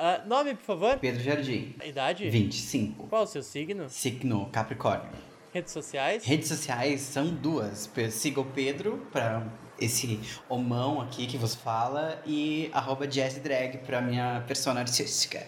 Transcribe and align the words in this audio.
Ah, 0.00 0.22
nome, 0.24 0.54
por 0.54 0.62
favor? 0.62 0.96
Pedro 0.98 1.20
Jardim. 1.20 1.74
Idade? 1.84 2.30
25. 2.30 3.08
Qual 3.08 3.24
o 3.24 3.26
seu 3.26 3.42
signo? 3.42 3.90
Signo 3.90 4.48
Capricórnio. 4.52 5.10
Redes 5.52 5.72
sociais? 5.72 6.24
Redes 6.24 6.46
sociais 6.46 7.00
são 7.00 7.26
duas. 7.26 7.90
Siga 8.12 8.40
o 8.40 8.44
Pedro 8.44 9.08
pra 9.10 9.44
esse 9.80 10.20
homão 10.48 11.00
aqui 11.00 11.26
que 11.26 11.36
vos 11.36 11.56
fala 11.56 12.22
e 12.24 12.70
arroba 12.72 13.08
jazzdrag 13.08 13.78
pra 13.78 14.00
minha 14.00 14.44
persona 14.46 14.78
artística. 14.78 15.44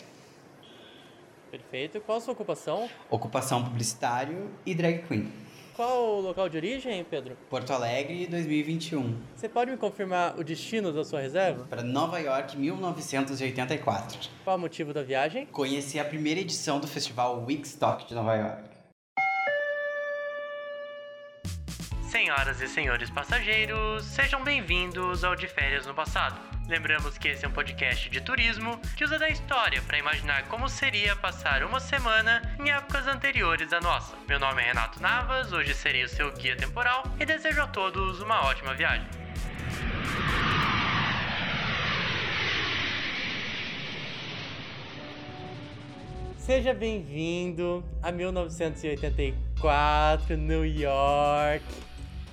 Perfeito. 1.49 2.01
Qual 2.01 2.19
a 2.19 2.21
sua 2.21 2.33
ocupação? 2.33 2.91
Ocupação 3.09 3.63
publicitário 3.63 4.51
e 4.67 4.75
drag 4.75 5.07
queen. 5.07 5.33
Qual 5.81 6.19
o 6.19 6.21
local 6.21 6.47
de 6.47 6.59
origem, 6.59 7.03
Pedro? 7.03 7.39
Porto 7.49 7.73
Alegre 7.73 8.27
2021. 8.27 9.17
Você 9.35 9.49
pode 9.49 9.71
me 9.71 9.79
confirmar 9.79 10.39
o 10.39 10.45
destino 10.45 10.93
da 10.93 11.03
sua 11.03 11.23
reserva? 11.23 11.65
Para 11.71 11.83
Nova 11.83 12.19
York 12.19 12.55
1984. 12.59 14.29
Qual 14.45 14.59
o 14.59 14.61
motivo 14.61 14.93
da 14.93 15.03
viagem? 15.03 15.47
Conheci 15.47 15.99
a 15.99 16.05
primeira 16.05 16.39
edição 16.39 16.81
do 16.81 16.87
festival 16.87 17.43
Wigstock 17.47 18.07
de 18.07 18.15
Nova 18.15 18.35
York. 18.35 18.70
Senhoras 22.21 22.61
e 22.61 22.69
senhores 22.69 23.09
passageiros, 23.09 24.05
sejam 24.05 24.45
bem-vindos 24.45 25.25
ao 25.25 25.35
De 25.35 25.49
Férias 25.49 25.87
no 25.87 25.95
Passado. 25.95 26.39
Lembramos 26.69 27.17
que 27.17 27.29
esse 27.29 27.47
é 27.47 27.49
um 27.49 27.51
podcast 27.51 28.11
de 28.11 28.21
turismo 28.21 28.79
que 28.95 29.05
usa 29.05 29.19
da 29.19 29.31
história 29.31 29.81
para 29.81 29.97
imaginar 29.97 30.47
como 30.49 30.69
seria 30.69 31.17
passar 31.17 31.65
uma 31.65 31.81
semana 31.81 32.43
em 32.61 32.71
épocas 32.71 33.07
anteriores 33.07 33.73
à 33.73 33.81
nossa. 33.81 34.15
Meu 34.29 34.39
nome 34.39 34.61
é 34.61 34.67
Renato 34.67 35.01
Navas, 35.01 35.51
hoje 35.51 35.73
serei 35.73 36.05
o 36.05 36.09
seu 36.11 36.31
guia 36.33 36.55
temporal 36.55 37.05
e 37.19 37.25
desejo 37.25 37.63
a 37.63 37.67
todos 37.67 38.21
uma 38.21 38.45
ótima 38.45 38.75
viagem. 38.75 39.09
Seja 46.37 46.75
bem-vindo 46.75 47.83
a 48.03 48.13
1984, 48.13 50.37
New 50.37 50.67
York. 50.67 51.65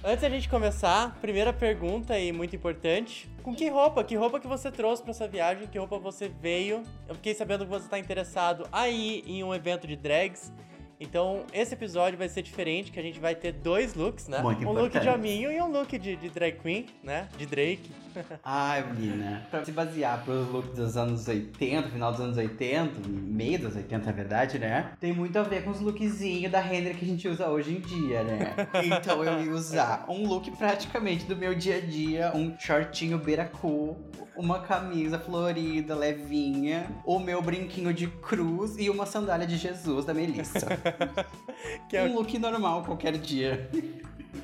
Antes 0.04 0.22
da 0.22 0.30
gente 0.30 0.48
começar, 0.48 1.18
primeira 1.20 1.52
pergunta 1.52 2.18
e 2.18 2.32
muito 2.32 2.56
importante. 2.56 3.30
Com 3.44 3.54
que 3.54 3.68
roupa? 3.68 4.04
Que 4.04 4.16
roupa 4.16 4.40
que 4.40 4.48
você 4.48 4.72
trouxe 4.72 5.02
para 5.02 5.12
essa 5.12 5.28
viagem? 5.28 5.68
Que 5.68 5.78
roupa 5.78 5.98
você 5.98 6.30
veio? 6.30 6.84
Eu 7.08 7.16
fiquei 7.16 7.34
sabendo 7.34 7.66
que 7.66 7.70
você 7.70 7.86
está 7.86 8.00
interessado 8.00 8.68
aí 8.72 9.24
em 9.28 9.44
um 9.44 9.54
evento 9.54 9.88
de 9.88 9.96
drags. 9.96 10.54
Então, 11.00 11.44
esse 11.54 11.74
episódio 11.74 12.18
vai 12.18 12.28
ser 12.30 12.42
diferente, 12.42 12.92
que 12.92 13.00
a 13.00 13.04
gente 13.04 13.20
vai 13.20 13.36
ter 13.36 13.52
dois 13.52 13.94
looks, 13.94 14.28
né? 14.28 14.40
Muito 14.42 14.68
um 14.68 14.72
look 14.72 14.92
de 14.92 14.98
importante. 14.98 15.10
hominho 15.10 15.52
e 15.52 15.62
um 15.62 15.68
look 15.72 15.98
de, 15.98 16.16
de 16.16 16.30
drag 16.30 16.58
queen, 16.60 16.88
né? 17.04 17.28
De 17.38 17.46
Drake. 17.46 17.92
Ai, 18.44 18.84
menina. 18.92 19.46
Pra 19.50 19.64
se 19.64 19.72
basear 19.72 20.24
pros 20.24 20.48
looks 20.50 20.74
dos 20.76 20.98
anos 20.98 21.28
80, 21.28 21.90
final 21.90 22.12
dos 22.12 22.22
anos 22.22 22.38
80, 22.38 23.08
meio 23.08 23.60
dos 23.60 23.76
80, 23.76 24.06
na 24.06 24.12
verdade, 24.12 24.60
né? 24.60 24.92
Tem 25.00 25.14
muito 25.14 25.38
a 25.38 25.44
ver 25.44 25.64
com 25.64 25.72
os 25.72 25.80
lookzinhos 25.80 26.52
da 26.52 26.62
Henry 26.62 26.94
que 26.94 27.06
a 27.06 27.08
gente 27.08 27.28
usa 27.28 27.48
hoje 27.50 27.76
em 27.76 27.80
dia, 27.80 28.24
né? 28.24 28.56
Então 28.84 29.24
eu 29.24 29.44
ia 29.44 29.52
usar 29.52 30.06
um 30.08 30.28
look 30.28 30.50
praticamente 30.52 31.26
do 31.26 31.36
meu 31.36 31.54
dia 31.56 31.78
a 31.78 31.82
dia, 31.82 32.32
um 32.34 32.58
shortinho 32.60 33.18
beira-cu, 33.18 33.98
uma 34.36 34.60
camisa 34.60 35.18
florida, 35.20 35.96
levinha, 35.96 36.88
o 37.06 37.20
meu 37.20 37.42
brinquinho 37.42 37.94
de 37.94 38.08
cruz 38.08 38.76
e 38.78 38.90
uma 38.90 39.06
sandália 39.06 39.48
de 39.48 39.58
Jesus 39.58 40.06
da 40.06 40.14
Melissa. 40.14 40.68
Que 41.90 41.98
é 41.98 42.04
Um 42.04 42.14
look 42.14 42.38
normal 42.38 42.84
qualquer 42.84 43.18
dia. 43.18 43.70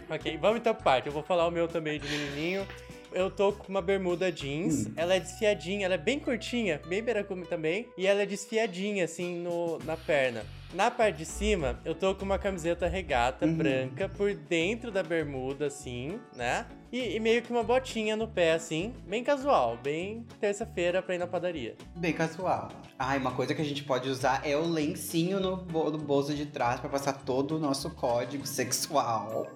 Ok, 0.09 0.37
vamos 0.37 0.59
então 0.59 0.73
parte. 0.73 1.07
Eu 1.07 1.13
vou 1.13 1.21
falar 1.23 1.47
o 1.47 1.51
meu 1.51 1.67
também 1.67 1.99
de 1.99 2.07
menininho. 2.07 2.65
Eu 3.13 3.29
tô 3.29 3.53
com 3.53 3.67
uma 3.69 3.81
bermuda 3.81 4.31
jeans, 4.31 4.87
Hum. 4.87 4.93
ela 4.95 5.13
é 5.15 5.19
desfiadinha, 5.19 5.85
ela 5.85 5.95
é 5.95 5.97
bem 5.97 6.19
curtinha, 6.19 6.81
bem 6.87 7.01
beiracume 7.03 7.45
também, 7.45 7.87
e 7.97 8.07
ela 8.07 8.21
é 8.21 8.25
desfiadinha, 8.25 9.05
assim, 9.05 9.37
no, 9.37 9.77
na 9.85 9.95
perna. 9.95 10.43
Na 10.73 10.89
parte 10.89 11.17
de 11.19 11.25
cima, 11.25 11.79
eu 11.85 11.93
tô 11.93 12.15
com 12.15 12.25
uma 12.25 12.39
camiseta 12.39 12.87
regata 12.87 13.45
Uhum. 13.45 13.53
branca 13.55 14.09
por 14.09 14.33
dentro 14.33 14.91
da 14.91 15.03
bermuda, 15.03 15.67
assim, 15.67 16.19
né? 16.35 16.65
E, 16.93 17.15
e 17.15 17.19
meio 17.19 17.41
que 17.41 17.49
uma 17.51 17.63
botinha 17.63 18.15
no 18.15 18.27
pé, 18.27 18.53
assim, 18.53 18.93
bem 19.07 19.23
casual, 19.23 19.79
bem 19.81 20.27
terça-feira 20.39 21.01
pra 21.01 21.15
ir 21.15 21.17
na 21.17 21.25
padaria. 21.25 21.75
Bem 21.95 22.13
casual. 22.13 22.69
Ai, 22.99 23.17
uma 23.17 23.31
coisa 23.31 23.55
que 23.55 23.61
a 23.63 23.65
gente 23.65 23.83
pode 23.83 24.07
usar 24.07 24.47
é 24.47 24.55
o 24.55 24.61
lencinho 24.61 25.39
no, 25.39 25.57
bo- 25.57 25.89
no 25.89 25.97
bolso 25.97 26.35
de 26.35 26.45
trás 26.45 26.79
pra 26.79 26.87
passar 26.87 27.13
todo 27.13 27.55
o 27.55 27.59
nosso 27.59 27.89
código 27.95 28.45
sexual. 28.45 29.47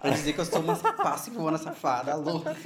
Pra 0.00 0.08
dizer 0.08 0.32
que 0.32 0.38
eu 0.40 0.46
sou 0.46 0.62
uma 0.62 0.74
passivona 0.96 1.58
safada, 1.58 2.14
louca. 2.14 2.56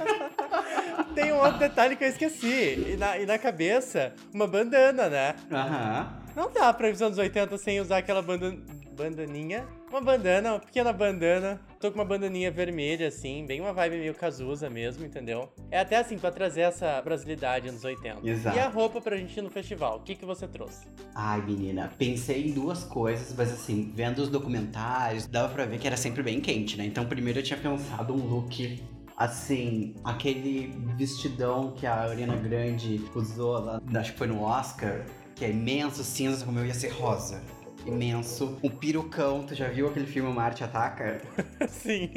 Tem 1.13 1.33
um 1.33 1.39
outro 1.41 1.59
detalhe 1.59 1.97
que 1.97 2.05
eu 2.05 2.07
esqueci. 2.07 2.93
E 2.93 2.95
na, 2.97 3.17
e 3.17 3.25
na 3.25 3.37
cabeça, 3.37 4.15
uma 4.33 4.47
bandana, 4.47 5.09
né? 5.09 5.35
Aham. 5.51 6.21
Não 6.33 6.49
dá 6.49 6.71
pra 6.73 6.87
ir 6.87 6.91
nos 6.91 7.01
anos 7.01 7.17
80 7.17 7.57
sem 7.57 7.81
usar 7.81 7.97
aquela 7.97 8.21
banda... 8.21 8.55
bandaninha. 8.95 9.67
Uma 9.89 9.99
bandana, 9.99 10.53
uma 10.53 10.59
pequena 10.61 10.93
bandana. 10.93 11.59
Tô 11.81 11.91
com 11.91 11.97
uma 11.97 12.05
bandaninha 12.05 12.51
vermelha, 12.51 13.07
assim, 13.07 13.43
bem 13.43 13.59
uma 13.59 13.73
vibe 13.73 13.97
meio 13.97 14.13
Cazuza 14.13 14.69
mesmo, 14.69 15.03
entendeu? 15.03 15.51
É 15.71 15.79
até 15.79 15.97
assim, 15.97 16.15
pra 16.15 16.29
trazer 16.29 16.61
essa 16.61 17.01
brasilidade 17.01 17.69
anos 17.69 17.83
80. 17.83 18.19
Exato. 18.23 18.55
E 18.55 18.59
a 18.59 18.67
roupa 18.69 19.01
pra 19.01 19.17
gente 19.17 19.35
ir 19.35 19.41
no 19.41 19.49
festival? 19.49 19.97
O 19.97 20.01
que, 20.01 20.13
que 20.13 20.23
você 20.23 20.47
trouxe? 20.47 20.85
Ai, 21.15 21.41
menina, 21.41 21.91
pensei 21.97 22.49
em 22.49 22.51
duas 22.51 22.83
coisas, 22.83 23.35
mas 23.35 23.51
assim, 23.51 23.91
vendo 23.95 24.19
os 24.19 24.29
documentários, 24.29 25.25
dava 25.25 25.51
pra 25.51 25.65
ver 25.65 25.79
que 25.79 25.87
era 25.87 25.97
sempre 25.97 26.21
bem 26.21 26.39
quente, 26.39 26.77
né? 26.77 26.85
Então, 26.85 27.03
primeiro 27.03 27.39
eu 27.39 27.43
tinha 27.43 27.57
pensado 27.57 28.13
um 28.13 28.27
look. 28.27 28.79
Assim, 29.17 29.95
aquele 30.03 30.67
vestidão 30.95 31.71
que 31.71 31.87
a 31.87 31.95
Ariana 31.95 32.35
Grande 32.35 33.03
usou 33.15 33.57
lá, 33.57 33.81
acho 33.95 34.11
que 34.11 34.17
foi 34.19 34.27
no 34.27 34.43
Oscar, 34.43 35.03
que 35.35 35.43
é 35.43 35.49
imenso, 35.49 36.03
cinza, 36.03 36.45
como 36.45 36.59
eu 36.59 36.65
ia 36.67 36.75
ser 36.75 36.89
rosa. 36.89 37.41
Imenso. 37.85 38.57
Um 38.63 38.69
perucão, 38.69 39.43
tu 39.43 39.55
já 39.55 39.67
viu 39.67 39.87
aquele 39.87 40.05
filme 40.05 40.31
Marte 40.31 40.63
Ataca? 40.63 41.21
Sim. 41.67 42.09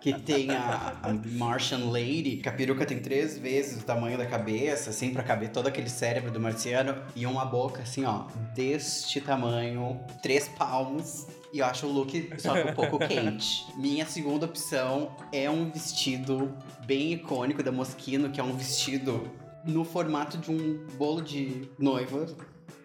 Que 0.00 0.18
tem 0.18 0.50
a, 0.50 0.98
a 1.02 1.12
Martian 1.12 1.90
Lady, 1.90 2.38
que 2.38 2.48
a 2.48 2.52
peruca 2.52 2.84
tem 2.84 2.98
três 2.98 3.38
vezes 3.38 3.82
o 3.82 3.84
tamanho 3.84 4.18
da 4.18 4.26
cabeça, 4.26 4.90
assim, 4.90 5.12
pra 5.12 5.22
caber 5.22 5.50
todo 5.50 5.66
aquele 5.68 5.88
cérebro 5.88 6.30
do 6.30 6.40
marciano. 6.40 6.96
E 7.14 7.26
uma 7.26 7.44
boca, 7.44 7.82
assim, 7.82 8.04
ó, 8.04 8.26
deste 8.54 9.20
tamanho, 9.20 10.00
três 10.22 10.48
palmos. 10.48 11.26
E 11.52 11.58
eu 11.58 11.66
acho 11.66 11.86
o 11.86 11.92
look 11.92 12.32
só 12.38 12.54
que 12.54 12.70
um 12.70 12.74
pouco 12.74 12.98
quente. 13.06 13.66
Minha 13.76 14.06
segunda 14.06 14.46
opção 14.46 15.14
é 15.30 15.48
um 15.50 15.70
vestido 15.70 16.56
bem 16.86 17.12
icônico 17.12 17.62
da 17.62 17.70
Moschino, 17.70 18.30
que 18.30 18.40
é 18.40 18.44
um 18.44 18.56
vestido 18.56 19.30
no 19.64 19.84
formato 19.84 20.38
de 20.38 20.50
um 20.50 20.86
bolo 20.96 21.20
de 21.20 21.68
noiva. 21.78 22.26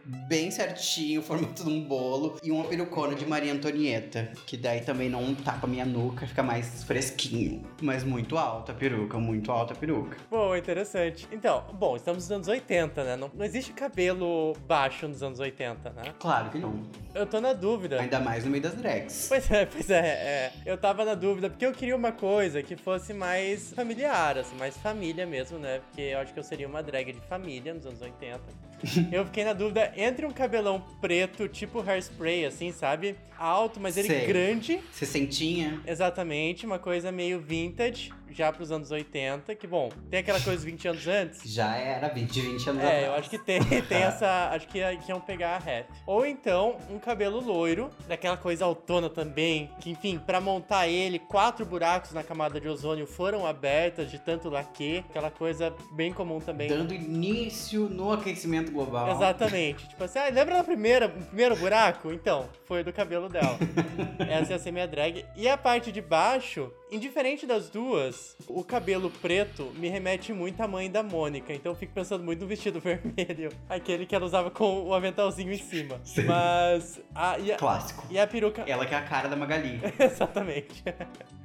Bem 0.07 0.50
certinho, 0.50 1.22
formato 1.23 1.63
de 1.63 1.69
um 1.69 1.84
bolo. 1.84 2.38
E 2.41 2.51
uma 2.51 2.63
perucona 2.63 3.16
de 3.16 3.25
Maria 3.25 3.53
Antonieta. 3.53 4.31
Que 4.45 4.56
daí 4.56 4.81
também 4.81 5.09
não 5.09 5.35
tapa 5.35 5.68
minha 5.68 5.85
nuca, 5.85 6.25
fica 6.25 6.41
mais 6.41 6.84
fresquinho. 6.84 7.63
Mas 7.81 8.03
muito 8.03 8.38
alta 8.38 8.72
a 8.72 8.75
peruca, 8.75 9.17
muito 9.17 9.51
alta 9.51 9.73
a 9.73 9.78
peruca. 9.78 10.17
Boa, 10.29 10.57
interessante. 10.57 11.28
Então, 11.31 11.66
bom, 11.73 11.96
estamos 11.96 12.23
nos 12.23 12.31
anos 12.31 12.47
80, 12.47 13.03
né? 13.03 13.16
Não, 13.16 13.29
não 13.34 13.46
existe 13.46 13.73
cabelo 13.73 14.53
baixo 14.66 15.07
nos 15.07 15.22
anos 15.22 15.40
80, 15.40 15.90
né? 15.91 16.13
Claro 16.19 16.50
que 16.50 16.57
não. 16.57 16.81
Eu 17.13 17.25
tô 17.25 17.41
na 17.41 17.53
dúvida. 17.53 18.00
Ainda 18.00 18.19
mais 18.19 18.46
no 18.46 18.51
meio 18.51 18.63
das 18.63 18.75
drags. 18.75 19.28
Pois 19.28 19.51
é, 19.51 19.66
pois 19.67 19.90
é, 19.90 20.00
é. 20.00 20.53
Eu 20.66 20.78
tava 20.78 21.03
na 21.03 21.16
dúvida, 21.16 21.50
porque 21.50 21.66
eu 21.66 21.72
queria 21.73 21.96
uma 21.96 22.12
coisa 22.12 22.63
que 22.63 22.75
fosse 22.75 23.13
mais 23.13 23.73
familiar, 23.73 24.38
assim, 24.38 24.56
mais 24.56 24.78
família 24.78 25.25
mesmo, 25.25 25.57
né? 25.57 25.79
Porque 25.79 26.01
eu 26.01 26.19
acho 26.19 26.34
que 26.34 26.40
eu 26.40 26.44
seria 26.44 26.67
uma 26.67 26.81
drag 26.81 27.12
de 27.12 27.19
família 27.22 27.73
nos 27.73 27.85
anos 27.85 28.01
80. 28.01 28.41
eu 29.11 29.25
fiquei 29.25 29.43
na 29.43 29.53
dúvida 29.53 29.91
entre 29.95 30.25
um 30.25 30.31
cabelão 30.31 30.83
preto, 31.01 31.47
tipo 31.47 31.81
hairspray, 31.81 32.45
assim, 32.45 32.71
sabe? 32.71 33.15
Alto, 33.38 33.79
mas 33.79 33.97
ele 33.97 34.07
Sei. 34.07 34.25
grande. 34.25 34.79
Sessentinha. 34.91 35.81
Exatamente, 35.85 36.65
uma 36.65 36.79
coisa 36.79 37.11
meio 37.11 37.39
vintage, 37.39 38.11
já 38.31 38.51
pros 38.51 38.71
anos 38.71 38.91
80, 38.91 39.55
que 39.55 39.67
bom, 39.67 39.89
tem 40.09 40.19
aquela 40.19 40.39
coisa 40.39 40.63
20 40.65 40.88
anos 40.88 41.07
antes. 41.07 41.41
Já 41.51 41.75
era 41.75 42.07
20, 42.09 42.41
20 42.41 42.69
anos 42.69 42.83
É, 42.83 42.85
atrás. 42.88 43.05
eu 43.05 43.13
acho 43.13 43.29
que 43.29 43.38
tem, 43.39 43.61
tem 43.63 43.97
essa. 44.03 44.49
Acho 44.52 44.67
que, 44.67 44.79
iam 45.07 45.19
pegar 45.19 45.55
a 45.55 45.57
rap. 45.57 45.87
Ou 46.05 46.25
então, 46.25 46.78
um 46.90 46.99
cabelo 46.99 47.40
loiro, 47.40 47.90
daquela 48.07 48.37
coisa 48.37 48.66
autona 48.66 49.09
também. 49.09 49.69
Que, 49.79 49.90
enfim, 49.90 50.19
pra 50.19 50.40
montar 50.41 50.87
ele, 50.87 51.19
quatro 51.19 51.66
buracos 51.66 52.11
na 52.11 52.23
camada 52.23 52.59
de 52.59 52.67
ozônio 52.67 53.05
foram 53.07 53.46
abertas 53.46 54.09
de 54.11 54.19
tanto 54.19 54.49
laque. 54.49 55.03
Aquela 55.09 55.31
coisa 55.31 55.73
bem 55.93 56.13
comum 56.13 56.40
também. 56.40 56.67
Dando 56.67 56.93
início 56.93 57.90
no 57.90 58.11
aquecimento 58.11 58.72
global. 58.72 59.11
Exatamente. 59.11 59.87
Tipo 59.90 60.03
assim, 60.03 60.19
ah, 60.19 60.29
lembra 60.29 60.55
da 60.57 60.63
primeira, 60.63 61.07
o 61.07 61.25
primeiro 61.25 61.55
buraco? 61.55 62.11
Então, 62.11 62.49
foi 62.66 62.84
do 62.84 62.93
cabelo 62.93 63.29
dela. 63.29 63.57
Essa 64.29 64.53
ia 64.53 64.59
ser 64.59 64.72
minha 64.72 64.87
drag. 64.87 65.25
E 65.35 65.47
a 65.47 65.57
parte 65.57 65.91
de 65.91 66.02
baixo, 66.02 66.72
indiferente 66.91 67.45
das 67.45 67.69
duas, 67.69 68.35
o 68.47 68.63
cabelo 68.63 69.09
preto 69.09 69.72
me 69.75 69.89
remete 69.89 70.34
muito 70.34 70.61
à 70.61 70.67
mãe 70.67 70.89
da 70.89 71.03
Mônica, 71.03 71.53
então 71.53 71.72
eu 71.72 71.75
fico 71.75 71.93
pensando 71.93 72.23
muito 72.23 72.41
no 72.41 72.47
vestido 72.47 72.79
vermelho, 72.81 73.51
aquele 73.69 74.05
que 74.05 74.16
ela 74.16 74.25
usava 74.25 74.49
com 74.49 74.84
o 74.84 74.93
aventalzinho 74.93 75.51
em 75.51 75.57
cima. 75.57 75.99
Sim. 76.03 76.23
Mas. 76.23 76.99
A, 77.13 77.37
e 77.39 77.51
a, 77.51 77.57
Clássico. 77.57 78.05
E 78.09 78.19
a 78.19 78.28
peruca. 78.28 78.63
Ela 78.67 78.85
que 78.85 78.93
é 78.93 78.97
a 78.97 79.01
cara 79.01 79.28
da 79.28 79.35
Magali. 79.35 79.79
Exatamente. 79.99 80.84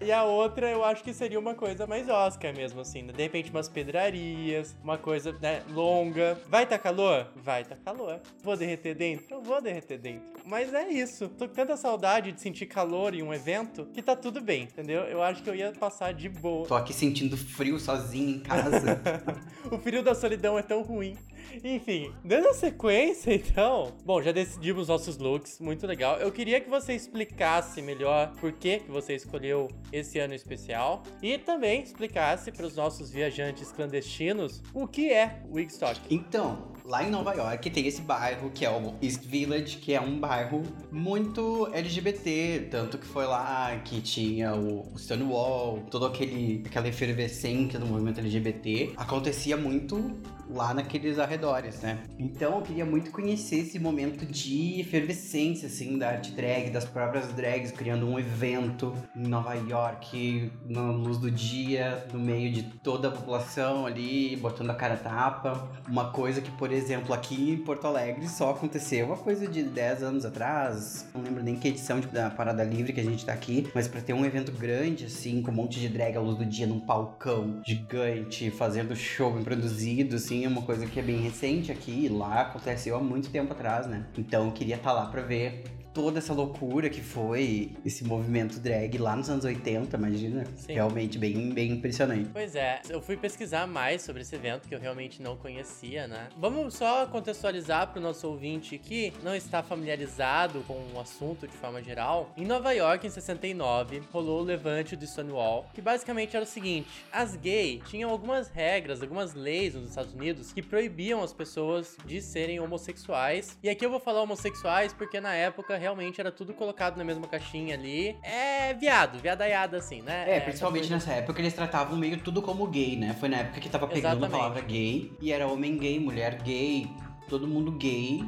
E 0.01 0.13
a 0.13 0.25
outra 0.25 0.69
eu 0.69 0.85
acho 0.85 1.03
que 1.03 1.13
seria 1.13 1.39
uma 1.39 1.55
coisa 1.55 1.87
mais 1.87 2.09
Oscar 2.09 2.55
mesmo, 2.55 2.81
assim, 2.81 3.03
né? 3.03 3.13
De 3.13 3.23
repente 3.23 3.51
umas 3.51 3.69
pedrarias, 3.69 4.77
uma 4.83 4.99
coisa, 4.99 5.33
né, 5.41 5.63
longa. 5.71 6.39
Vai 6.49 6.67
tá 6.67 6.79
calor? 6.79 7.29
Vai 7.37 7.65
tá 7.65 7.77
calor. 7.77 8.21
Vou 8.43 8.57
derreter 8.57 8.95
dentro? 8.95 9.27
Eu 9.31 9.43
vou 9.43 9.61
derreter 9.61 9.99
dentro. 9.99 10.33
Mas 10.45 10.73
é 10.73 10.89
isso. 10.89 11.29
Tô 11.29 11.49
com 11.49 11.55
tanta 11.55 11.77
saudade 11.77 12.33
de 12.33 12.41
sentir 12.41 12.67
calor 12.67 13.15
em 13.15 13.23
um 13.23 13.33
evento 13.33 13.87
que 13.93 14.03
tá 14.03 14.17
tudo 14.17 14.41
bem, 14.41 14.65
entendeu? 14.65 15.03
Eu 15.05 15.23
acho 15.23 15.32
que 15.41 15.49
eu 15.49 15.55
ia 15.55 15.73
passar 15.73 16.13
de 16.13 16.29
boa. 16.29 16.67
Tô 16.67 16.75
aqui 16.75 16.93
sentindo 16.93 17.37
frio 17.37 17.79
sozinho 17.79 18.31
em 18.31 18.41
casa. 18.41 19.01
o 19.71 19.79
frio 19.79 20.03
da 20.03 20.15
solidão 20.15 20.59
é 20.59 20.63
tão 20.63 20.83
ruim. 20.83 21.17
Enfim, 21.63 22.13
dando 22.25 22.53
sequência, 22.55 23.35
então. 23.35 23.93
Bom, 24.05 24.21
já 24.23 24.33
decidimos 24.33 24.89
nossos 24.89 25.19
looks, 25.19 25.61
muito 25.61 25.87
legal. 25.87 26.19
Eu 26.19 26.33
queria 26.33 26.61
que 26.61 26.69
você 26.69 26.95
explicasse 26.95 27.81
melhor 27.81 28.33
por 28.41 28.53
que, 28.53 28.81
que 28.81 28.91
você 28.91 29.15
escolheu 29.15 29.69
esse 29.93 30.19
ano 30.19 30.35
especial 30.35 31.03
e 31.23 31.39
também 31.39 31.83
explicasse 31.83 32.51
para 32.51 32.67
os 32.67 32.77
nossos 32.77 33.11
viajantes 33.11 33.71
clandestinos 33.71 34.63
o 34.73 34.87
que 34.87 35.13
é 35.13 35.43
Wigstock. 35.51 36.01
Então, 36.11 36.72
lá 36.85 37.05
em 37.05 37.11
Nova 37.11 37.33
York 37.35 37.71
tem 37.71 37.87
esse 37.87 38.03
bairro 38.03 38.51
que 38.51 38.65
é 38.65 38.71
o 38.71 38.95
East 39.03 39.25
Village, 39.25 39.77
que 39.79 39.93
é 39.95 40.01
um 40.01 40.19
bairro 40.19 40.63
muito 40.91 41.69
LGBT, 41.73 42.69
tanto 42.71 42.99
que 42.99 43.07
foi 43.07 43.27
lá 43.27 43.77
que 43.85 44.01
tinha 44.01 44.55
o 44.55 44.93
Stonewall, 44.97 45.81
todo 45.91 46.07
aquele 46.07 46.63
aquela 46.67 46.89
efervescência 46.89 47.79
do 47.79 47.87
movimento 47.87 48.21
LGBT. 48.21 48.93
Acontecia 48.97 49.57
muito 49.57 50.17
lá 50.53 50.75
naqueles 50.75 51.19
arredores, 51.19 51.81
né? 51.81 51.99
Então 52.19 52.57
eu 52.57 52.63
queria 52.63 52.85
muito 52.85 53.11
conhecer 53.11 53.61
esse 53.61 53.79
momento 53.79 54.27
de 54.27 54.81
efervescência, 54.81 55.67
assim, 55.67 55.99
da 55.99 56.11
arte 56.11 56.33
drag, 56.33 56.71
das 56.71 56.85
próprias 56.85 57.29
drags, 57.33 57.73
criando 57.73 58.07
um 58.07 58.19
evento 58.19 58.95
em 59.17 59.27
Nova 59.27 59.55
York, 59.55 60.51
na 60.67 60.91
luz 60.91 61.19
do 61.19 61.31
dia, 61.31 62.07
no 62.13 62.19
meio 62.19 62.53
de 62.53 62.63
toda 62.63 63.09
a 63.09 63.11
população 63.11 63.87
ali, 63.87 64.37
botando 64.37 64.71
a 64.71 64.75
cara 64.75 64.97
tapa. 64.97 65.69
Uma 65.89 66.11
coisa 66.11 66.41
que, 66.41 66.51
por 66.53 66.72
exemplo, 66.73 67.15
aqui 67.15 67.53
em 67.53 67.57
Porto 67.59 67.87
Alegre 67.87 68.29
só 68.29 68.51
aconteceu 68.51 69.07
uma 69.07 69.17
coisa 69.17 69.47
de 69.47 69.63
10 69.63 70.03
anos 70.03 70.25
atrás, 70.25 71.07
não 71.15 71.23
lembro 71.23 71.43
nem 71.43 71.57
que 71.57 71.69
edição 71.69 72.01
da 72.01 72.31
Parada 72.31 72.65
Livre 72.65 72.93
que 72.93 73.01
a 73.01 73.05
gente 73.05 73.25
tá 73.25 73.33
aqui, 73.33 73.69
mas 73.75 73.89
para 73.89 74.01
ter 74.01 74.13
um 74.13 74.25
evento 74.25 74.53
grande, 74.53 75.07
assim, 75.07 75.43
com 75.43 75.51
um 75.51 75.55
monte 75.55 75.81
de 75.81 75.89
drag 75.89 76.17
à 76.17 76.21
luz 76.21 76.39
do 76.39 76.47
dia 76.47 76.67
num 76.67 76.81
palcão 76.81 77.61
gigante, 77.67 78.51
fazendo 78.51 78.95
show 78.95 79.33
produzido, 79.43 80.17
assim, 80.17 80.45
é 80.45 80.49
uma 80.49 80.63
coisa 80.63 80.87
que 80.87 80.99
é 80.99 81.03
bem 81.03 81.21
recente 81.21 81.73
aqui, 81.73 82.09
lá 82.09 82.43
aconteceu 82.43 82.97
há 82.97 83.01
muito 83.01 83.31
tempo 83.31 83.53
atrás, 83.53 83.87
né? 83.87 84.07
Então 84.17 84.47
eu 84.47 84.53
queria 84.53 84.77
estar 84.77 84.91
tá 84.91 84.97
lá 84.97 85.07
para 85.07 85.23
ver 85.23 85.65
toda 85.93 86.19
essa 86.19 86.33
loucura 86.33 86.89
que 86.89 87.01
foi 87.01 87.73
esse 87.85 88.05
movimento 88.05 88.59
drag 88.59 88.97
lá 88.99 89.15
nos 89.15 89.29
anos 89.29 89.45
80, 89.45 89.97
imagina. 89.97 90.45
Sim. 90.57 90.73
Realmente 90.73 91.19
bem, 91.19 91.51
bem 91.51 91.73
impressionante. 91.73 92.31
Pois 92.33 92.55
é, 92.55 92.81
eu 92.89 93.01
fui 93.01 93.17
pesquisar 93.17 93.67
mais 93.67 94.03
sobre 94.03 94.23
esse 94.23 94.35
evento 94.35 94.69
que 94.69 94.75
eu 94.75 94.81
realmente 94.81 95.23
não 95.23 95.37
conhecia, 95.37 96.07
né? 96.07 96.29
Vamos 96.37 96.75
só 96.75 97.07
contextualizar 97.07 97.89
para 97.89 97.99
o 97.99 98.03
nosso 98.03 98.27
ouvinte 98.29 98.79
que 98.79 99.13
não 99.23 99.35
está 99.35 99.63
familiarizado 99.63 100.61
com 100.67 100.81
o 100.95 101.01
assunto 101.01 101.47
de 101.47 101.57
forma 101.57 101.83
geral. 101.83 102.33
Em 102.37 102.47
Nova 102.47 102.73
York, 102.73 103.07
em 103.07 103.11
69, 103.11 104.03
rolou 104.13 104.41
o 104.41 104.45
levante 104.45 104.97
do 104.97 105.07
Stonewall, 105.07 105.67
que 105.75 105.83
basicamente 105.83 106.37
era 106.37 106.45
o 106.45 106.49
seguinte: 106.49 106.89
as 107.13 107.37
gays 107.37 107.83
tinham 107.89 108.11
algumas 108.11 108.49
regras, 108.49 109.03
algumas 109.03 109.35
leis 109.35 109.75
nos 109.75 109.91
Estados 109.91 110.15
Unidos 110.15 110.53
que 110.53 110.63
proibiam 110.63 111.23
as 111.23 111.33
pessoas 111.33 111.97
de 112.07 112.21
serem 112.21 112.61
homossexuais. 112.61 113.59
E 113.63 113.69
aqui 113.69 113.85
eu 113.85 113.91
vou 113.91 114.01
falar 114.01 114.23
homossexuais 114.23 114.93
porque 114.93 115.21
na 115.21 115.35
época 115.35 115.77
realmente 115.83 116.21
era 116.21 116.31
tudo 116.31 116.55
colocado 116.55 116.97
na 116.97 117.05
mesma 117.05 117.27
caixinha 117.27 117.75
ali. 117.75 118.17
É 118.23 118.73
viado, 118.73 119.19
viadaiada 119.19 119.77
assim, 119.77 120.01
né? 120.01 120.31
É, 120.31 120.37
é 120.37 120.41
principalmente 120.41 120.89
nessa 120.89 121.13
época 121.13 121.41
eles 121.41 121.53
tratavam 121.53 121.99
meio 121.99 122.19
tudo 122.19 122.41
como 122.41 122.67
gay, 122.69 122.97
né? 122.97 123.17
Foi 123.19 123.29
na 123.29 123.39
época 123.39 123.61
que 123.61 123.69
tava 123.69 123.89
pegando 123.89 124.19
Exatamente. 124.19 124.35
a 124.35 124.39
palavra 124.39 124.63
gay 124.63 125.13
e 125.21 125.33
era 125.33 125.47
homem 125.47 125.77
gay, 125.77 125.99
mulher 125.99 126.41
gay, 126.43 126.89
todo 127.29 127.49
mundo 127.49 127.73
gay 127.73 128.23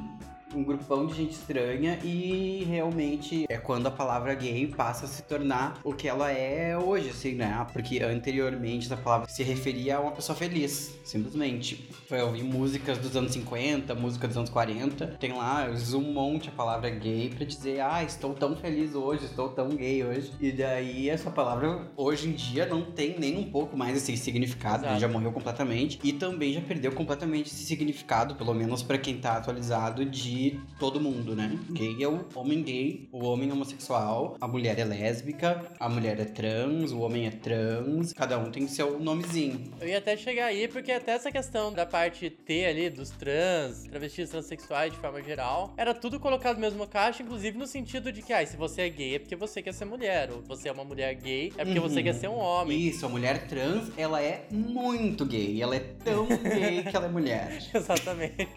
um 0.54 0.64
grupão 0.64 1.06
de 1.06 1.14
gente 1.14 1.32
estranha 1.32 1.98
e 2.02 2.64
realmente 2.68 3.44
é 3.48 3.56
quando 3.56 3.86
a 3.86 3.90
palavra 3.90 4.34
gay 4.34 4.66
passa 4.66 5.06
a 5.06 5.08
se 5.08 5.22
tornar 5.22 5.80
o 5.82 5.92
que 5.92 6.08
ela 6.08 6.30
é 6.30 6.76
hoje, 6.76 7.10
assim, 7.10 7.34
né? 7.34 7.66
Porque 7.72 8.00
anteriormente 8.02 8.86
essa 8.86 8.96
palavra 8.96 9.28
se 9.28 9.42
referia 9.42 9.96
a 9.96 10.00
uma 10.00 10.12
pessoa 10.12 10.36
feliz, 10.36 10.98
simplesmente. 11.04 11.88
Foi 12.08 12.20
ouvir 12.20 12.42
músicas 12.42 12.98
dos 12.98 13.16
anos 13.16 13.32
50, 13.32 13.94
música 13.94 14.28
dos 14.28 14.36
anos 14.36 14.50
40, 14.50 15.06
tem 15.18 15.32
lá 15.32 15.66
um 15.94 16.12
monte 16.12 16.48
a 16.48 16.52
palavra 16.52 16.90
gay 16.90 17.30
pra 17.34 17.44
dizer, 17.44 17.80
ah, 17.80 18.02
estou 18.02 18.34
tão 18.34 18.56
feliz 18.56 18.94
hoje, 18.94 19.24
estou 19.24 19.48
tão 19.48 19.70
gay 19.70 20.04
hoje. 20.04 20.32
E 20.40 20.52
daí 20.52 21.08
essa 21.08 21.30
palavra 21.30 21.90
hoje 21.96 22.28
em 22.28 22.32
dia 22.32 22.66
não 22.66 22.82
tem 22.82 23.18
nem 23.18 23.38
um 23.38 23.50
pouco 23.50 23.76
mais 23.76 23.96
esse 23.96 24.16
significado, 24.16 24.86
já 24.98 25.08
morreu 25.08 25.32
completamente 25.32 25.98
e 26.02 26.12
também 26.12 26.52
já 26.52 26.60
perdeu 26.60 26.92
completamente 26.92 27.48
esse 27.48 27.64
significado, 27.64 28.34
pelo 28.34 28.54
menos 28.54 28.82
para 28.82 28.98
quem 28.98 29.18
tá 29.18 29.36
atualizado 29.36 30.04
de 30.04 30.43
todo 30.78 31.00
mundo, 31.00 31.34
né? 31.34 31.58
Gay 31.70 32.02
é 32.02 32.08
o 32.08 32.24
homem 32.34 32.62
gay, 32.62 33.08
o 33.12 33.24
homem 33.24 33.50
homossexual, 33.50 34.36
a 34.40 34.48
mulher 34.48 34.78
é 34.78 34.84
lésbica, 34.84 35.64
a 35.78 35.88
mulher 35.88 36.18
é 36.20 36.24
trans, 36.24 36.92
o 36.92 37.00
homem 37.00 37.26
é 37.26 37.30
trans, 37.30 38.12
cada 38.12 38.38
um 38.38 38.50
tem 38.50 38.66
seu 38.66 38.98
nomezinho. 38.98 39.72
Eu 39.80 39.88
ia 39.88 39.98
até 39.98 40.16
chegar 40.16 40.46
aí, 40.46 40.68
porque 40.68 40.92
até 40.92 41.12
essa 41.12 41.30
questão 41.30 41.72
da 41.72 41.86
parte 41.86 42.30
T 42.30 42.66
ali, 42.66 42.90
dos 42.90 43.10
trans, 43.10 43.84
travestis 43.84 44.30
transexuais 44.30 44.92
de 44.92 44.98
forma 44.98 45.22
geral, 45.22 45.72
era 45.76 45.94
tudo 45.94 46.20
colocado 46.20 46.56
no 46.56 46.60
mesmo 46.60 46.86
caixa, 46.86 47.22
inclusive 47.22 47.56
no 47.56 47.66
sentido 47.66 48.12
de 48.12 48.22
que, 48.22 48.32
ah, 48.32 48.44
se 48.46 48.56
você 48.56 48.82
é 48.82 48.88
gay 48.88 49.14
é 49.16 49.18
porque 49.18 49.36
você 49.36 49.62
quer 49.62 49.72
ser 49.72 49.84
mulher, 49.84 50.30
ou 50.30 50.42
você 50.42 50.68
é 50.68 50.72
uma 50.72 50.84
mulher 50.84 51.14
gay 51.14 51.52
é 51.56 51.64
porque 51.64 51.78
uhum. 51.78 51.88
você 51.88 52.02
quer 52.02 52.14
ser 52.14 52.28
um 52.28 52.38
homem. 52.38 52.80
Isso, 52.88 53.06
a 53.06 53.08
mulher 53.08 53.46
trans, 53.46 53.90
ela 53.96 54.20
é 54.22 54.46
muito 54.50 55.24
gay, 55.24 55.60
ela 55.60 55.76
é 55.76 55.80
tão 56.04 56.26
gay 56.42 56.82
que 56.82 56.96
ela 56.96 57.06
é 57.06 57.08
mulher. 57.08 57.62
Exatamente. 57.72 58.48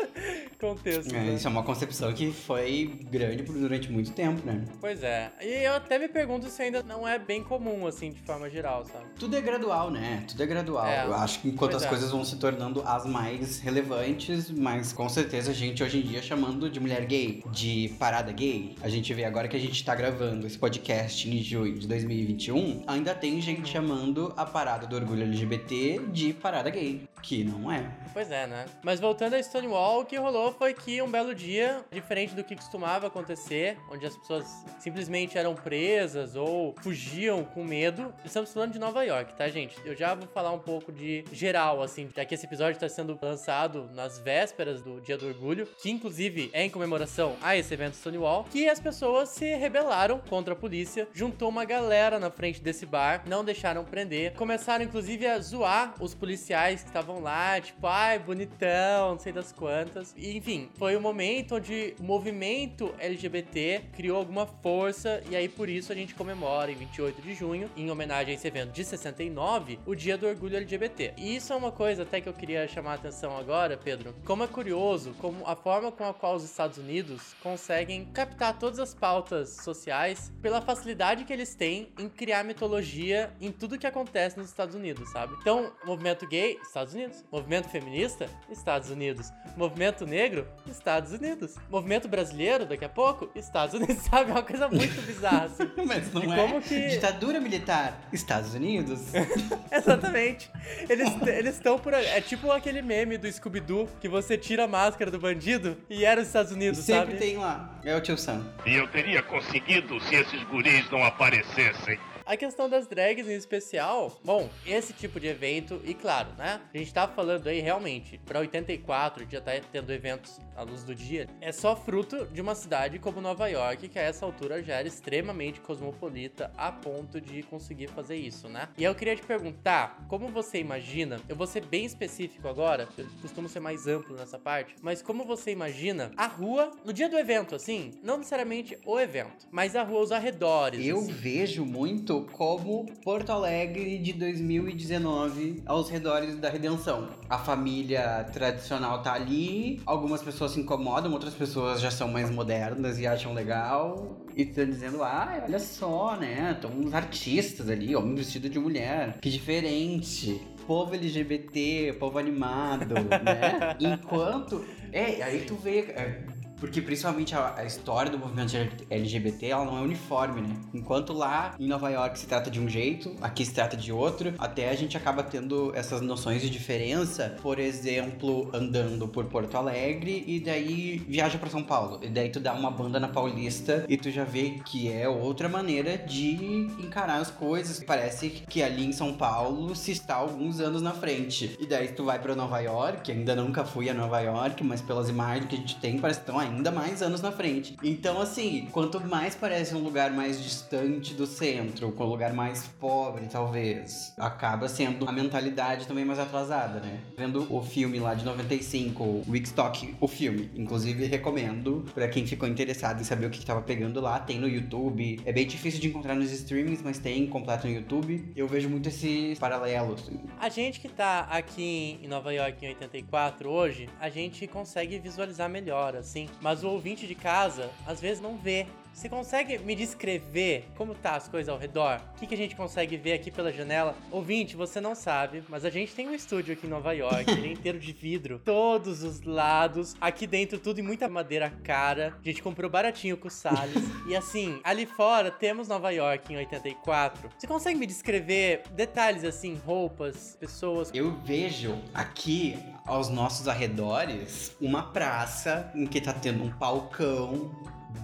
Contexto. 0.60 1.14
É, 1.14 1.19
isso 1.28 1.46
é 1.46 1.50
uma 1.50 1.62
concepção 1.62 2.12
que 2.12 2.30
foi 2.32 2.98
grande 3.10 3.42
durante 3.42 3.90
muito 3.90 4.12
tempo, 4.12 4.44
né? 4.44 4.64
Pois 4.80 5.02
é. 5.02 5.30
E 5.40 5.64
eu 5.64 5.74
até 5.74 5.98
me 5.98 6.08
pergunto 6.08 6.48
se 6.48 6.62
ainda 6.62 6.82
não 6.82 7.06
é 7.06 7.18
bem 7.18 7.42
comum, 7.42 7.86
assim, 7.86 8.10
de 8.10 8.20
forma 8.20 8.48
geral, 8.48 8.84
sabe? 8.84 9.04
Tudo 9.18 9.36
é 9.36 9.40
gradual, 9.40 9.90
né? 9.90 10.24
Tudo 10.28 10.42
é 10.42 10.46
gradual. 10.46 10.86
É. 10.86 11.06
Eu 11.06 11.14
acho 11.14 11.40
que 11.40 11.48
enquanto 11.48 11.72
pois 11.72 11.82
as 11.82 11.86
é. 11.86 11.88
coisas 11.88 12.10
vão 12.10 12.24
se 12.24 12.36
tornando 12.36 12.82
as 12.86 13.06
mais 13.06 13.60
relevantes, 13.60 14.50
mas 14.50 14.92
com 14.92 15.08
certeza 15.08 15.50
a 15.50 15.54
gente 15.54 15.82
hoje 15.82 15.98
em 15.98 16.02
dia 16.02 16.22
chamando 16.22 16.68
de 16.70 16.80
mulher 16.80 17.04
gay, 17.06 17.42
de 17.50 17.94
parada 17.98 18.32
gay. 18.32 18.74
A 18.82 18.88
gente 18.88 19.12
vê 19.14 19.24
agora 19.24 19.48
que 19.48 19.56
a 19.56 19.60
gente 19.60 19.84
tá 19.84 19.94
gravando 19.94 20.46
esse 20.46 20.58
podcast 20.58 21.28
em 21.28 21.42
junho 21.42 21.78
de 21.78 21.86
2021, 21.86 22.82
ainda 22.86 23.14
tem 23.14 23.40
gente 23.40 23.68
chamando 23.68 24.32
a 24.36 24.44
parada 24.44 24.86
do 24.86 24.96
orgulho 24.96 25.22
LGBT 25.22 26.00
de 26.12 26.32
parada 26.32 26.70
gay, 26.70 27.02
que 27.22 27.44
não 27.44 27.70
é. 27.70 27.90
Pois 28.12 28.30
é, 28.30 28.46
né? 28.46 28.66
Mas 28.82 29.00
voltando 29.00 29.34
a 29.34 29.42
Stonewall, 29.42 30.00
o 30.00 30.04
que 30.04 30.16
rolou 30.16 30.52
foi 30.52 30.74
que 30.74 31.00
um 31.00 31.10
belo 31.10 31.34
dia, 31.34 31.84
diferente 31.90 32.34
do 32.34 32.42
que 32.42 32.56
costumava 32.56 33.06
acontecer, 33.06 33.78
onde 33.90 34.04
as 34.06 34.16
pessoas 34.16 34.64
simplesmente 34.78 35.38
eram 35.38 35.54
presas 35.54 36.34
ou 36.34 36.74
fugiam 36.80 37.44
com 37.44 37.62
medo, 37.62 38.12
estamos 38.24 38.52
falando 38.52 38.72
de 38.72 38.78
Nova 38.78 39.04
York, 39.04 39.34
tá, 39.34 39.48
gente? 39.48 39.76
Eu 39.84 39.94
já 39.94 40.14
vou 40.14 40.26
falar 40.28 40.52
um 40.52 40.58
pouco 40.58 40.92
de 40.92 41.24
geral, 41.32 41.82
assim, 41.82 42.08
já 42.14 42.24
que 42.24 42.34
esse 42.34 42.46
episódio 42.46 42.72
está 42.72 42.88
sendo 42.88 43.18
lançado 43.20 43.88
nas 43.94 44.18
vésperas 44.18 44.82
do 44.82 45.00
Dia 45.00 45.16
do 45.16 45.28
Orgulho, 45.28 45.68
que 45.80 45.90
inclusive 45.90 46.50
é 46.52 46.64
em 46.64 46.70
comemoração 46.70 47.36
a 47.42 47.56
esse 47.56 47.72
evento 47.72 47.96
Stonewall, 47.96 48.44
que 48.50 48.68
as 48.68 48.80
pessoas 48.80 49.28
se 49.28 49.54
rebelaram 49.54 50.18
contra 50.18 50.54
a 50.54 50.56
polícia, 50.56 51.08
juntou 51.12 51.48
uma 51.48 51.64
galera 51.64 52.18
na 52.18 52.30
frente 52.30 52.60
desse 52.60 52.86
bar, 52.86 53.22
não 53.26 53.44
deixaram 53.44 53.84
prender, 53.84 54.34
começaram 54.34 54.84
inclusive 54.84 55.26
a 55.26 55.38
zoar 55.38 55.94
os 56.00 56.14
policiais 56.14 56.82
que 56.82 56.88
estavam 56.88 57.09
lá, 57.18 57.60
tipo, 57.60 57.86
ai, 57.86 58.18
bonitão, 58.18 59.12
não 59.12 59.18
sei 59.18 59.32
das 59.32 59.50
quantas. 59.52 60.14
E, 60.16 60.36
enfim, 60.36 60.70
foi 60.74 60.94
o 60.94 61.00
momento 61.00 61.56
onde 61.56 61.94
o 61.98 62.02
movimento 62.04 62.94
LGBT 62.98 63.86
criou 63.92 64.18
alguma 64.18 64.46
força 64.46 65.22
e 65.28 65.34
aí 65.34 65.48
por 65.48 65.68
isso 65.68 65.90
a 65.90 65.94
gente 65.94 66.14
comemora 66.14 66.70
em 66.70 66.74
28 66.74 67.22
de 67.22 67.34
junho, 67.34 67.70
em 67.76 67.90
homenagem 67.90 68.32
a 68.32 68.36
esse 68.36 68.46
evento 68.46 68.72
de 68.72 68.84
69, 68.84 69.78
o 69.86 69.94
Dia 69.94 70.16
do 70.16 70.26
Orgulho 70.26 70.56
LGBT. 70.56 71.14
E 71.16 71.36
isso 71.36 71.52
é 71.52 71.56
uma 71.56 71.72
coisa 71.72 72.02
até 72.02 72.20
que 72.20 72.28
eu 72.28 72.34
queria 72.34 72.68
chamar 72.68 72.92
a 72.92 72.94
atenção 72.94 73.36
agora, 73.36 73.76
Pedro. 73.76 74.14
Como 74.24 74.44
é 74.44 74.46
curioso 74.46 75.14
como 75.18 75.46
a 75.46 75.56
forma 75.56 75.90
com 75.90 76.04
a 76.04 76.12
qual 76.12 76.34
os 76.34 76.44
Estados 76.44 76.78
Unidos 76.78 77.34
conseguem 77.42 78.04
captar 78.06 78.58
todas 78.58 78.78
as 78.78 78.94
pautas 78.94 79.56
sociais 79.62 80.32
pela 80.42 80.60
facilidade 80.60 81.24
que 81.24 81.32
eles 81.32 81.54
têm 81.54 81.92
em 81.98 82.08
criar 82.08 82.44
mitologia 82.44 83.32
em 83.40 83.50
tudo 83.50 83.78
que 83.78 83.86
acontece 83.86 84.36
nos 84.36 84.48
Estados 84.48 84.74
Unidos, 84.74 85.10
sabe? 85.10 85.34
Então, 85.40 85.72
movimento 85.84 86.26
gay, 86.26 86.58
Estados 86.62 86.92
Unidos 86.92 86.99
Unidos. 87.00 87.24
Movimento 87.32 87.68
feminista, 87.68 88.28
Estados 88.50 88.90
Unidos. 88.90 89.32
Movimento 89.56 90.06
negro, 90.06 90.46
Estados 90.66 91.12
Unidos. 91.12 91.54
Movimento 91.70 92.08
brasileiro, 92.08 92.66
daqui 92.66 92.84
a 92.84 92.88
pouco, 92.88 93.30
Estados 93.34 93.74
Unidos. 93.74 93.96
Sabe? 94.10 94.30
É 94.30 94.34
uma 94.34 94.42
coisa 94.42 94.68
muito 94.68 95.00
bizarra, 95.02 95.44
assim. 95.46 95.68
Mas 95.86 96.12
não 96.12 96.22
E 96.24 96.32
é. 96.32 96.36
como 96.36 96.60
que- 96.60 96.88
Ditadura 96.88 97.40
militar, 97.40 97.98
Estados 98.12 98.54
Unidos. 98.54 99.00
Exatamente. 99.72 100.50
Eles 100.88 101.08
eles 101.26 101.54
estão 101.54 101.78
por 101.78 101.94
aí. 101.94 102.06
É 102.06 102.20
tipo 102.20 102.50
aquele 102.52 102.82
meme 102.82 103.16
do 103.16 103.30
Scooby-Doo 103.30 103.88
que 104.00 104.08
você 104.08 104.36
tira 104.36 104.64
a 104.64 104.68
máscara 104.68 105.10
do 105.10 105.18
bandido 105.18 105.76
e 105.88 106.04
era 106.04 106.20
os 106.20 106.26
Estados 106.26 106.52
Unidos, 106.52 106.80
Sempre 106.80 107.12
sabe? 107.12 107.18
tem 107.18 107.36
lá. 107.38 107.78
É 107.84 107.96
o 107.96 108.00
tio 108.00 108.16
Sam. 108.18 108.44
E 108.66 108.74
eu 108.74 108.86
teria 108.88 109.22
conseguido 109.22 109.98
se 110.00 110.14
esses 110.14 110.42
guris 110.44 110.88
não 110.90 111.02
aparecessem. 111.04 111.98
A 112.30 112.36
questão 112.36 112.68
das 112.68 112.86
drags 112.86 113.26
em 113.26 113.34
especial, 113.34 114.16
bom, 114.24 114.48
esse 114.64 114.92
tipo 114.92 115.18
de 115.18 115.26
evento, 115.26 115.80
e 115.84 115.92
claro, 115.92 116.28
né? 116.38 116.60
A 116.72 116.78
gente 116.78 116.94
tá 116.94 117.08
falando 117.08 117.48
aí 117.48 117.58
realmente, 117.58 118.20
pra 118.24 118.38
84, 118.38 119.26
já 119.28 119.40
tá 119.40 119.50
tendo 119.72 119.92
eventos 119.92 120.38
à 120.54 120.62
luz 120.62 120.84
do 120.84 120.94
dia, 120.94 121.28
é 121.40 121.50
só 121.50 121.74
fruto 121.74 122.26
de 122.26 122.40
uma 122.40 122.54
cidade 122.54 123.00
como 123.00 123.20
Nova 123.20 123.48
York, 123.48 123.88
que 123.88 123.98
a 123.98 124.02
essa 124.02 124.24
altura 124.24 124.62
já 124.62 124.76
era 124.76 124.86
extremamente 124.86 125.60
cosmopolita 125.60 126.52
a 126.56 126.70
ponto 126.70 127.20
de 127.20 127.42
conseguir 127.42 127.88
fazer 127.88 128.14
isso, 128.14 128.48
né? 128.48 128.68
E 128.78 128.84
eu 128.84 128.94
queria 128.94 129.16
te 129.16 129.22
perguntar, 129.22 130.06
como 130.06 130.28
você 130.28 130.60
imagina, 130.60 131.20
eu 131.28 131.34
vou 131.34 131.48
ser 131.48 131.66
bem 131.66 131.84
específico 131.84 132.46
agora, 132.46 132.86
eu 132.96 133.06
costumo 133.20 133.48
ser 133.48 133.58
mais 133.58 133.88
amplo 133.88 134.14
nessa 134.14 134.38
parte, 134.38 134.76
mas 134.80 135.02
como 135.02 135.24
você 135.24 135.50
imagina 135.50 136.12
a 136.16 136.28
rua 136.28 136.70
no 136.84 136.92
dia 136.92 137.08
do 137.08 137.18
evento, 137.18 137.56
assim, 137.56 137.90
não 138.04 138.18
necessariamente 138.18 138.78
o 138.86 139.00
evento, 139.00 139.48
mas 139.50 139.74
a 139.74 139.82
rua, 139.82 140.00
os 140.00 140.12
arredores. 140.12 140.86
Eu 140.86 140.98
assim. 140.98 141.10
vejo 141.10 141.64
muito 141.64 142.19
como 142.32 142.86
Porto 143.04 143.30
Alegre 143.30 143.98
de 143.98 144.12
2019 144.12 145.62
aos 145.66 145.88
redores 145.88 146.36
da 146.36 146.48
Redenção. 146.48 147.08
A 147.28 147.38
família 147.38 148.24
tradicional 148.32 149.02
tá 149.02 149.14
ali, 149.14 149.80
algumas 149.86 150.22
pessoas 150.22 150.52
se 150.52 150.60
incomodam, 150.60 151.12
outras 151.12 151.34
pessoas 151.34 151.80
já 151.80 151.90
são 151.90 152.08
mais 152.08 152.30
modernas 152.30 152.98
e 152.98 153.06
acham 153.06 153.32
legal. 153.32 154.16
E 154.36 154.42
estão 154.42 154.64
dizendo, 154.64 155.02
ah, 155.02 155.42
olha 155.44 155.58
só, 155.58 156.16
né? 156.16 156.52
Estão 156.52 156.70
uns 156.70 156.94
artistas 156.94 157.68
ali, 157.68 157.94
homem 157.96 158.14
vestido 158.14 158.48
de 158.48 158.58
mulher. 158.58 159.18
Que 159.20 159.30
diferente. 159.30 160.40
Povo 160.66 160.94
LGBT, 160.94 161.96
povo 161.98 162.18
animado, 162.18 162.94
né? 163.24 163.76
Enquanto. 163.80 164.64
É, 164.92 165.22
aí 165.22 165.44
tu 165.46 165.56
vê. 165.56 165.80
é, 165.80 166.24
porque 166.60 166.80
principalmente 166.82 167.34
a, 167.34 167.54
a 167.56 167.64
história 167.64 168.10
do 168.10 168.18
movimento 168.18 168.54
LGBT, 168.90 169.46
ela 169.46 169.64
não 169.64 169.78
é 169.78 169.80
uniforme, 169.80 170.42
né? 170.42 170.56
Enquanto 170.74 171.12
lá 171.12 171.54
em 171.58 171.66
Nova 171.66 171.88
York 171.88 172.18
se 172.18 172.26
trata 172.26 172.50
de 172.50 172.60
um 172.60 172.68
jeito, 172.68 173.16
aqui 173.20 173.44
se 173.44 173.54
trata 173.54 173.76
de 173.76 173.90
outro, 173.90 174.34
até 174.38 174.68
a 174.68 174.74
gente 174.74 174.96
acaba 174.96 175.22
tendo 175.22 175.72
essas 175.74 176.02
noções 176.02 176.42
de 176.42 176.50
diferença, 176.50 177.36
por 177.42 177.58
exemplo, 177.58 178.50
andando 178.52 179.08
por 179.08 179.24
Porto 179.24 179.56
Alegre 179.56 180.22
e 180.26 180.38
daí 180.38 180.98
viaja 181.08 181.38
pra 181.38 181.48
São 181.48 181.62
Paulo. 181.62 181.98
E 182.02 182.08
daí 182.08 182.28
tu 182.28 182.38
dá 182.38 182.52
uma 182.52 182.70
banda 182.70 183.00
na 183.00 183.08
Paulista 183.08 183.84
e 183.88 183.96
tu 183.96 184.10
já 184.10 184.24
vê 184.24 184.60
que 184.64 184.92
é 184.92 185.08
outra 185.08 185.48
maneira 185.48 185.96
de 185.96 186.68
encarar 186.78 187.16
as 187.16 187.30
coisas. 187.30 187.82
Parece 187.82 188.28
que 188.28 188.62
ali 188.62 188.84
em 188.84 188.92
São 188.92 189.14
Paulo 189.14 189.74
se 189.74 189.92
está 189.92 190.16
alguns 190.16 190.60
anos 190.60 190.82
na 190.82 190.92
frente. 190.92 191.56
E 191.58 191.66
daí 191.66 191.88
tu 191.88 192.04
vai 192.04 192.18
pra 192.18 192.36
Nova 192.36 192.60
York, 192.60 193.10
ainda 193.10 193.34
nunca 193.34 193.64
fui 193.64 193.88
a 193.88 193.94
Nova 193.94 194.20
York, 194.20 194.62
mas 194.62 194.82
pelas 194.82 195.08
imagens 195.08 195.46
que 195.46 195.54
a 195.54 195.58
gente 195.58 195.76
tem, 195.76 195.98
parece 195.98 196.20
que 196.20 196.24
estão 196.24 196.38
ainda 196.38 196.49
mais 196.50 197.02
anos 197.02 197.20
na 197.20 197.32
frente. 197.32 197.76
Então, 197.82 198.20
assim, 198.20 198.68
quanto 198.72 199.00
mais 199.00 199.34
parece 199.34 199.74
um 199.74 199.78
lugar 199.80 200.10
mais 200.12 200.42
distante 200.42 201.14
do 201.14 201.26
centro, 201.26 201.92
com 201.92 202.04
um 202.04 202.08
lugar 202.08 202.32
mais 202.32 202.66
pobre, 202.80 203.26
talvez, 203.30 204.12
acaba 204.18 204.68
sendo 204.68 205.08
a 205.08 205.12
mentalidade 205.12 205.86
também 205.86 206.04
mais 206.04 206.18
atrasada, 206.18 206.80
né? 206.80 207.00
Vendo 207.16 207.46
o 207.52 207.62
filme 207.62 207.98
lá 207.98 208.14
de 208.14 208.24
95, 208.24 209.02
o 209.02 209.24
Wickstock, 209.28 209.94
o 210.00 210.08
filme, 210.08 210.50
inclusive 210.56 211.04
recomendo 211.06 211.84
pra 211.94 212.08
quem 212.08 212.26
ficou 212.26 212.48
interessado 212.48 213.00
em 213.00 213.04
saber 213.04 213.26
o 213.26 213.30
que, 213.30 213.38
que 213.38 213.46
tava 213.46 213.62
pegando 213.62 214.00
lá, 214.00 214.18
tem 214.18 214.38
no 214.38 214.48
YouTube. 214.48 215.20
É 215.24 215.32
bem 215.32 215.46
difícil 215.46 215.80
de 215.80 215.88
encontrar 215.88 216.14
nos 216.14 216.30
streamings, 216.30 216.82
mas 216.82 216.98
tem 216.98 217.26
completo 217.26 217.66
no 217.66 217.72
YouTube. 217.74 218.32
Eu 218.36 218.46
vejo 218.46 218.68
muito 218.68 218.88
esses 218.88 219.38
paralelos. 219.38 220.02
assim. 220.02 220.20
A 220.38 220.48
gente 220.48 220.80
que 220.80 220.88
tá 220.88 221.20
aqui 221.30 221.98
em 222.02 222.08
Nova 222.08 222.32
York 222.32 222.64
em 222.64 222.68
84 222.68 223.50
hoje, 223.50 223.88
a 224.00 224.08
gente 224.08 224.46
consegue 224.46 224.98
visualizar 224.98 225.48
melhor, 225.48 225.96
assim. 225.96 226.28
Mas 226.40 226.64
o 226.64 226.68
ouvinte 226.68 227.06
de 227.06 227.14
casa, 227.14 227.70
às 227.86 228.00
vezes, 228.00 228.20
não 228.20 228.36
vê. 228.36 228.66
Você 228.92 229.08
consegue 229.08 229.58
me 229.58 229.74
descrever 229.74 230.68
como 230.76 230.94
tá 230.94 231.16
as 231.16 231.26
coisas 231.26 231.48
ao 231.48 231.58
redor? 231.58 232.00
O 232.16 232.18
que, 232.18 232.26
que 232.26 232.34
a 232.34 232.36
gente 232.36 232.54
consegue 232.54 232.96
ver 232.96 233.14
aqui 233.14 233.30
pela 233.30 233.52
janela? 233.52 233.96
Ouvinte, 234.10 234.56
você 234.56 234.80
não 234.80 234.94
sabe, 234.94 235.42
mas 235.48 235.64
a 235.64 235.70
gente 235.70 235.94
tem 235.94 236.08
um 236.08 236.14
estúdio 236.14 236.52
aqui 236.52 236.66
em 236.66 236.70
Nova 236.70 236.92
York, 236.92 237.30
ele 237.30 237.48
é 237.48 237.52
inteiro 237.52 237.78
de 237.78 237.92
vidro. 237.92 238.40
Todos 238.44 239.02
os 239.02 239.22
lados, 239.22 239.96
aqui 240.00 240.26
dentro 240.26 240.58
tudo 240.58 240.80
em 240.80 240.82
muita 240.82 241.08
madeira 241.08 241.50
cara. 241.62 242.14
A 242.20 242.28
gente 242.28 242.42
comprou 242.42 242.70
baratinho 242.70 243.16
com 243.16 243.28
o 243.28 243.30
Salles. 243.30 243.82
e 244.06 244.14
assim, 244.14 244.60
ali 244.62 244.84
fora 244.84 245.30
temos 245.30 245.68
Nova 245.68 245.90
York 245.90 246.32
em 246.32 246.36
84. 246.36 247.30
Você 247.38 247.46
consegue 247.46 247.78
me 247.78 247.86
descrever 247.86 248.62
detalhes 248.72 249.24
assim, 249.24 249.54
roupas, 249.64 250.36
pessoas? 250.38 250.90
Eu 250.92 251.12
vejo 251.24 251.78
aqui 251.94 252.58
aos 252.84 253.08
nossos 253.08 253.48
arredores 253.48 254.54
uma 254.60 254.82
praça 254.82 255.70
em 255.74 255.86
que 255.86 256.00
tá 256.00 256.12
tendo 256.12 256.42
um 256.42 256.50
palcão 256.50 257.50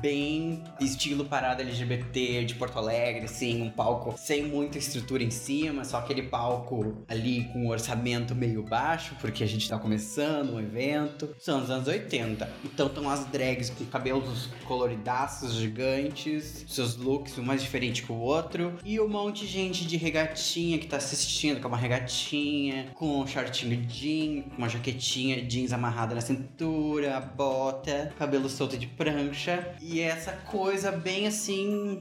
bem 0.01 0.63
estilo 0.81 1.25
parada 1.25 1.63
LGBT 1.63 2.45
de 2.45 2.55
Porto 2.55 2.79
Alegre, 2.79 3.25
assim, 3.25 3.63
um 3.63 3.71
palco 3.71 4.15
sem 4.17 4.45
muita 4.45 4.79
estrutura 4.79 5.23
em 5.23 5.31
cima, 5.31 5.85
só 5.85 5.99
aquele 5.99 6.23
palco 6.23 7.05
ali 7.09 7.45
com 7.53 7.65
um 7.65 7.69
orçamento 7.69 8.35
meio 8.35 8.63
baixo, 8.63 9.17
porque 9.21 9.43
a 9.43 9.47
gente 9.47 9.69
tá 9.69 9.79
começando 9.79 10.55
um 10.55 10.61
evento. 10.61 11.35
São 11.39 11.63
os 11.63 11.71
anos 11.71 11.89
80. 11.89 12.49
Então 12.65 12.87
estão 12.87 13.09
as 13.09 13.25
drags 13.27 13.71
com 13.71 13.85
cabelos 13.87 14.49
coloridaços, 14.67 15.55
gigantes, 15.55 16.65
seus 16.69 16.97
looks 16.97 17.39
um 17.39 17.43
mais 17.43 17.63
diferente 17.63 18.03
que 18.03 18.13
o 18.13 18.17
outro, 18.17 18.75
e 18.85 19.01
um 19.01 19.09
monte 19.09 19.47
de 19.47 19.47
gente 19.47 19.87
de 19.87 19.97
regatinha 19.97 20.79
que 20.79 20.87
tá 20.87 20.97
assistindo, 20.97 21.61
com 21.61 21.69
uma 21.69 21.77
regatinha, 21.77 22.91
com 22.95 23.21
um 23.21 23.27
shortinho 23.27 23.87
jean, 23.89 24.43
com 24.43 24.59
uma 24.59 24.69
jaquetinha 24.69 25.43
jeans 25.43 25.73
amarrada 25.73 26.15
na 26.15 26.21
cintura, 26.21 27.21
bota, 27.21 28.13
cabelo 28.19 28.49
solto 28.49 28.77
de 28.77 28.87
prancha, 28.87 29.76
e 29.81 30.01
essa 30.01 30.33
coisa 30.33 30.93
bem 30.93 31.27
assim. 31.27 32.01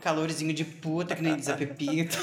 Calorzinho 0.00 0.52
de 0.52 0.64
puta, 0.64 1.14
que 1.14 1.22
nem 1.22 1.36
diz 1.36 1.48
a 1.48 1.56
Pepita. 1.56 2.18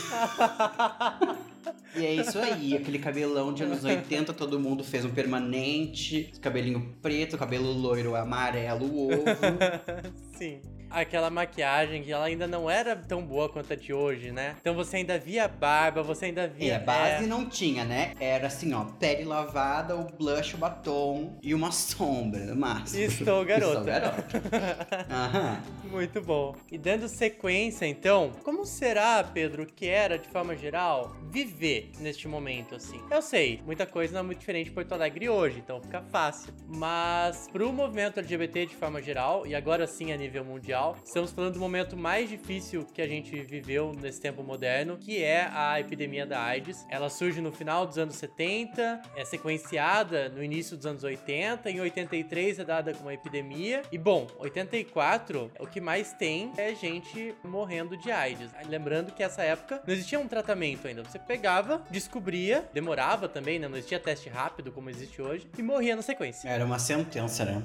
E 1.95 2.05
é 2.05 2.13
isso 2.13 2.37
aí, 2.37 2.75
aquele 2.75 2.99
cabelão 2.99 3.53
de 3.53 3.63
anos 3.63 3.83
80, 3.83 4.33
todo 4.33 4.59
mundo 4.59 4.83
fez 4.83 5.05
um 5.05 5.09
permanente, 5.09 6.31
cabelinho 6.41 6.95
preto, 7.01 7.37
cabelo 7.37 7.71
loiro, 7.71 8.15
amarelo, 8.15 8.85
ovo. 8.85 9.23
Sim. 10.37 10.61
Aquela 10.89 11.29
maquiagem 11.29 12.03
que 12.03 12.11
ela 12.11 12.25
ainda 12.25 12.47
não 12.47 12.69
era 12.69 12.95
tão 12.95 13.21
boa 13.21 13.49
quanto 13.49 13.73
a 13.73 13.75
de 13.75 13.93
hoje, 13.93 14.31
né? 14.31 14.55
Então 14.59 14.73
você 14.73 14.97
ainda 14.97 15.17
via 15.17 15.45
a 15.45 15.47
barba, 15.47 16.01
você 16.03 16.25
ainda 16.25 16.47
via. 16.47 16.67
E 16.67 16.71
a 16.71 16.79
base 16.79 17.25
não 17.27 17.47
tinha, 17.47 17.83
né? 17.85 18.13
Era 18.19 18.47
assim, 18.47 18.73
ó, 18.73 18.85
pele 18.85 19.23
lavada, 19.23 19.95
o 19.95 20.05
blush, 20.05 20.55
o 20.55 20.57
batom 20.57 21.37
e 21.41 21.53
uma 21.53 21.71
sombra 21.71 22.55
máximo. 22.55 23.03
Estou 23.03 23.45
garota. 23.45 23.79
Estou 23.79 24.51
garota. 24.51 25.07
Aham. 25.09 25.61
Muito 25.91 26.21
bom. 26.21 26.55
E 26.71 26.77
dando 26.77 27.07
sequência, 27.07 27.85
então, 27.85 28.31
como 28.43 28.65
será, 28.65 29.23
Pedro, 29.23 29.65
que 29.65 29.87
era, 29.87 30.19
de 30.19 30.27
forma 30.29 30.55
geral, 30.55 31.15
viver 31.31 31.91
neste 31.99 32.27
momento, 32.27 32.75
assim? 32.75 33.01
Eu 33.09 33.21
sei, 33.21 33.59
muita 33.65 33.85
coisa 33.85 34.13
não 34.13 34.19
é 34.19 34.23
muito 34.23 34.39
diferente 34.39 34.65
de 34.65 34.71
Porto 34.71 34.93
Alegre 34.93 35.29
hoje, 35.29 35.59
então 35.59 35.81
fica 35.81 36.01
fácil. 36.11 36.53
Mas, 36.67 37.47
pro 37.51 37.73
movimento 37.73 38.19
LGBT 38.19 38.67
de 38.67 38.75
forma 38.75 39.01
geral, 39.01 39.47
e 39.47 39.55
agora 39.55 39.87
sim 39.87 40.11
a 40.11 40.17
nível 40.17 40.45
mundial, 40.45 40.78
estamos 41.03 41.31
falando 41.31 41.53
do 41.53 41.59
momento 41.59 41.95
mais 41.97 42.29
difícil 42.29 42.85
que 42.93 43.01
a 43.01 43.07
gente 43.07 43.35
viveu 43.41 43.93
nesse 43.93 44.19
tempo 44.21 44.43
moderno, 44.43 44.97
que 44.97 45.23
é 45.23 45.49
a 45.51 45.79
epidemia 45.79 46.25
da 46.25 46.41
AIDS. 46.41 46.85
Ela 46.89 47.09
surge 47.09 47.41
no 47.41 47.51
final 47.51 47.85
dos 47.85 47.97
anos 47.97 48.15
70, 48.15 49.01
é 49.15 49.25
sequenciada 49.25 50.29
no 50.29 50.43
início 50.43 50.77
dos 50.77 50.85
anos 50.85 51.03
80, 51.03 51.69
em 51.69 51.79
83 51.79 52.59
é 52.59 52.63
dada 52.63 52.93
como 52.93 53.11
epidemia. 53.11 53.81
E 53.91 53.97
bom, 53.97 54.27
84, 54.37 55.51
o 55.59 55.67
que 55.67 55.81
mais 55.81 56.13
tem 56.13 56.51
é 56.57 56.73
gente 56.73 57.33
morrendo 57.43 57.97
de 57.97 58.11
AIDS. 58.11 58.51
Lembrando 58.67 59.13
que 59.13 59.23
essa 59.23 59.41
época 59.41 59.81
não 59.85 59.93
existia 59.93 60.19
um 60.19 60.27
tratamento 60.27 60.87
ainda. 60.87 61.03
Você 61.03 61.19
pegava, 61.19 61.83
descobria, 61.89 62.69
demorava 62.73 63.27
também, 63.27 63.59
né? 63.59 63.67
Não 63.67 63.77
existia 63.77 63.99
teste 63.99 64.29
rápido 64.29 64.71
como 64.71 64.89
existe 64.89 65.21
hoje, 65.21 65.47
e 65.57 65.61
morria 65.61 65.95
na 65.95 66.01
sequência. 66.01 66.47
Era 66.47 66.65
uma 66.65 66.79
sentença, 66.79 67.45
né? 67.45 67.63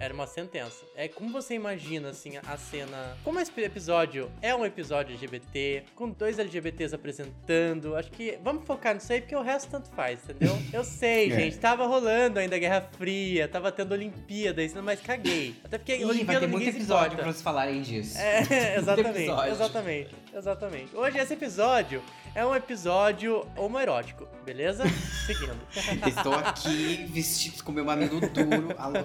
Era 0.00 0.14
uma 0.14 0.28
sentença. 0.28 0.84
É 0.94 1.08
como 1.08 1.32
você 1.32 1.54
imagina, 1.54 2.10
assim, 2.10 2.36
a 2.36 2.56
cena. 2.56 3.16
Como 3.24 3.40
esse 3.40 3.50
episódio 3.60 4.30
é 4.40 4.54
um 4.54 4.64
episódio 4.64 5.12
LGBT, 5.14 5.82
com 5.96 6.08
dois 6.10 6.38
LGBTs 6.38 6.94
apresentando. 6.94 7.96
Acho 7.96 8.08
que 8.12 8.38
vamos 8.44 8.64
focar 8.64 8.94
nisso 8.94 9.12
aí, 9.12 9.20
porque 9.20 9.34
o 9.34 9.42
resto 9.42 9.68
tanto 9.70 9.90
faz, 9.90 10.20
entendeu? 10.22 10.56
Eu 10.72 10.84
sei, 10.84 11.32
É. 11.32 11.34
gente. 11.40 11.58
Tava 11.58 11.84
rolando 11.84 12.38
ainda 12.38 12.54
a 12.54 12.58
Guerra 12.60 12.88
Fria, 12.96 13.48
tava 13.48 13.72
tendo 13.72 13.90
Olimpíada, 13.90 14.62
isso, 14.62 14.80
mas 14.82 15.00
caguei. 15.00 15.56
Até 15.64 15.78
porque 15.78 15.96
Ih, 15.96 16.04
vai 16.04 16.10
Olimpíada 16.10 16.40
ter 16.40 16.46
muito 16.46 16.68
episódio 16.68 17.06
importa. 17.06 17.16
pra 17.16 17.32
vocês 17.32 17.42
falarem 17.42 17.82
disso. 17.82 18.16
É, 18.18 18.76
exatamente, 18.78 19.50
exatamente, 19.50 20.14
exatamente. 20.32 20.96
Hoje 20.96 21.18
esse 21.18 21.34
episódio 21.34 22.00
é 22.36 22.46
um 22.46 22.54
episódio 22.54 23.44
homoerótico, 23.56 24.28
beleza? 24.44 24.84
Seguindo. 25.28 25.60
Estou 26.08 26.32
aqui 26.32 27.06
vestido 27.10 27.62
com 27.62 27.70
meu 27.70 27.84
mamilo 27.84 28.18
duro. 28.18 28.74
Alô. 28.78 29.04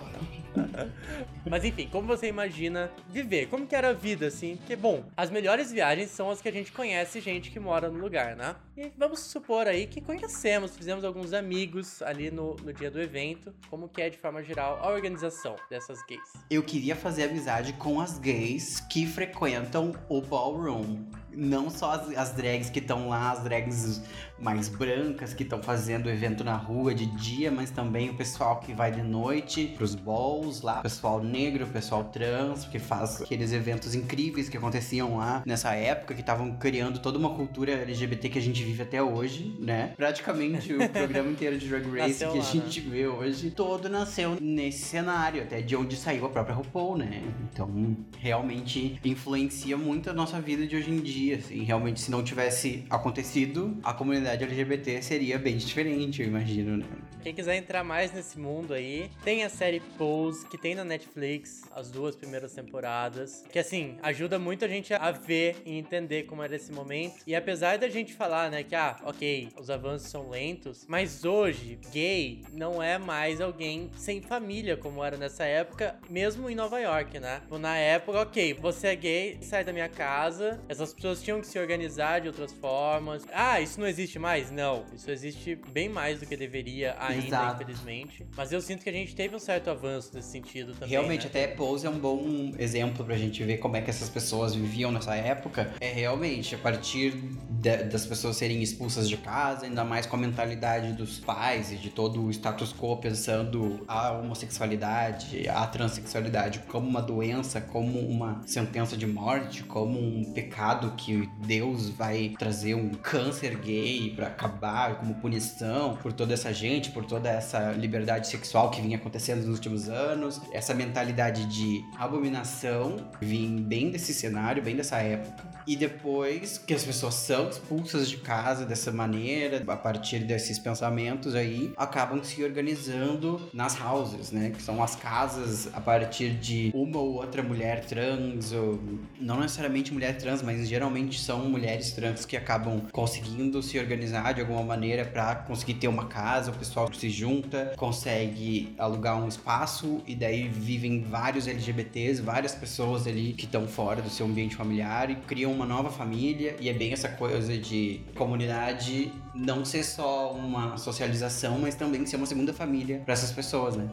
Mas 1.50 1.66
enfim, 1.66 1.90
como 1.92 2.08
você 2.08 2.28
imagina 2.28 2.90
viver? 3.10 3.48
Como 3.48 3.68
que 3.68 3.76
era 3.76 3.90
a 3.90 3.94
vida, 3.94 4.28
assim? 4.28 4.56
Porque, 4.56 4.76
bom, 4.78 5.04
as 5.18 5.30
melhores 5.30 5.70
viagens 5.70 6.12
são 6.12 6.30
as 6.30 6.42
que 6.42 6.48
a 6.48 6.52
gente 6.52 6.72
conhece 6.72 7.20
gente 7.20 7.52
que 7.52 7.60
mora 7.60 7.90
no 7.90 8.00
lugar, 8.00 8.38
né? 8.38 8.56
E 8.78 8.90
vamos 8.98 9.20
supor 9.20 9.68
aí 9.68 9.86
que 9.86 10.00
conhecemos, 10.00 10.78
fizemos 10.78 11.04
alguns 11.04 11.34
amigos 11.34 12.02
ali 12.02 12.32
no, 12.32 12.56
no 12.56 12.72
dia 12.72 12.90
do 12.90 13.02
evento. 13.02 13.54
Como 13.70 13.90
que 13.90 14.02
é, 14.02 14.10
de 14.10 14.18
forma 14.18 14.42
geral, 14.42 14.80
a 14.82 14.90
organização 14.90 15.58
dessas 15.70 16.02
gays? 16.08 16.22
Eu 16.50 16.64
queria 16.64 16.96
fazer 16.96 17.26
amizade 17.26 17.74
com 17.74 18.00
as 18.00 18.18
gays 18.18 18.80
que 18.80 19.06
frequentam 19.06 19.92
o 20.08 20.22
ballroom. 20.22 21.06
Não 21.36 21.70
só 21.70 21.92
as, 21.92 22.16
as 22.16 22.32
drags 22.34 22.70
que 22.70 22.80
estão 22.80 23.10
lá, 23.10 23.32
as 23.32 23.44
drags 23.44 24.02
mais 24.44 24.68
brancas 24.68 25.34
que 25.34 25.44
estão 25.44 25.62
fazendo 25.64 26.08
o 26.08 26.10
evento 26.10 26.44
na 26.44 26.56
rua 26.56 26.94
de 26.94 27.06
dia, 27.06 27.50
mas 27.50 27.72
também 27.72 28.10
o 28.10 28.14
pessoal 28.16 28.60
que 28.60 28.74
vai 28.74 28.92
de 28.92 29.02
noite 29.02 29.74
pros 29.78 29.96
balls 29.96 30.62
lá, 30.62 30.80
o 30.80 30.84
pessoal 30.84 31.24
negro, 31.24 31.66
o 31.66 31.70
pessoal 31.70 32.04
trans, 32.04 32.66
que 32.66 32.78
faz 32.78 33.22
aqueles 33.22 33.54
eventos 33.54 33.96
incríveis 33.96 34.50
que 34.50 34.58
aconteciam 34.58 35.18
lá 35.18 35.42
nessa 35.46 35.74
época, 35.74 36.14
que 36.14 36.22
estavam 36.22 36.58
criando 36.58 37.00
toda 37.00 37.18
uma 37.18 37.30
cultura 37.30 37.72
LGBT 37.72 38.30
que 38.30 38.40
a 38.40 38.42
gente 38.42 38.64
vive 38.64 38.82
até 38.82 39.02
hoje, 39.02 39.56
né? 39.60 39.94
Praticamente 39.96 40.74
o 40.74 40.78
programa 40.90 41.30
inteiro 41.30 41.58
de 41.58 41.68
Drag 41.70 41.86
Race 41.86 42.10
Nasceu 42.10 42.32
que 42.32 42.38
lá, 42.40 42.44
a 42.44 42.48
gente 42.48 42.80
vê 42.82 43.08
hoje, 43.08 43.52
todo 43.52 43.88
nasceu 43.88 44.38
nesse 44.42 44.84
cenário, 44.86 45.44
até 45.44 45.62
de 45.62 45.76
onde 45.76 45.96
saiu 45.96 46.26
a 46.26 46.30
própria 46.30 46.56
RuPaul, 46.56 46.98
né? 46.98 47.24
Então, 47.52 47.96
realmente 48.18 49.00
influencia 49.06 49.78
muito 49.78 50.10
a 50.10 50.14
nossa 50.14 50.42
vida 50.42 50.68
de 50.68 50.76
hoje 50.76 50.92
em 50.92 51.00
dia, 51.00 51.38
assim. 51.38 51.64
Realmente, 51.64 52.02
se 52.02 52.12
não 52.12 52.24
tivesse 52.24 52.84
acontecido, 52.90 53.78
a 53.84 53.94
comunidade 53.94 54.33
LGBT 54.42 55.02
seria 55.02 55.38
bem 55.38 55.58
diferente, 55.58 56.22
eu 56.22 56.28
imagino, 56.28 56.78
né? 56.78 56.86
Quem 57.24 57.34
quiser 57.34 57.56
entrar 57.56 57.86
mais 57.86 58.12
nesse 58.12 58.38
mundo 58.38 58.74
aí, 58.74 59.10
tem 59.24 59.46
a 59.46 59.50
série 59.50 59.80
Pose, 59.98 60.46
que 60.46 60.58
tem 60.58 60.76
na 60.76 60.84
Netflix, 60.84 61.62
as 61.74 61.90
duas 61.90 62.18
primeiras 62.18 62.54
temporadas. 62.54 63.46
Que 63.50 63.60
assim, 63.60 63.98
ajuda 64.04 64.38
muito 64.38 64.66
a 64.66 64.68
gente 64.68 64.94
a 64.94 65.10
ver 65.12 65.56
e 65.66 65.78
entender 65.78 66.24
como 66.24 66.44
era 66.44 66.54
esse 66.54 66.70
momento. 66.74 67.16
E 67.26 67.34
apesar 67.34 67.78
da 67.78 67.88
gente 67.88 68.14
falar, 68.14 68.52
né, 68.52 68.62
que 68.64 68.76
ah, 68.76 68.98
ok, 69.06 69.48
os 69.58 69.70
avanços 69.70 70.10
são 70.10 70.30
lentos, 70.30 70.86
mas 70.86 71.24
hoje, 71.24 71.80
gay 71.94 72.42
não 72.52 72.84
é 72.84 72.98
mais 72.98 73.40
alguém 73.40 73.90
sem 73.96 74.22
família, 74.22 74.76
como 74.76 75.02
era 75.02 75.16
nessa 75.16 75.46
época, 75.46 75.96
mesmo 76.10 76.50
em 76.50 76.56
Nova 76.56 76.78
York, 76.80 77.20
né? 77.20 77.40
Tipo, 77.40 77.58
Na 77.58 77.78
época, 77.78 78.20
ok, 78.20 78.54
você 78.56 78.88
é 78.88 78.96
gay, 78.98 79.38
sai 79.42 79.64
da 79.64 79.72
minha 79.72 79.88
casa, 79.88 80.60
essas 80.68 80.94
pessoas 80.94 81.22
tinham 81.24 81.40
que 81.40 81.48
se 81.48 81.58
organizar 81.58 82.20
de 82.20 82.28
outras 82.28 82.52
formas. 82.52 83.26
Ah, 83.32 83.62
isso 83.62 83.80
não 83.80 83.88
existe 83.88 84.20
mais? 84.24 84.50
Não, 84.50 84.84
isso 84.96 85.12
existe 85.12 85.56
bem 85.72 85.90
mais 85.90 86.20
do 86.20 86.26
que 86.26 86.36
deveria 86.36 86.96
ainda, 87.00 87.28
Exato. 87.28 87.62
infelizmente. 87.62 88.26
Mas 88.36 88.52
eu 88.52 88.62
sinto 88.62 88.84
que 88.84 88.90
a 88.90 88.94
gente 88.94 89.14
teve 89.16 89.36
um 89.36 89.40
certo 89.40 89.70
avanço 89.70 90.10
nesse 90.14 90.30
sentido 90.32 90.74
também. 90.74 90.90
Realmente, 90.90 91.24
né? 91.26 91.28
até 91.30 91.48
Pose 91.48 91.86
é 91.86 91.90
um 91.90 92.00
bom 92.00 92.54
exemplo 92.58 93.06
pra 93.06 93.16
gente 93.18 93.44
ver 93.44 93.58
como 93.58 93.76
é 93.76 93.82
que 93.82 93.90
essas 93.90 94.10
pessoas 94.10 94.56
viviam 94.56 94.92
nessa 94.92 95.14
época. 95.16 95.74
É 95.82 95.92
realmente 95.92 96.56
a 96.56 96.58
partir 96.58 97.12
de- 97.50 97.84
das 97.84 98.06
pessoas 98.06 98.38
serem 98.38 98.62
expulsas 98.64 99.08
de 99.10 99.18
casa, 99.18 99.66
ainda 99.66 99.84
mais 99.84 100.06
com 100.06 100.16
a 100.16 100.20
mentalidade 100.20 100.94
dos 100.94 101.20
pais 101.20 101.72
e 101.72 101.76
de 101.76 101.90
todo 101.90 102.24
o 102.24 102.32
status 102.32 102.74
quo 102.74 102.98
pensando 102.98 103.84
a 103.88 104.12
homossexualidade, 104.14 105.48
a 105.50 105.68
transexualidade 105.68 106.60
como 106.68 106.88
uma 106.88 107.02
doença, 107.02 107.60
como 107.60 108.00
uma 108.00 108.42
sentença 108.46 108.96
de 108.96 109.06
morte, 109.06 109.64
como 109.64 110.00
um 110.00 110.32
pecado 110.34 110.94
que 110.96 111.30
Deus 111.46 111.90
vai 111.90 112.34
trazer 112.40 112.76
um 112.76 112.90
câncer 112.92 113.58
gay 113.58 114.03
pra 114.12 114.28
acabar 114.28 114.96
como 114.96 115.16
punição 115.16 115.98
por 115.98 116.14
toda 116.14 116.34
essa 116.34 116.54
gente, 116.54 116.92
por 116.92 117.06
toda 117.06 117.30
essa 117.30 117.72
liberdade 117.72 118.28
sexual 118.28 118.70
que 118.70 118.82
vinha 118.82 118.98
acontecendo 118.98 119.40
nos 119.46 119.56
últimos 119.56 119.90
anos, 119.90 120.42
essa 120.52 120.74
mentalidade 120.74 121.46
de 121.46 121.82
abominação 121.98 122.98
vem 123.22 123.58
bem 123.62 123.92
desse 123.92 124.14
cenário, 124.14 124.62
bem 124.64 124.76
dessa 124.76 124.98
época. 124.98 125.53
E 125.66 125.76
depois 125.76 126.58
que 126.58 126.74
as 126.74 126.84
pessoas 126.84 127.14
são 127.16 127.50
expulsas 127.50 128.10
de 128.10 128.18
casa 128.18 128.66
dessa 128.66 128.92
maneira, 128.92 129.64
a 129.68 129.78
partir 129.78 130.20
desses 130.20 130.60
pensamentos 130.60 131.36
aí, 131.36 131.74
acabam 131.78 132.24
se 132.24 132.44
organizando 132.44 133.50
nas 133.54 133.80
houses, 133.80 134.32
né? 134.32 134.52
Que 134.52 134.62
são 134.62 134.84
as 134.84 134.96
casas 134.96 135.70
a 135.74 135.80
partir 135.80 136.32
de 136.32 136.72
uma 136.74 137.00
ou 137.00 137.14
outra 137.14 137.42
mulher 137.42 137.86
trans, 137.86 138.52
ou 138.52 138.80
não 139.20 139.40
necessariamente 139.40 139.94
mulher 139.94 140.18
trans, 140.18 140.42
mas 140.42 140.68
geralmente 140.68 141.20
são 141.20 141.50
mulheres 141.50 141.92
trans 141.92 142.26
que 142.26 142.36
acabam 142.36 142.82
conseguindo 142.92 143.62
se 143.62 143.80
organizar 143.80 144.34
de 144.34 144.42
alguma 144.42 144.64
maneira 144.64 145.06
para 145.06 145.36
conseguir 145.36 145.76
ter 145.76 145.88
uma 145.88 146.06
casa, 146.06 146.52
o 146.52 146.54
pessoal 146.54 146.92
se 146.94 147.10
junta, 147.10 147.74
consegue 147.78 148.74
alugar 148.78 149.22
um 149.22 149.28
espaço 149.28 150.02
e 150.06 150.16
daí 150.16 150.48
vivem 150.48 151.04
vários 151.04 151.48
LGBTs, 151.48 152.22
várias 152.22 152.54
pessoas 152.54 153.08
ali 153.08 153.34
que 153.34 153.46
estão 153.46 153.68
fora 153.68 154.02
do 154.02 154.10
seu 154.10 154.26
ambiente 154.26 154.56
familiar 154.56 155.10
e 155.10 155.16
criam 155.16 155.53
uma 155.54 155.66
nova 155.66 155.90
família 155.90 156.56
e 156.60 156.70
é 156.70 156.74
bem 156.74 156.92
essa 156.92 157.10
coisa 157.10 157.58
de 157.58 158.02
comunidade 158.16 159.12
não 159.34 159.64
ser 159.64 159.84
só 159.84 160.34
uma 160.34 160.78
socialização, 160.78 161.60
mas 161.60 161.76
também 161.76 162.06
ser 162.06 162.18
uma 162.18 162.26
segunda 162.26 162.54
família 162.54 163.02
para 163.06 163.14
essas 163.14 163.32
pessoas, 163.32 163.76
né? 163.76 163.88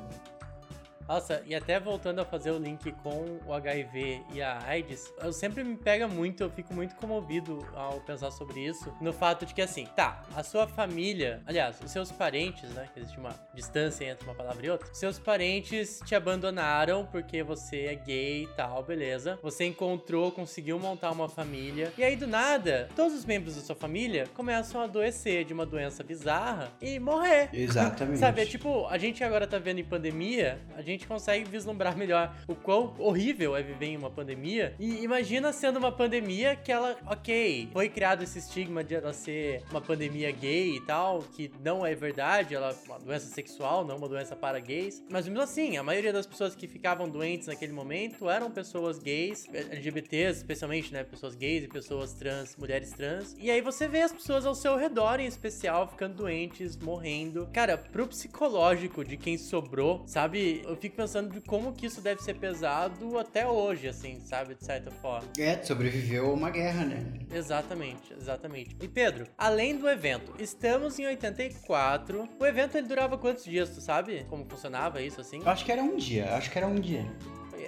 Nossa, 1.10 1.42
e 1.44 1.56
até 1.56 1.80
voltando 1.80 2.20
a 2.20 2.24
fazer 2.24 2.52
o 2.52 2.56
link 2.56 2.92
com 3.02 3.40
o 3.44 3.52
HIV 3.52 4.22
e 4.32 4.40
a 4.40 4.62
AIDS, 4.64 5.12
eu 5.20 5.32
sempre 5.32 5.64
me 5.64 5.76
pega 5.76 6.06
muito, 6.06 6.44
eu 6.44 6.48
fico 6.48 6.72
muito 6.72 6.94
comovido 6.94 7.66
ao 7.74 8.00
pensar 8.00 8.30
sobre 8.30 8.60
isso, 8.60 8.94
no 9.00 9.12
fato 9.12 9.44
de 9.44 9.52
que 9.52 9.60
assim, 9.60 9.88
tá, 9.96 10.22
a 10.36 10.44
sua 10.44 10.68
família, 10.68 11.42
aliás, 11.44 11.80
os 11.84 11.90
seus 11.90 12.12
parentes, 12.12 12.70
né, 12.70 12.88
que 12.94 13.00
existe 13.00 13.18
uma 13.18 13.34
distância 13.52 14.04
entre 14.04 14.24
uma 14.24 14.36
palavra 14.36 14.64
e 14.64 14.70
outra, 14.70 14.88
seus 14.94 15.18
parentes 15.18 15.98
te 16.06 16.14
abandonaram 16.14 17.04
porque 17.04 17.42
você 17.42 17.86
é 17.86 17.96
gay 17.96 18.44
e 18.44 18.46
tal, 18.54 18.80
beleza. 18.84 19.36
Você 19.42 19.64
encontrou, 19.64 20.30
conseguiu 20.30 20.78
montar 20.78 21.10
uma 21.10 21.28
família, 21.28 21.92
e 21.98 22.04
aí 22.04 22.14
do 22.14 22.28
nada, 22.28 22.88
todos 22.94 23.18
os 23.18 23.24
membros 23.24 23.56
da 23.56 23.62
sua 23.62 23.74
família 23.74 24.28
começam 24.32 24.80
a 24.80 24.84
adoecer 24.84 25.44
de 25.44 25.52
uma 25.52 25.66
doença 25.66 26.04
bizarra 26.04 26.70
e 26.80 27.00
morrer. 27.00 27.48
Exatamente. 27.52 28.20
Sabe, 28.20 28.42
é 28.42 28.46
tipo, 28.46 28.86
a 28.86 28.96
gente 28.96 29.24
agora 29.24 29.44
tá 29.44 29.58
vendo 29.58 29.80
em 29.80 29.84
pandemia, 29.84 30.60
a 30.76 30.82
gente 30.82 30.99
consegue 31.06 31.48
vislumbrar 31.48 31.96
melhor 31.96 32.34
o 32.46 32.54
quão 32.54 32.94
horrível 32.98 33.56
é 33.56 33.62
viver 33.62 33.86
em 33.86 33.96
uma 33.96 34.10
pandemia. 34.10 34.74
E 34.78 35.02
imagina 35.02 35.52
sendo 35.52 35.78
uma 35.78 35.92
pandemia 35.92 36.56
que 36.56 36.70
ela, 36.72 36.96
ok, 37.06 37.68
foi 37.72 37.88
criado 37.88 38.22
esse 38.22 38.38
estigma 38.38 38.82
de 38.82 38.94
ela 38.94 39.12
ser 39.12 39.62
uma 39.70 39.80
pandemia 39.80 40.30
gay 40.30 40.76
e 40.76 40.80
tal, 40.86 41.22
que 41.34 41.50
não 41.62 41.84
é 41.84 41.94
verdade, 41.94 42.54
ela 42.54 42.70
é 42.70 42.86
uma 42.86 42.98
doença 42.98 43.26
sexual, 43.26 43.84
não 43.84 43.96
uma 43.96 44.08
doença 44.08 44.34
para 44.34 44.58
gays. 44.58 45.02
Mas 45.08 45.26
mesmo 45.26 45.42
assim, 45.42 45.76
a 45.76 45.82
maioria 45.82 46.12
das 46.12 46.26
pessoas 46.26 46.54
que 46.54 46.66
ficavam 46.66 47.08
doentes 47.08 47.46
naquele 47.46 47.72
momento 47.72 48.28
eram 48.28 48.50
pessoas 48.50 48.98
gays, 48.98 49.46
LGBTs, 49.52 50.38
especialmente, 50.38 50.92
né? 50.92 51.04
Pessoas 51.04 51.34
gays 51.34 51.64
e 51.64 51.68
pessoas 51.68 52.12
trans, 52.14 52.56
mulheres 52.56 52.92
trans. 52.92 53.36
E 53.38 53.50
aí 53.50 53.60
você 53.60 53.86
vê 53.88 54.02
as 54.02 54.12
pessoas 54.12 54.46
ao 54.46 54.54
seu 54.54 54.76
redor, 54.76 55.20
em 55.20 55.26
especial, 55.26 55.88
ficando 55.88 56.16
doentes, 56.16 56.76
morrendo. 56.76 57.48
Cara, 57.52 57.76
pro 57.76 58.06
psicológico 58.06 59.04
de 59.04 59.16
quem 59.16 59.36
sobrou, 59.38 60.02
sabe? 60.06 60.62
Eu 60.64 60.76
fico 60.76 60.89
pensando 60.90 61.30
de 61.30 61.40
como 61.40 61.72
que 61.72 61.86
isso 61.86 62.00
deve 62.00 62.22
ser 62.22 62.34
pesado 62.34 63.18
até 63.18 63.46
hoje, 63.46 63.88
assim, 63.88 64.20
sabe? 64.20 64.54
De 64.54 64.64
certa 64.64 64.90
forma. 64.90 65.28
É, 65.38 65.62
sobreviveu 65.62 66.26
a 66.30 66.32
uma 66.32 66.50
guerra, 66.50 66.84
né? 66.84 67.04
Exatamente, 67.32 68.12
exatamente. 68.18 68.76
E 68.80 68.88
Pedro, 68.88 69.26
além 69.38 69.76
do 69.76 69.88
evento, 69.88 70.34
estamos 70.38 70.98
em 70.98 71.06
84. 71.06 72.28
O 72.38 72.46
evento 72.46 72.76
ele 72.76 72.86
durava 72.86 73.16
quantos 73.16 73.44
dias, 73.44 73.70
tu 73.70 73.80
sabe? 73.80 74.24
Como 74.28 74.44
funcionava 74.44 75.00
isso 75.02 75.20
assim? 75.20 75.40
Eu 75.40 75.48
acho 75.48 75.64
que 75.64 75.72
era 75.72 75.82
um 75.82 75.96
dia, 75.96 76.34
acho 76.34 76.50
que 76.50 76.58
era 76.58 76.66
um 76.66 76.74
dia. 76.76 77.06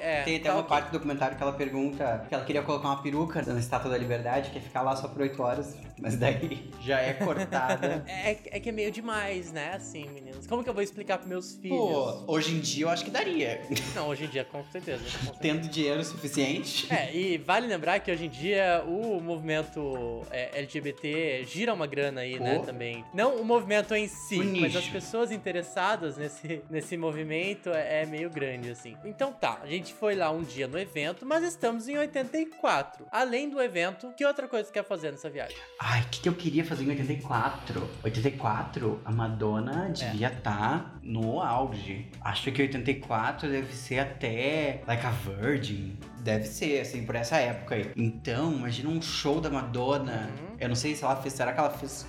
É, 0.00 0.22
Tem 0.22 0.36
até 0.36 0.48
tá 0.48 0.54
uma 0.54 0.60
ok. 0.62 0.68
parte 0.68 0.86
do 0.86 0.92
documentário 0.92 1.36
que 1.36 1.42
ela 1.42 1.52
pergunta 1.52 2.26
que 2.28 2.34
ela 2.34 2.44
queria 2.44 2.62
colocar 2.62 2.88
uma 2.88 3.02
peruca 3.02 3.40
na 3.42 3.58
Estátua 3.58 3.88
da 3.88 3.96
Liberdade, 3.96 4.50
que 4.50 4.56
ia 4.56 4.62
ficar 4.62 4.82
lá 4.82 4.96
só 4.96 5.06
por 5.06 5.22
8 5.22 5.40
horas, 5.40 5.76
mas 6.02 6.16
daí 6.16 6.68
já 6.80 6.98
é 7.00 7.12
cortada. 7.14 8.02
É, 8.12 8.36
é 8.50 8.60
que 8.60 8.68
é 8.68 8.72
meio 8.72 8.90
demais, 8.90 9.52
né? 9.52 9.72
Assim, 9.74 10.08
meninos. 10.10 10.46
Como 10.46 10.62
que 10.62 10.68
eu 10.68 10.74
vou 10.74 10.82
explicar 10.82 11.18
pros 11.18 11.28
meus 11.28 11.54
filhos? 11.54 11.78
Pô, 11.78 12.24
hoje 12.26 12.54
em 12.54 12.60
dia 12.60 12.84
eu 12.84 12.90
acho 12.90 13.04
que 13.04 13.10
daria. 13.10 13.62
Não, 13.94 14.08
hoje 14.08 14.24
em 14.24 14.28
dia, 14.28 14.44
com 14.44 14.62
certeza. 14.64 15.02
com 15.02 15.10
certeza. 15.10 15.38
Tendo 15.40 15.68
dinheiro 15.68 16.04
suficiente. 16.04 16.92
É, 16.92 17.14
e 17.14 17.38
vale 17.38 17.66
lembrar 17.66 18.00
que 18.00 18.10
hoje 18.10 18.26
em 18.26 18.28
dia 18.28 18.84
o 18.86 19.20
movimento 19.20 20.22
é, 20.30 20.58
LGBT 20.58 21.44
gira 21.44 21.72
uma 21.72 21.86
grana 21.86 22.22
aí, 22.22 22.38
né, 22.38 22.58
Pô. 22.58 22.64
também. 22.66 23.04
Não 23.14 23.36
o 23.36 23.44
movimento 23.44 23.94
em 23.94 24.08
si, 24.08 24.40
O 24.40 24.60
mas 24.60 24.76
as 24.76 24.88
pessoas 24.88 25.30
interessadas 25.30 26.16
nesse, 26.16 26.62
nesse 26.70 26.96
movimento 26.96 27.70
é, 27.70 28.02
é 28.02 28.06
meio 28.06 28.30
grande, 28.30 28.70
assim. 28.70 28.96
Então 29.04 29.32
tá, 29.32 29.60
a 29.62 29.66
gente 29.66 29.92
foi 29.94 30.14
lá 30.14 30.30
um 30.30 30.42
dia 30.42 30.66
no 30.66 30.78
evento, 30.78 31.24
mas 31.24 31.44
estamos 31.44 31.88
em 31.88 31.98
84. 31.98 33.06
Além 33.10 33.48
do 33.48 33.60
evento, 33.60 34.12
que 34.16 34.24
outra 34.24 34.48
coisa 34.48 34.66
você 34.66 34.72
quer 34.72 34.84
fazer 34.84 35.10
nessa 35.10 35.30
viagem? 35.30 35.56
Ai, 35.92 36.00
o 36.00 36.04
que, 36.04 36.20
que 36.22 36.28
eu 36.30 36.32
queria 36.32 36.64
fazer 36.64 36.84
em 36.84 36.88
84? 36.88 37.86
84, 38.02 39.02
a 39.04 39.12
Madonna 39.12 39.90
devia 39.90 40.28
estar 40.28 40.98
no 41.02 41.38
auge. 41.38 42.08
Acho 42.22 42.50
que 42.50 42.62
84 42.62 43.50
deve 43.50 43.74
ser 43.74 43.98
até 43.98 44.80
Like 44.86 45.04
a 45.04 45.10
Virgin. 45.10 45.98
Deve 46.20 46.46
ser, 46.46 46.80
assim, 46.80 47.04
por 47.04 47.14
essa 47.14 47.36
época 47.36 47.74
aí. 47.74 47.92
Então, 47.94 48.54
imagina 48.54 48.88
um 48.88 49.02
show 49.02 49.38
da 49.38 49.50
Madonna. 49.50 50.30
Uhum. 50.30 50.56
Eu 50.58 50.70
não 50.70 50.76
sei 50.76 50.94
se 50.94 51.04
ela 51.04 51.14
fez. 51.14 51.34
Será 51.34 51.52
que 51.52 51.60
ela 51.60 51.68
fez. 51.68 52.06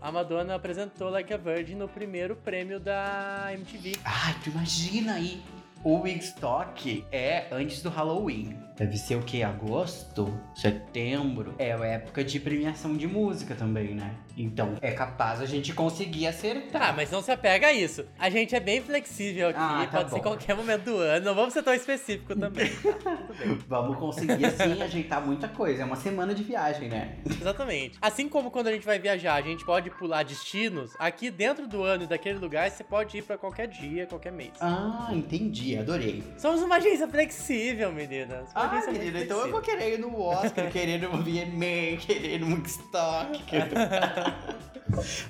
A 0.00 0.10
Madonna 0.10 0.54
apresentou 0.54 1.10
Like 1.10 1.34
a 1.34 1.36
Virgin 1.36 1.74
no 1.74 1.88
primeiro 1.88 2.36
prêmio 2.36 2.80
da 2.80 3.50
MTV. 3.52 3.96
Ai, 4.02 4.34
tu 4.42 4.48
imagina 4.48 5.12
aí. 5.12 5.42
O 5.86 6.00
Wigstock 6.00 7.06
é 7.12 7.46
antes 7.52 7.80
do 7.80 7.88
Halloween. 7.88 8.58
Deve 8.76 8.98
ser 8.98 9.14
o 9.14 9.22
que? 9.22 9.42
Agosto? 9.42 10.36
Setembro? 10.54 11.54
É 11.58 11.72
a 11.72 11.78
época 11.86 12.24
de 12.24 12.40
premiação 12.40 12.94
de 12.96 13.06
música 13.06 13.54
também, 13.54 13.94
né? 13.94 14.10
Então 14.36 14.74
é 14.82 14.90
capaz 14.90 15.40
a 15.40 15.46
gente 15.46 15.72
conseguir 15.72 16.26
acertar. 16.26 16.88
Tá, 16.88 16.92
mas 16.92 17.10
não 17.10 17.22
se 17.22 17.30
apega 17.30 17.68
a 17.68 17.72
isso. 17.72 18.04
A 18.18 18.28
gente 18.28 18.54
é 18.54 18.60
bem 18.60 18.82
flexível 18.82 19.48
aqui, 19.48 19.58
Ah, 19.58 19.86
tá 19.90 19.98
pode 19.98 20.10
ser 20.10 20.16
bom. 20.16 20.22
qualquer 20.22 20.56
momento 20.56 20.82
do 20.84 20.96
ano. 20.98 21.24
Não 21.24 21.34
vamos 21.36 21.54
ser 21.54 21.62
tão 21.62 21.72
específico 21.72 22.34
também. 22.34 22.68
Vamos 23.68 23.96
conseguir, 23.98 24.44
assim, 24.46 24.80
ajeitar 24.82 25.24
muita 25.24 25.46
coisa. 25.48 25.82
É 25.82 25.84
uma 25.84 25.96
semana 25.96 26.34
de 26.34 26.42
viagem, 26.42 26.88
né? 26.88 27.16
Exatamente. 27.24 27.98
Assim 28.02 28.28
como 28.28 28.50
quando 28.50 28.68
a 28.68 28.72
gente 28.72 28.84
vai 28.84 28.98
viajar, 28.98 29.34
a 29.34 29.42
gente 29.42 29.64
pode 29.64 29.90
pular 29.90 30.22
destinos, 30.24 30.92
aqui 30.98 31.30
dentro 31.30 31.66
do 31.68 31.82
ano 31.82 32.04
e 32.04 32.06
daquele 32.06 32.38
lugar, 32.38 32.70
você 32.70 32.82
pode 32.82 33.18
ir 33.18 33.22
pra 33.22 33.38
qualquer 33.38 33.68
dia, 33.68 34.06
qualquer 34.06 34.32
mês. 34.32 34.52
Ah, 34.60 35.10
entendi. 35.12 35.75
Adorei. 35.80 36.22
Somos 36.38 36.62
uma 36.62 36.76
agência 36.76 37.06
flexível, 37.08 37.92
meninas. 37.92 38.50
Uma 38.52 38.62
Ah, 38.64 38.70
agência 38.70 38.92
menina, 38.92 39.20
então 39.20 39.40
eu 39.40 39.50
vou 39.50 39.60
querer 39.60 39.94
ir 39.94 39.98
no 39.98 40.20
Oscar, 40.20 40.70
querer 40.70 40.96
ir 40.96 41.02
no 41.02 41.10
VMA, 41.22 41.96
querer 42.00 42.34
ir 42.34 42.40
no 42.40 42.48
Woodstock. 42.54 43.42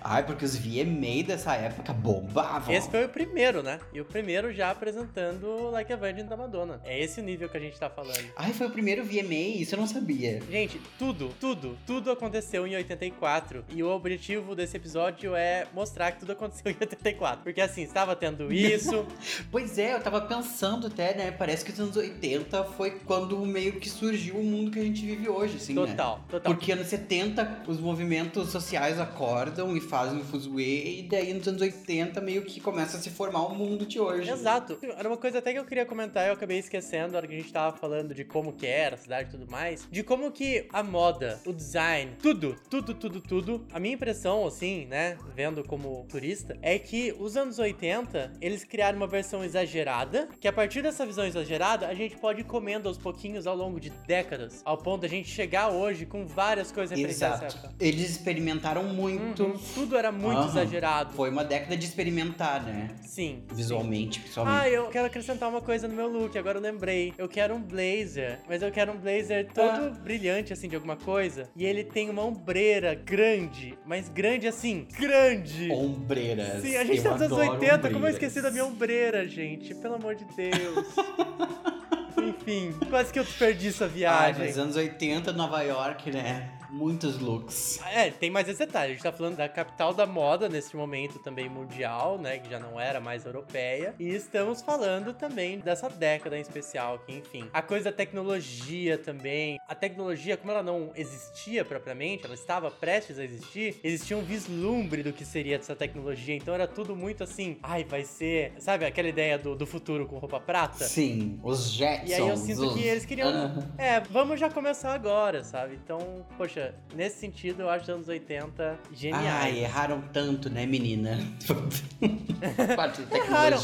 Ai, 0.02 0.24
porque 0.24 0.44
os 0.44 0.54
VMA 0.56 1.22
dessa 1.26 1.54
época 1.54 1.92
bombavam. 1.92 2.72
Esse 2.74 2.90
foi 2.90 3.04
o 3.06 3.08
primeiro, 3.08 3.62
né? 3.62 3.80
E 3.92 4.00
o 4.00 4.04
primeiro 4.04 4.52
já 4.52 4.70
apresentando 4.70 5.70
Like 5.70 5.90
a 5.92 5.96
Virgin 5.96 6.26
da 6.26 6.36
Madonna. 6.36 6.80
É 6.84 7.00
esse 7.02 7.20
o 7.20 7.24
nível 7.24 7.48
que 7.48 7.56
a 7.56 7.60
gente 7.60 7.78
tá 7.78 7.88
falando. 7.88 8.22
Ai, 8.36 8.52
foi 8.52 8.66
o 8.66 8.70
primeiro 8.70 9.02
VMA? 9.04 9.34
Isso 9.58 9.74
eu 9.74 9.78
não 9.80 9.86
sabia. 9.86 10.40
Gente, 10.50 10.78
tudo, 10.98 11.30
tudo, 11.40 11.76
tudo 11.86 12.10
aconteceu 12.10 12.66
em 12.66 12.76
84. 12.76 13.64
E 13.70 13.82
o 13.82 13.88
objetivo 13.88 14.54
desse 14.54 14.76
episódio 14.76 15.34
é 15.34 15.66
mostrar 15.72 16.12
que 16.12 16.20
tudo 16.20 16.32
aconteceu 16.32 16.70
em 16.70 16.76
84. 16.78 17.42
Porque 17.42 17.60
assim, 17.60 17.82
estava 17.82 18.14
tendo 18.14 18.52
isso. 18.52 19.06
Pois 19.50 19.78
é, 19.78 19.94
eu 19.94 20.00
tava 20.00 20.20
pensando 20.26 20.86
até, 20.86 21.14
né? 21.14 21.30
Parece 21.30 21.64
que 21.64 21.70
os 21.70 21.80
anos 21.80 21.96
80 21.96 22.64
foi 22.64 22.92
quando 23.06 23.38
meio 23.44 23.74
que 23.80 23.88
surgiu 23.88 24.36
o 24.36 24.44
mundo 24.44 24.70
que 24.70 24.78
a 24.78 24.82
gente 24.82 25.04
vive 25.04 25.28
hoje, 25.28 25.56
assim, 25.56 25.74
né? 25.74 25.86
total, 25.86 26.20
total. 26.28 26.52
Porque 26.52 26.72
anos 26.72 26.86
70 26.86 27.64
os 27.66 27.80
movimentos 27.80 28.50
sociais 28.50 28.98
acordam 28.98 29.76
e 29.76 29.80
fazem 29.80 30.20
o 30.20 30.24
fuzuê, 30.24 30.98
e 30.98 31.02
daí 31.02 31.32
nos 31.32 31.46
anos 31.48 31.60
80 31.60 32.20
meio 32.20 32.42
que 32.42 32.60
começa 32.60 32.96
a 32.96 33.00
se 33.00 33.10
formar 33.10 33.46
o 33.46 33.54
mundo 33.54 33.86
de 33.86 33.98
hoje. 33.98 34.30
Exato. 34.30 34.78
Era 34.82 35.08
uma 35.08 35.16
coisa 35.16 35.38
até 35.38 35.52
que 35.52 35.58
eu 35.58 35.64
queria 35.64 35.86
comentar, 35.86 36.26
eu 36.26 36.34
acabei 36.34 36.58
esquecendo 36.58 37.12
na 37.12 37.18
hora 37.18 37.26
que 37.26 37.34
a 37.34 37.38
gente 37.38 37.52
tava 37.52 37.76
falando 37.76 38.14
de 38.14 38.24
como 38.24 38.52
que 38.52 38.66
era 38.66 38.94
a 38.94 38.98
cidade 38.98 39.28
e 39.28 39.38
tudo 39.38 39.50
mais. 39.50 39.86
De 39.90 40.02
como 40.02 40.30
que 40.30 40.66
a 40.72 40.82
moda, 40.82 41.40
o 41.46 41.52
design, 41.52 42.12
tudo, 42.20 42.56
tudo, 42.68 42.94
tudo, 42.94 43.20
tudo. 43.20 43.66
A 43.72 43.78
minha 43.78 43.94
impressão, 43.94 44.46
assim, 44.46 44.86
né, 44.86 45.16
vendo 45.34 45.62
como 45.64 46.04
turista, 46.08 46.56
é 46.62 46.78
que 46.78 47.14
os 47.18 47.36
anos 47.36 47.58
80, 47.58 48.32
eles 48.40 48.64
criaram 48.64 48.98
uma 48.98 49.06
versão 49.06 49.44
exagerada, 49.44 50.15
que 50.40 50.48
a 50.48 50.52
partir 50.52 50.82
dessa 50.82 51.04
visão 51.06 51.24
exagerada, 51.26 51.86
a 51.86 51.94
gente 51.94 52.16
pode 52.16 52.40
ir 52.40 52.44
comendo 52.44 52.88
aos 52.88 52.98
pouquinhos 52.98 53.46
ao 53.46 53.56
longo 53.56 53.78
de 53.80 53.90
décadas, 54.06 54.62
ao 54.64 54.76
ponto 54.78 55.02
da 55.02 55.08
gente 55.08 55.28
chegar 55.28 55.68
hoje 55.70 56.06
com 56.06 56.26
várias 56.26 56.70
coisas 56.72 56.90
referentes 56.96 57.22
a 57.22 57.26
essa 57.28 57.44
época. 57.46 57.74
Eles 57.80 58.10
experimentaram 58.10 58.84
muito. 58.84 59.44
Uhum, 59.44 59.58
Tudo 59.74 59.96
era 59.96 60.10
muito 60.12 60.38
Aham. 60.38 60.48
exagerado. 60.48 61.12
Foi 61.14 61.30
uma 61.30 61.44
década 61.44 61.76
de 61.76 61.84
experimentar, 61.86 62.62
né? 62.64 62.90
Sim. 63.02 63.42
Visualmente, 63.52 64.20
principalmente. 64.20 64.56
Ah, 64.60 64.68
eu 64.68 64.88
quero 64.88 65.06
acrescentar 65.06 65.48
uma 65.48 65.60
coisa 65.60 65.86
no 65.88 65.94
meu 65.94 66.08
look, 66.08 66.36
agora 66.38 66.58
eu 66.58 66.62
lembrei. 66.62 67.12
Eu 67.18 67.28
quero 67.28 67.54
um 67.54 67.60
blazer, 67.62 68.38
mas 68.48 68.62
eu 68.62 68.70
quero 68.70 68.92
um 68.92 68.96
blazer 68.96 69.48
todo 69.52 69.90
brilhante, 70.00 70.52
assim, 70.52 70.68
de 70.68 70.74
alguma 70.76 70.96
coisa. 70.96 71.48
E 71.56 71.64
ele 71.64 71.84
tem 71.84 72.08
uma 72.10 72.24
ombreira 72.24 72.94
grande, 72.94 73.78
mas 73.84 74.08
grande 74.08 74.46
assim, 74.46 74.86
grande! 74.98 75.70
Ombreiras. 75.70 76.62
Sim, 76.62 76.76
a 76.76 76.84
gente 76.84 76.98
Eu 76.98 77.02
tá 77.04 77.10
nos 77.12 77.22
anos 77.22 77.38
adoro 77.38 77.52
80, 77.60 77.76
como 77.76 77.84
eu 77.94 77.96
ombreiras. 77.98 78.14
esqueci 78.14 78.42
da 78.42 78.50
minha 78.50 78.64
ombreira, 78.64 79.26
gente? 79.26 79.74
Pelo 79.74 79.94
amor 79.94 80.05
de 80.14 80.24
Deus. 80.24 80.86
Enfim, 82.18 82.74
quase 82.90 83.12
que 83.12 83.18
eu 83.18 83.24
desperdiço 83.24 83.84
a 83.84 83.86
viagem. 83.86 84.46
mas 84.46 84.58
anos 84.58 84.76
80, 84.76 85.32
Nova 85.32 85.62
York, 85.62 86.10
né? 86.10 86.50
Muitos 86.70 87.18
looks. 87.20 87.80
É, 87.92 88.10
tem 88.10 88.30
mais 88.30 88.48
esse 88.48 88.58
detalhe. 88.58 88.90
A 88.90 88.94
gente 88.94 89.02
tá 89.02 89.12
falando 89.12 89.36
da 89.36 89.48
capital 89.48 89.94
da 89.94 90.04
moda 90.04 90.48
nesse 90.48 90.76
momento 90.76 91.18
também 91.20 91.48
mundial, 91.48 92.18
né? 92.18 92.38
Que 92.38 92.50
já 92.50 92.58
não 92.58 92.78
era 92.78 93.00
mais 93.00 93.24
europeia. 93.24 93.94
E 93.98 94.08
estamos 94.08 94.62
falando 94.62 95.14
também 95.14 95.60
dessa 95.60 95.88
década 95.88 96.36
em 96.36 96.40
especial, 96.40 96.98
que 96.98 97.12
enfim. 97.12 97.48
A 97.52 97.62
coisa 97.62 97.90
da 97.90 97.96
tecnologia 97.96 98.98
também. 98.98 99.58
A 99.68 99.74
tecnologia, 99.74 100.36
como 100.36 100.50
ela 100.50 100.62
não 100.62 100.90
existia 100.96 101.64
propriamente, 101.64 102.24
ela 102.24 102.34
estava 102.34 102.70
prestes 102.70 103.18
a 103.18 103.24
existir, 103.24 103.78
existia 103.84 104.16
um 104.16 104.22
vislumbre 104.22 105.02
do 105.02 105.12
que 105.12 105.24
seria 105.24 105.56
essa 105.56 105.76
tecnologia. 105.76 106.34
Então 106.34 106.52
era 106.52 106.66
tudo 106.66 106.96
muito 106.96 107.22
assim. 107.22 107.58
Ai, 107.62 107.84
vai 107.84 108.04
ser. 108.04 108.52
Sabe 108.58 108.84
aquela 108.84 109.08
ideia 109.08 109.38
do, 109.38 109.54
do 109.54 109.66
futuro 109.66 110.06
com 110.06 110.18
roupa 110.18 110.40
prata? 110.40 110.84
Sim, 110.84 111.38
os 111.42 111.70
Jetsons. 111.70 112.05
E 112.06 112.14
aí 112.14 112.28
eu 112.28 112.36
sinto 112.36 112.74
que 112.74 112.82
eles 112.82 113.04
queriam. 113.04 113.28
É, 113.76 114.00
vamos 114.00 114.38
já 114.38 114.48
começar 114.48 114.94
agora, 114.94 115.42
sabe? 115.42 115.78
Então, 115.82 116.24
poxa, 116.38 116.74
nesse 116.94 117.18
sentido 117.18 117.62
eu 117.62 117.70
acho 117.70 117.82
os 117.84 117.90
anos 117.90 118.08
80 118.08 118.78
geniais. 118.92 119.26
Ai, 119.26 119.58
erraram 119.58 120.02
tanto, 120.12 120.48
né, 120.48 120.66
menina? 120.66 121.18
Parte 122.76 123.02
da 123.02 123.16
Erraram. 123.16 123.58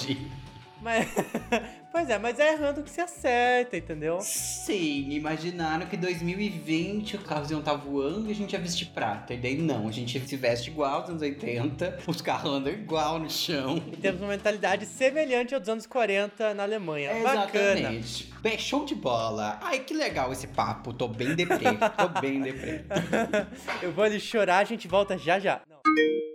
Mas. 0.83 1.07
pois 1.93 2.11
é, 2.11 2.19
mas 2.19 2.41
é 2.41 2.55
errando 2.55 2.83
que 2.83 2.91
se 2.91 3.01
acerta, 3.01 3.77
entendeu? 3.77 4.19
Sim, 4.21 5.11
imaginaram 5.11 5.87
que 5.87 5.97
2020 5.97 7.17
os 7.17 7.23
carros 7.23 7.51
iam 7.53 7.61
estar 7.61 7.75
voando 7.75 8.29
e 8.29 8.33
a 8.33 8.35
gente 8.35 8.53
ia 8.53 8.59
vestir 8.59 8.89
prata. 8.89 9.33
E 9.33 9.37
daí 9.37 9.57
não, 9.57 9.87
a 9.87 9.93
gente 9.93 10.19
se 10.19 10.37
veste 10.37 10.71
igual 10.71 11.01
aos 11.01 11.09
anos 11.09 11.23
80, 11.23 12.01
os 12.07 12.21
carros 12.21 12.53
andam 12.53 12.73
igual 12.73 13.21
no 13.21 13.31
chão. 13.31 13.81
E 13.93 13.97
temos 13.97 14.21
uma 14.21 14.31
mentalidade 14.31 14.85
semelhante 14.85 15.55
aos 15.55 15.69
anos 15.69 15.87
40 15.87 16.53
na 16.53 16.65
Alemanha. 16.65 17.15
Bacana. 17.23 17.79
Exatamente. 17.79 18.33
Bem, 18.43 18.59
show 18.59 18.85
de 18.85 18.97
bola. 18.97 19.61
Ai, 19.63 19.79
que 19.79 19.95
legal 19.95 20.33
esse 20.33 20.49
papo. 20.49 20.93
Tô 20.93 21.07
bem 21.07 21.37
deprê. 21.37 21.67
Tô 21.97 22.21
bem 22.21 22.41
deprê. 22.41 22.85
Eu 23.81 23.93
vou 23.93 24.05
ali 24.05 24.19
chorar, 24.19 24.59
a 24.59 24.65
gente 24.65 24.89
volta 24.89 25.17
já 25.17 25.39
já. 25.39 25.61
Não. 25.69 26.32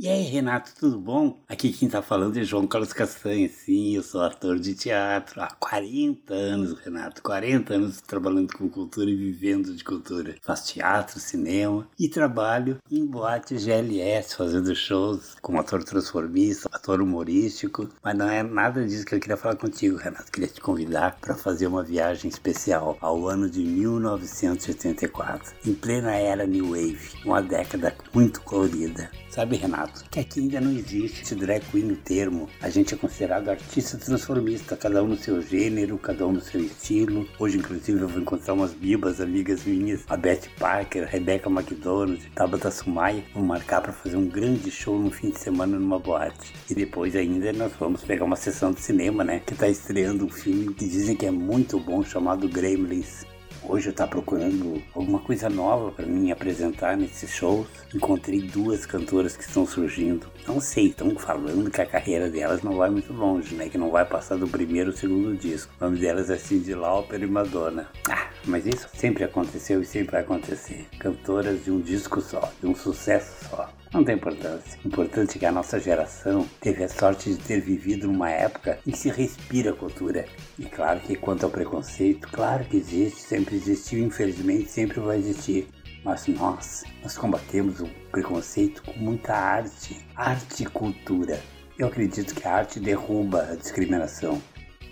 E 0.00 0.08
aí, 0.08 0.22
Renato, 0.22 0.70
tudo 0.78 0.96
bom? 0.96 1.42
Aqui 1.48 1.72
quem 1.72 1.88
tá 1.88 2.00
falando 2.00 2.38
é 2.38 2.44
João 2.44 2.68
Carlos 2.68 2.92
Castanha. 2.92 3.48
Sim, 3.48 3.96
eu 3.96 4.02
sou 4.04 4.22
ator 4.22 4.56
de 4.56 4.72
teatro 4.72 5.42
há 5.42 5.48
40 5.48 6.32
anos, 6.32 6.78
Renato. 6.78 7.20
40 7.20 7.74
anos 7.74 8.00
trabalhando 8.00 8.56
com 8.56 8.68
cultura 8.68 9.10
e 9.10 9.16
vivendo 9.16 9.74
de 9.74 9.82
cultura. 9.82 10.36
Faço 10.40 10.72
teatro, 10.72 11.18
cinema 11.18 11.84
e 11.98 12.08
trabalho 12.08 12.78
em 12.88 13.04
boate 13.04 13.58
GLS, 13.58 14.36
fazendo 14.36 14.72
shows 14.72 15.34
como 15.42 15.58
ator 15.58 15.82
transformista, 15.82 16.68
ator 16.72 17.02
humorístico. 17.02 17.88
Mas 18.00 18.16
não 18.16 18.30
é 18.30 18.44
nada 18.44 18.86
disso 18.86 19.04
que 19.04 19.16
eu 19.16 19.20
queria 19.20 19.36
falar 19.36 19.56
contigo, 19.56 19.96
Renato. 19.96 20.30
Queria 20.30 20.48
te 20.48 20.60
convidar 20.60 21.18
para 21.20 21.34
fazer 21.34 21.66
uma 21.66 21.82
viagem 21.82 22.30
especial 22.30 22.96
ao 23.00 23.26
ano 23.26 23.50
de 23.50 23.64
1984, 23.64 25.56
em 25.66 25.74
plena 25.74 26.14
era 26.14 26.46
New 26.46 26.66
Wave, 26.66 27.10
uma 27.24 27.42
década 27.42 27.96
muito 28.14 28.40
colorida. 28.42 29.10
Sabe, 29.28 29.56
Renato, 29.56 30.04
que 30.10 30.20
aqui 30.20 30.40
ainda 30.40 30.60
não 30.60 30.72
existe 30.72 31.22
esse 31.22 31.34
drag 31.34 31.62
queen 31.70 31.84
no 31.84 31.96
termo. 31.96 32.48
A 32.62 32.70
gente 32.70 32.94
é 32.94 32.96
considerado 32.96 33.50
artista 33.50 33.98
transformista, 33.98 34.76
cada 34.76 35.02
um 35.02 35.08
no 35.08 35.16
seu 35.16 35.42
gênero, 35.42 35.98
cada 35.98 36.26
um 36.26 36.32
no 36.32 36.40
seu 36.40 36.60
estilo. 36.60 37.28
Hoje, 37.38 37.58
inclusive, 37.58 38.00
eu 38.00 38.08
vou 38.08 38.22
encontrar 38.22 38.54
umas 38.54 38.72
bibas 38.72 39.20
amigas 39.20 39.64
minhas, 39.64 40.02
a 40.08 40.16
Beth 40.16 40.48
Parker, 40.58 41.04
a 41.04 41.06
Rebecca 41.06 41.50
McDonald, 41.50 42.20
Tabata 42.34 42.70
Sumaya, 42.70 43.22
vão 43.34 43.44
marcar 43.44 43.82
para 43.82 43.92
fazer 43.92 44.16
um 44.16 44.26
grande 44.26 44.70
show 44.70 44.98
no 44.98 45.10
fim 45.10 45.30
de 45.30 45.38
semana 45.38 45.78
numa 45.78 45.98
boate. 45.98 46.54
E 46.70 46.74
depois 46.74 47.14
ainda 47.14 47.52
nós 47.52 47.72
vamos 47.78 48.02
pegar 48.02 48.24
uma 48.24 48.36
sessão 48.36 48.72
de 48.72 48.80
cinema, 48.80 49.22
né? 49.22 49.40
Que 49.40 49.54
tá 49.54 49.68
estreando 49.68 50.24
um 50.24 50.30
filme 50.30 50.72
que 50.72 50.88
dizem 50.88 51.14
que 51.14 51.26
é 51.26 51.30
muito 51.30 51.78
bom, 51.78 52.02
chamado 52.02 52.48
Gremlins. 52.48 53.27
Hoje 53.68 53.90
eu 53.90 53.92
tava 53.92 54.12
procurando 54.12 54.82
alguma 54.94 55.18
coisa 55.18 55.50
nova 55.50 55.92
para 55.92 56.06
mim 56.06 56.30
apresentar 56.30 56.96
nesses 56.96 57.30
shows. 57.30 57.68
Encontrei 57.94 58.40
duas 58.40 58.86
cantoras 58.86 59.36
que 59.36 59.42
estão 59.44 59.66
surgindo. 59.66 60.26
Não 60.46 60.58
sei, 60.58 60.86
estão 60.86 61.14
falando 61.16 61.70
que 61.70 61.82
a 61.82 61.84
carreira 61.84 62.30
delas 62.30 62.62
não 62.62 62.76
vai 62.76 62.88
muito 62.88 63.12
longe, 63.12 63.54
né? 63.54 63.68
Que 63.68 63.76
não 63.76 63.90
vai 63.90 64.06
passar 64.06 64.38
do 64.38 64.48
primeiro 64.48 64.90
ou 64.90 64.96
segundo 64.96 65.36
disco. 65.36 65.70
O 65.78 65.84
nome 65.84 65.98
delas 65.98 66.30
é 66.30 66.38
Cyndi 66.38 66.74
Lauper 66.74 67.22
e 67.22 67.26
Madonna. 67.26 67.86
Ah, 68.08 68.28
mas 68.46 68.64
isso 68.64 68.88
sempre 68.94 69.24
aconteceu 69.24 69.82
e 69.82 69.84
sempre 69.84 70.12
vai 70.12 70.22
acontecer. 70.22 70.86
Cantoras 70.98 71.62
de 71.62 71.70
um 71.70 71.78
disco 71.78 72.22
só, 72.22 72.50
de 72.62 72.66
um 72.66 72.74
sucesso 72.74 73.50
só. 73.50 73.68
Não 73.92 74.04
tem 74.04 74.16
importância. 74.16 74.78
O 74.84 74.88
importante 74.88 75.36
é 75.36 75.40
que 75.40 75.46
a 75.46 75.52
nossa 75.52 75.80
geração 75.80 76.46
teve 76.60 76.84
a 76.84 76.88
sorte 76.88 77.30
de 77.30 77.38
ter 77.38 77.60
vivido 77.60 78.06
numa 78.06 78.30
época 78.30 78.78
em 78.86 78.90
que 78.90 78.98
se 78.98 79.08
respira 79.08 79.72
cultura. 79.72 80.26
E 80.58 80.66
claro 80.66 81.00
que 81.00 81.16
quanto 81.16 81.44
ao 81.44 81.50
preconceito, 81.50 82.28
claro 82.28 82.64
que 82.64 82.76
existe, 82.76 83.20
sempre 83.22 83.56
existiu, 83.56 84.00
infelizmente 84.00 84.70
sempre 84.70 85.00
vai 85.00 85.16
existir. 85.16 85.68
Mas 86.04 86.26
nós, 86.26 86.84
nós 87.02 87.16
combatemos 87.16 87.80
o 87.80 87.88
preconceito 88.10 88.82
com 88.82 88.98
muita 88.98 89.34
arte, 89.34 90.04
arte 90.14 90.64
e 90.64 90.66
cultura. 90.66 91.40
Eu 91.78 91.86
acredito 91.86 92.34
que 92.34 92.46
a 92.46 92.56
arte 92.56 92.78
derruba 92.78 93.48
a 93.50 93.56
discriminação. 93.56 94.40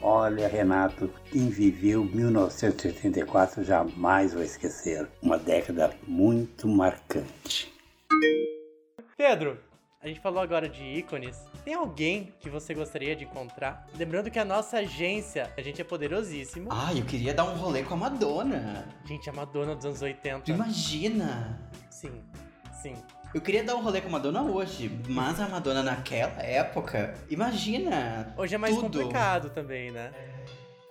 Olha, 0.01 0.49
Renato, 0.49 1.11
quem 1.31 1.49
viveu 1.49 2.05
1984 2.05 3.63
jamais 3.63 4.33
vai 4.33 4.45
esquecer. 4.45 5.07
Uma 5.23 5.39
década 5.39 5.91
muito 6.07 6.67
marcante. 6.67 7.75
Pedro, 9.17 9.59
a 9.99 10.07
gente 10.07 10.21
falou 10.21 10.41
agora 10.43 10.69
de 10.69 10.85
ícones. 10.85 11.43
Tem 11.65 11.73
alguém 11.73 12.35
que 12.39 12.51
você 12.51 12.75
gostaria 12.75 13.17
de 13.17 13.25
encontrar? 13.25 13.87
Lembrando 13.97 14.31
que 14.31 14.39
a 14.39 14.45
nossa 14.45 14.77
agência, 14.77 15.51
a 15.57 15.63
gente 15.63 15.81
é 15.81 15.85
poderosíssimo. 15.85 16.69
Ah, 16.71 16.93
eu 16.95 17.03
queria 17.03 17.33
dar 17.33 17.45
um 17.45 17.57
rolê 17.57 17.83
com 17.83 17.95
a 17.95 17.97
Madonna. 17.97 18.87
Gente, 19.07 19.31
a 19.31 19.33
Madonna 19.33 19.75
dos 19.75 19.87
anos 19.87 20.03
80. 20.03 20.41
Tu 20.41 20.51
imagina? 20.51 21.59
Sim, 21.89 22.23
sim. 22.83 22.95
Eu 23.33 23.41
queria 23.41 23.65
dar 23.65 23.75
um 23.75 23.81
rolê 23.81 24.03
com 24.03 24.09
a 24.09 24.13
Madonna 24.13 24.43
hoje, 24.43 24.91
mas 25.09 25.41
a 25.41 25.49
Madonna 25.49 25.83
naquela 25.83 26.43
época, 26.43 27.15
imagina. 27.31 28.35
Hoje 28.37 28.55
é 28.55 28.59
mais 28.59 28.75
tudo. 28.75 28.99
complicado 28.99 29.49
também, 29.49 29.91
né? 29.91 30.13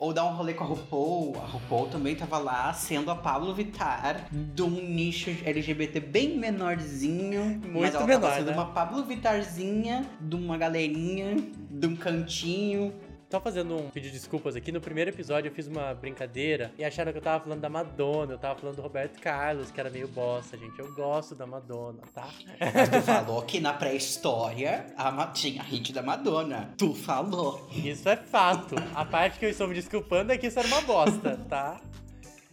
Ou 0.06 0.14
dar 0.14 0.24
um 0.26 0.36
rolê 0.36 0.54
com 0.54 0.64
a 0.64 0.68
RuPaul. 0.68 1.36
A 1.38 1.48
RuPaul 1.48 1.88
também 1.88 2.16
tava 2.16 2.38
lá 2.38 2.72
sendo 2.74 3.10
a 3.10 3.16
Pablo 3.16 3.56
Vittar 3.56 4.28
de 4.32 4.62
um 4.62 4.70
nicho 4.70 5.32
LGBT 5.44 6.00
bem 6.00 6.38
menorzinho. 6.38 7.60
mas 7.64 7.72
Muito 7.72 7.98
ela 7.98 8.06
menor, 8.06 8.22
tava 8.22 8.36
sendo 8.36 8.46
né? 8.46 8.54
uma 8.54 8.68
Pablo 8.68 9.04
Vittarzinha 9.04 10.06
de 10.22 10.36
uma 10.36 10.60
galerinha, 10.60 11.38
de 11.72 11.88
um 11.88 11.96
cantinho. 11.96 12.94
Só 13.30 13.42
fazendo 13.42 13.76
um 13.76 13.90
pedido 13.90 14.12
de 14.12 14.20
desculpas 14.20 14.56
aqui, 14.56 14.72
no 14.72 14.80
primeiro 14.80 15.10
episódio 15.10 15.50
eu 15.50 15.54
fiz 15.54 15.68
uma 15.68 15.94
brincadeira 15.94 16.72
e 16.78 16.84
acharam 16.84 17.12
que 17.12 17.18
eu 17.18 17.22
tava 17.22 17.44
falando 17.44 17.60
da 17.60 17.70
Madonna, 17.70 18.34
eu 18.34 18.38
tava 18.38 18.60
falando 18.60 18.76
do 18.76 18.82
Roberto 18.84 19.20
Carlos, 19.20 19.72
que 19.72 19.80
era 19.80 19.90
meio 19.90 20.08
bosta, 20.08 20.56
gente. 20.58 20.78
Eu 20.78 20.94
gosto 20.94 21.34
da 21.34 21.48
Madonna, 21.48 22.04
tá? 22.14 22.30
Mas 22.60 22.90
tu 22.90 23.02
falou 23.02 23.42
que 23.42 23.60
na 23.60 23.74
pré-história 23.74 24.94
a 24.96 25.26
tinha 25.28 25.64
hit 25.64 25.92
da 25.92 26.04
Madonna. 26.04 26.74
Tu 26.78 26.94
falou. 26.94 27.68
Isso 27.72 28.08
é 28.08 28.16
fato. 28.16 28.76
A 28.94 29.04
parte 29.04 29.40
que 29.40 29.46
eu 29.46 29.50
estou 29.50 29.68
me 29.68 29.74
desculpando 29.74 30.32
é 30.32 30.38
que 30.38 30.48
isso 30.48 30.60
era 30.60 30.68
uma 30.68 30.82
bosta, 30.82 31.38
tá? 31.50 31.82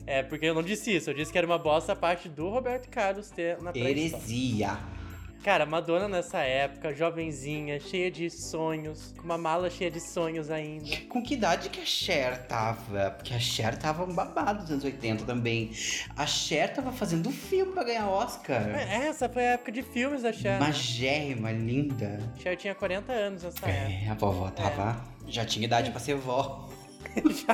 É, 0.06 0.22
porque 0.22 0.46
eu 0.46 0.54
não 0.54 0.62
disse 0.62 0.96
isso, 0.96 1.10
eu 1.10 1.14
disse 1.14 1.30
que 1.30 1.38
era 1.38 1.46
uma 1.46 1.58
bosta 1.58 1.92
a 1.92 1.96
parte 1.96 2.28
do 2.28 2.48
Roberto 2.48 2.88
Carlos 2.88 3.30
ter 3.30 3.60
na 3.62 3.72
pré-história. 3.72 4.00
Heresia. 4.00 5.01
Cara, 5.42 5.66
Madonna 5.66 6.06
nessa 6.06 6.38
época, 6.38 6.94
jovenzinha, 6.94 7.80
cheia 7.80 8.10
de 8.12 8.30
sonhos, 8.30 9.12
com 9.16 9.24
uma 9.24 9.36
mala 9.36 9.68
cheia 9.68 9.90
de 9.90 9.98
sonhos 10.00 10.50
ainda. 10.52 10.86
Com 11.08 11.20
que 11.20 11.34
idade 11.34 11.68
que 11.68 11.80
a 11.80 11.84
Cher 11.84 12.46
tava? 12.46 13.10
Porque 13.10 13.34
a 13.34 13.40
Cher 13.40 13.76
tava 13.76 14.04
um 14.04 14.14
babado 14.14 14.60
dos 14.62 14.70
anos 14.70 14.84
80 14.84 15.24
também. 15.24 15.72
A 16.16 16.26
Cher 16.26 16.72
tava 16.72 16.92
fazendo 16.92 17.28
filme 17.32 17.72
pra 17.72 17.82
ganhar 17.82 18.08
Oscar. 18.08 18.68
É, 18.68 19.08
Essa 19.08 19.28
foi 19.28 19.42
a 19.42 19.50
época 19.54 19.72
de 19.72 19.82
filmes 19.82 20.22
da 20.22 20.32
Cher. 20.32 20.60
né? 20.60 20.66
Magérrima, 20.66 21.50
linda. 21.50 22.20
Cher 22.40 22.56
tinha 22.56 22.74
40 22.74 23.12
anos 23.12 23.42
nessa 23.42 23.66
época. 23.68 23.92
É, 24.06 24.08
a 24.10 24.14
vovó 24.14 24.48
tava. 24.50 25.04
Já 25.26 25.44
tinha 25.44 25.64
idade 25.64 25.90
pra 25.90 25.98
ser 25.98 26.14
vó. 26.14 26.68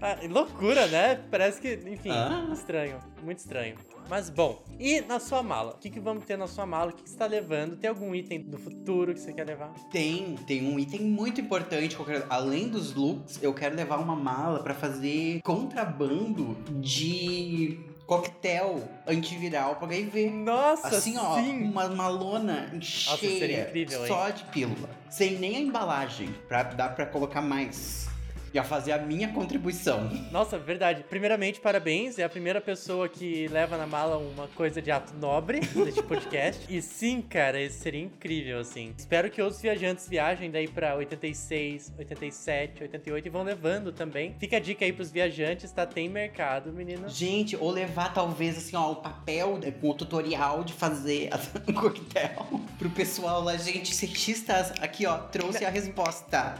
Ah, 0.00 0.16
loucura, 0.28 0.86
né? 0.88 1.20
Parece 1.30 1.60
que, 1.60 1.74
enfim, 1.88 2.10
Ah. 2.10 2.48
estranho. 2.52 2.98
Muito 3.22 3.38
estranho. 3.38 3.76
Mas 4.08 4.30
bom, 4.30 4.62
e 4.80 5.00
na 5.02 5.20
sua 5.20 5.42
mala? 5.42 5.72
O 5.72 5.78
que, 5.78 5.90
que 5.90 6.00
vamos 6.00 6.24
ter 6.24 6.36
na 6.38 6.46
sua 6.46 6.64
mala? 6.64 6.90
O 6.90 6.94
que, 6.94 7.02
que 7.02 7.10
você 7.10 7.16
tá 7.16 7.26
levando? 7.26 7.76
Tem 7.76 7.90
algum 7.90 8.14
item 8.14 8.40
do 8.40 8.58
futuro 8.58 9.12
que 9.12 9.20
você 9.20 9.32
quer 9.34 9.44
levar? 9.46 9.68
Tem, 9.90 10.34
tem 10.46 10.66
um 10.66 10.78
item 10.78 11.00
muito 11.02 11.40
importante 11.40 11.94
que 11.94 12.00
eu 12.00 12.06
quero. 12.06 12.24
Além 12.30 12.68
dos 12.68 12.94
looks, 12.94 13.38
eu 13.42 13.52
quero 13.52 13.76
levar 13.76 13.98
uma 13.98 14.16
mala 14.16 14.62
pra 14.62 14.74
fazer 14.74 15.40
contrabando 15.42 16.56
de 16.80 17.78
coquetel 18.06 18.88
antiviral 19.06 19.76
pra 19.76 19.88
HIV. 19.88 20.30
Nossa, 20.30 20.88
Assim, 20.88 21.18
ó, 21.18 21.36
sim! 21.38 21.64
uma 21.64 21.88
malona 21.90 22.70
cheia 22.80 23.38
seria 23.38 23.62
incrível, 23.68 24.00
hein? 24.00 24.08
só 24.08 24.30
de 24.30 24.44
pílula. 24.44 24.88
Sem 25.10 25.38
nem 25.38 25.56
a 25.56 25.60
embalagem, 25.60 26.34
pra 26.48 26.62
dar 26.62 26.94
pra 26.94 27.04
colocar 27.04 27.42
mais. 27.42 28.08
E 28.52 28.58
a 28.58 28.64
fazer 28.64 28.92
a 28.92 28.98
minha 28.98 29.28
contribuição. 29.28 30.08
Nossa, 30.30 30.58
verdade. 30.58 31.04
Primeiramente, 31.08 31.60
parabéns. 31.60 32.18
É 32.18 32.24
a 32.24 32.28
primeira 32.28 32.60
pessoa 32.60 33.08
que 33.08 33.46
leva 33.48 33.76
na 33.76 33.86
mala 33.86 34.18
uma 34.18 34.48
coisa 34.48 34.80
de 34.80 34.90
ato 34.90 35.14
nobre 35.16 35.60
deste 35.84 36.02
podcast. 36.02 36.64
E 36.68 36.80
sim, 36.80 37.20
cara, 37.20 37.60
isso 37.60 37.80
seria 37.80 38.02
incrível, 38.02 38.60
assim. 38.60 38.94
Espero 38.96 39.30
que 39.30 39.40
outros 39.42 39.60
viajantes 39.60 40.08
viajem 40.08 40.50
daí 40.50 40.66
pra 40.68 40.94
86, 40.96 41.92
87, 41.98 42.82
88 42.82 43.26
e 43.26 43.30
vão 43.30 43.42
levando 43.42 43.92
também. 43.92 44.34
Fica 44.38 44.56
a 44.56 44.60
dica 44.60 44.84
aí 44.84 44.92
pros 44.92 45.10
viajantes, 45.10 45.70
tá? 45.70 45.84
Tem 45.84 46.08
mercado, 46.08 46.72
meninas. 46.72 47.14
Gente, 47.16 47.56
ou 47.56 47.70
levar 47.70 48.12
talvez 48.14 48.56
assim, 48.56 48.76
ó, 48.76 48.92
o 48.92 48.96
papel 48.96 49.58
né, 49.58 49.70
com 49.70 49.90
o 49.90 49.94
tutorial 49.94 50.64
de 50.64 50.72
fazer 50.72 51.30
um 51.68 51.72
coquetel 51.72 52.60
pro 52.78 52.90
pessoal 52.90 53.42
lá. 53.42 53.56
Gente, 53.56 53.94
cientistas, 53.94 54.72
aqui 54.80 55.06
ó, 55.06 55.18
trouxe 55.18 55.64
a 55.64 55.70
resposta. 55.70 56.54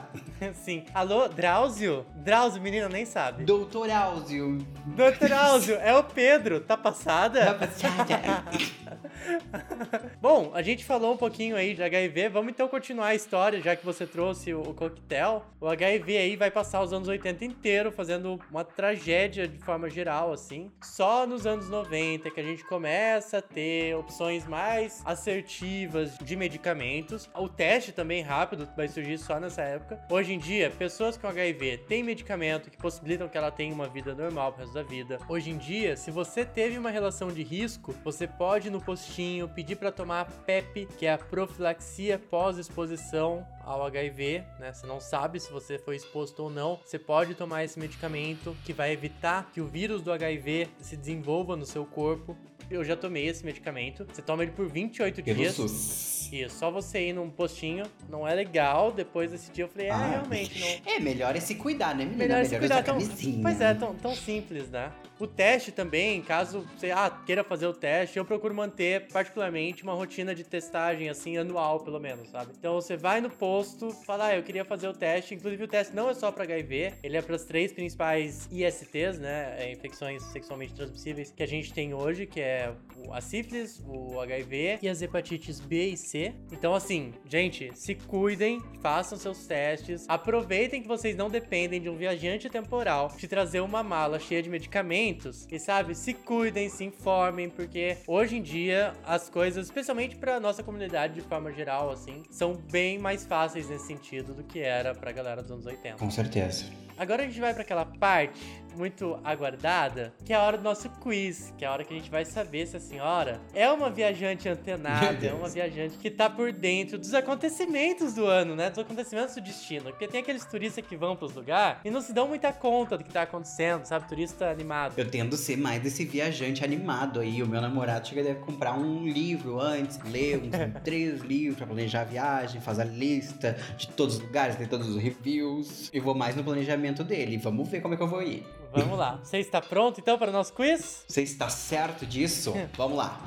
Sim. 0.54 0.84
Alô, 0.94 1.28
Drauzio? 1.28 1.77
Drauzio, 2.14 2.60
menina, 2.60 2.88
nem 2.88 3.04
sabe. 3.06 3.44
Doutor 3.44 3.90
Áuzio. 3.90 4.58
Doutor 4.86 5.28
Drauzio, 5.28 5.76
é 5.76 5.96
o 5.96 6.02
Pedro. 6.02 6.60
Tá 6.60 6.76
passada? 6.76 7.44
Rapaziada. 7.44 8.44
Bom, 10.20 10.50
a 10.54 10.62
gente 10.62 10.84
falou 10.84 11.14
um 11.14 11.16
pouquinho 11.16 11.56
aí 11.56 11.74
de 11.74 11.82
HIV, 11.82 12.28
vamos 12.28 12.52
então 12.52 12.68
continuar 12.68 13.08
a 13.08 13.14
história, 13.14 13.60
já 13.60 13.74
que 13.76 13.84
você 13.84 14.06
trouxe 14.06 14.54
o, 14.54 14.60
o 14.60 14.74
coquetel. 14.74 15.44
O 15.60 15.66
HIV 15.66 16.16
aí 16.16 16.36
vai 16.36 16.50
passar 16.50 16.82
os 16.82 16.92
anos 16.92 17.08
80 17.08 17.44
inteiro 17.44 17.92
fazendo 17.92 18.40
uma 18.50 18.64
tragédia 18.64 19.46
de 19.46 19.58
forma 19.58 19.88
geral, 19.88 20.32
assim. 20.32 20.70
Só 20.82 21.26
nos 21.26 21.46
anos 21.46 21.68
90 21.68 22.30
que 22.30 22.40
a 22.40 22.42
gente 22.42 22.64
começa 22.64 23.38
a 23.38 23.42
ter 23.42 23.94
opções 23.96 24.46
mais 24.46 25.02
assertivas 25.04 26.16
de 26.18 26.36
medicamentos. 26.36 27.28
O 27.34 27.48
teste 27.48 27.92
também 27.92 28.22
rápido 28.22 28.68
vai 28.76 28.88
surgir 28.88 29.18
só 29.18 29.40
nessa 29.40 29.62
época. 29.62 30.00
Hoje 30.10 30.32
em 30.34 30.38
dia, 30.38 30.70
pessoas 30.70 31.16
com 31.16 31.26
HIV 31.26 31.78
têm 31.88 32.02
medicamento 32.02 32.70
que 32.70 32.76
possibilitam 32.76 33.28
que 33.28 33.36
ela 33.36 33.50
tenha 33.50 33.74
uma 33.74 33.88
vida 33.88 34.14
normal 34.14 34.52
pro 34.52 34.62
resto 34.62 34.74
da 34.74 34.82
vida. 34.82 35.18
Hoje 35.28 35.50
em 35.50 35.58
dia, 35.58 35.96
se 35.96 36.10
você 36.10 36.44
teve 36.44 36.78
uma 36.78 36.90
relação 36.90 37.28
de 37.28 37.42
risco, 37.42 37.94
você 38.04 38.26
pode 38.26 38.70
no 38.70 38.80
postinho 38.80 39.17
pedir 39.54 39.76
para 39.76 39.90
tomar 39.90 40.20
a 40.20 40.24
PEP, 40.24 40.86
que 40.98 41.06
é 41.06 41.12
a 41.12 41.18
profilaxia 41.18 42.18
pós-exposição 42.18 43.46
ao 43.64 43.84
HIV, 43.84 44.44
né? 44.58 44.72
Você 44.72 44.86
não 44.86 45.00
sabe 45.00 45.40
se 45.40 45.50
você 45.50 45.78
foi 45.78 45.96
exposto 45.96 46.40
ou 46.44 46.50
não. 46.50 46.80
Você 46.84 46.98
pode 46.98 47.34
tomar 47.34 47.64
esse 47.64 47.78
medicamento 47.78 48.56
que 48.64 48.72
vai 48.72 48.92
evitar 48.92 49.50
que 49.52 49.60
o 49.60 49.66
vírus 49.66 50.02
do 50.02 50.12
HIV 50.12 50.68
se 50.80 50.96
desenvolva 50.96 51.56
no 51.56 51.66
seu 51.66 51.84
corpo. 51.84 52.36
Eu 52.70 52.84
já 52.84 52.96
tomei 52.96 53.26
esse 53.26 53.44
medicamento. 53.44 54.06
Você 54.12 54.22
toma 54.22 54.42
ele 54.42 54.52
por 54.52 54.68
28 54.68 55.22
Pelo 55.22 55.36
dias. 55.36 55.54
SUS. 55.54 56.17
Isso, 56.32 56.56
só 56.58 56.70
você 56.70 57.08
ir 57.08 57.12
num 57.12 57.30
postinho 57.30 57.84
não 58.08 58.26
é 58.26 58.34
legal. 58.34 58.92
Depois 58.92 59.30
desse 59.30 59.50
dia 59.50 59.64
eu 59.64 59.68
falei, 59.68 59.90
ah, 59.90 59.96
Ah. 59.96 60.06
realmente 60.10 60.58
não. 60.58 60.92
É, 60.92 61.00
melhor 61.00 61.34
é 61.36 61.40
se 61.40 61.54
cuidar, 61.54 61.94
né, 61.94 62.04
menina? 62.04 62.16
Melhor 62.16 62.44
se 62.44 62.56
usar 62.56 62.58
cuidar. 62.58 62.82
Tão, 62.82 62.98
pois 63.42 63.60
é, 63.60 63.74
tão, 63.74 63.94
tão 63.94 64.14
simples, 64.14 64.68
né? 64.70 64.92
O 65.18 65.26
teste 65.26 65.72
também, 65.72 66.22
caso 66.22 66.64
você 66.76 66.92
ah, 66.92 67.10
queira 67.26 67.42
fazer 67.42 67.66
o 67.66 67.72
teste, 67.72 68.18
eu 68.18 68.24
procuro 68.24 68.54
manter 68.54 69.08
particularmente 69.08 69.82
uma 69.82 69.92
rotina 69.94 70.32
de 70.32 70.44
testagem, 70.44 71.08
assim, 71.08 71.36
anual, 71.36 71.80
pelo 71.80 71.98
menos, 71.98 72.28
sabe? 72.30 72.52
Então 72.56 72.74
você 72.74 72.96
vai 72.96 73.20
no 73.20 73.28
posto, 73.28 73.90
fala, 73.90 74.26
ah, 74.26 74.36
eu 74.36 74.42
queria 74.44 74.64
fazer 74.64 74.86
o 74.88 74.92
teste. 74.92 75.34
Inclusive, 75.34 75.64
o 75.64 75.68
teste 75.68 75.94
não 75.94 76.08
é 76.08 76.14
só 76.14 76.30
pra 76.30 76.44
HIV, 76.44 76.94
ele 77.02 77.16
é 77.16 77.22
para 77.22 77.34
as 77.34 77.44
três 77.44 77.72
principais 77.72 78.48
ISTs, 78.52 79.18
né? 79.18 79.56
é, 79.58 79.72
infecções 79.72 80.22
sexualmente 80.24 80.74
transmissíveis 80.74 81.32
que 81.34 81.42
a 81.42 81.46
gente 81.46 81.72
tem 81.72 81.92
hoje, 81.94 82.26
que 82.26 82.40
é 82.40 82.72
a 83.10 83.20
sífilis, 83.20 83.82
o 83.86 84.20
HIV 84.20 84.78
e 84.82 84.88
as 84.88 85.02
hepatites 85.02 85.58
B 85.60 85.90
e 85.90 85.96
C. 85.96 86.17
Então, 86.52 86.74
assim, 86.74 87.12
gente, 87.24 87.70
se 87.74 87.94
cuidem, 87.94 88.60
façam 88.80 89.18
seus 89.18 89.46
testes, 89.46 90.04
aproveitem 90.08 90.82
que 90.82 90.88
vocês 90.88 91.16
não 91.16 91.28
dependem 91.28 91.80
de 91.80 91.88
um 91.88 91.96
viajante 91.96 92.48
temporal 92.48 93.08
te 93.16 93.26
trazer 93.26 93.60
uma 93.60 93.82
mala 93.82 94.18
cheia 94.18 94.42
de 94.42 94.50
medicamentos 94.50 95.46
e, 95.50 95.58
sabe, 95.58 95.94
se 95.94 96.14
cuidem, 96.14 96.68
se 96.68 96.84
informem, 96.84 97.48
porque 97.48 97.98
hoje 98.06 98.36
em 98.36 98.42
dia 98.42 98.92
as 99.04 99.28
coisas, 99.28 99.66
especialmente 99.66 100.16
pra 100.16 100.40
nossa 100.40 100.62
comunidade 100.62 101.14
de 101.14 101.20
forma 101.22 101.52
geral, 101.52 101.90
assim, 101.90 102.22
são 102.30 102.54
bem 102.54 102.98
mais 102.98 103.24
fáceis 103.24 103.68
nesse 103.68 103.86
sentido 103.86 104.34
do 104.34 104.44
que 104.44 104.60
era 104.60 104.94
pra 104.94 105.12
galera 105.12 105.42
dos 105.42 105.50
anos 105.50 105.66
80. 105.66 105.96
Com 105.96 106.10
certeza. 106.10 106.66
Agora 106.96 107.22
a 107.22 107.26
gente 107.26 107.38
vai 107.38 107.54
pra 107.54 107.62
aquela 107.62 107.86
parte 107.86 108.40
muito 108.78 109.18
aguardada, 109.24 110.14
que 110.24 110.32
é 110.32 110.36
a 110.36 110.42
hora 110.42 110.56
do 110.56 110.62
nosso 110.62 110.88
quiz, 110.88 111.52
que 111.58 111.64
é 111.64 111.68
a 111.68 111.72
hora 111.72 111.84
que 111.84 111.92
a 111.92 111.96
gente 111.96 112.10
vai 112.10 112.24
saber 112.24 112.66
se 112.66 112.76
a 112.76 112.80
senhora 112.80 113.40
é 113.52 113.68
uma 113.70 113.90
viajante 113.90 114.48
antenada, 114.48 115.26
é 115.26 115.32
uma 115.32 115.48
viajante 115.48 115.98
que 115.98 116.10
tá 116.10 116.30
por 116.30 116.52
dentro 116.52 116.96
dos 116.98 117.12
acontecimentos 117.12 118.14
do 118.14 118.24
ano, 118.24 118.54
né? 118.54 118.70
Dos 118.70 118.78
acontecimentos 118.78 119.34
do 119.34 119.40
destino. 119.40 119.86
Porque 119.90 120.06
tem 120.06 120.20
aqueles 120.20 120.44
turistas 120.44 120.86
que 120.86 120.96
vão 120.96 121.16
pros 121.16 121.34
lugares 121.34 121.80
e 121.84 121.90
não 121.90 122.00
se 122.00 122.12
dão 122.12 122.28
muita 122.28 122.52
conta 122.52 122.96
do 122.96 123.02
que 123.02 123.12
tá 123.12 123.22
acontecendo, 123.22 123.84
sabe? 123.84 124.08
Turista 124.08 124.48
animado. 124.48 124.94
Eu 124.96 125.10
tendo 125.10 125.36
ser 125.36 125.56
mais 125.56 125.82
desse 125.82 126.04
viajante 126.04 126.64
animado 126.64 127.20
aí. 127.20 127.42
O 127.42 127.48
meu 127.48 127.60
namorado 127.60 128.06
chega 128.06 128.22
deve 128.22 128.40
comprar 128.40 128.78
um 128.78 129.06
livro 129.06 129.60
antes, 129.60 129.98
ler 130.04 130.38
uns 130.38 130.50
três 130.84 131.20
livros 131.20 131.56
pra 131.56 131.66
planejar 131.66 132.02
a 132.02 132.04
viagem, 132.04 132.60
fazer 132.60 132.82
a 132.82 132.84
lista 132.84 133.56
de 133.76 133.88
todos 133.88 134.16
os 134.16 134.22
lugares, 134.22 134.58
ler 134.58 134.68
todos 134.68 134.88
os 134.88 135.02
reviews. 135.02 135.90
Eu 135.92 136.02
vou 136.02 136.14
mais 136.14 136.36
no 136.36 136.44
planejamento 136.44 137.02
dele. 137.02 137.38
Vamos 137.38 137.68
ver 137.68 137.80
como 137.80 137.94
é 137.94 137.96
que 137.96 138.02
eu 138.02 138.08
vou 138.08 138.22
ir. 138.22 138.44
Vamos 138.72 138.98
lá. 138.98 139.18
Você 139.22 139.38
está 139.38 139.60
pronto 139.60 140.00
então 140.00 140.18
para 140.18 140.30
o 140.30 140.32
nosso 140.32 140.52
quiz? 140.52 141.04
Você 141.08 141.22
está 141.22 141.48
certo 141.48 142.04
disso? 142.06 142.54
Vamos 142.76 142.98
lá. 142.98 143.18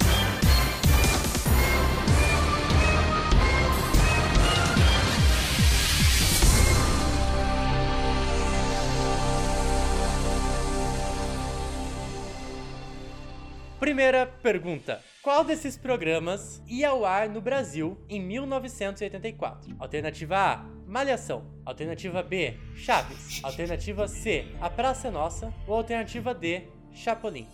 Primeira 13.82 14.28
pergunta. 14.28 15.02
Qual 15.24 15.44
desses 15.44 15.76
programas 15.76 16.62
ia 16.67 16.89
ao 16.89 17.04
ar 17.04 17.28
no 17.28 17.41
Brasil 17.41 17.98
em 18.08 18.22
1984? 18.22 19.76
Alternativa 19.80 20.38
A, 20.38 20.65
Malhação. 20.86 21.48
Alternativa 21.65 22.22
B, 22.22 22.60
Chaves. 22.76 23.44
Alternativa 23.44 24.08
C, 24.08 24.46
A 24.62 24.70
Praça 24.70 25.08
é 25.08 25.12
Nossa. 25.12 25.52
Ou 25.65 25.74
alternativa 25.74 26.32
D, 26.32 26.67
Chapolin. 26.94 27.48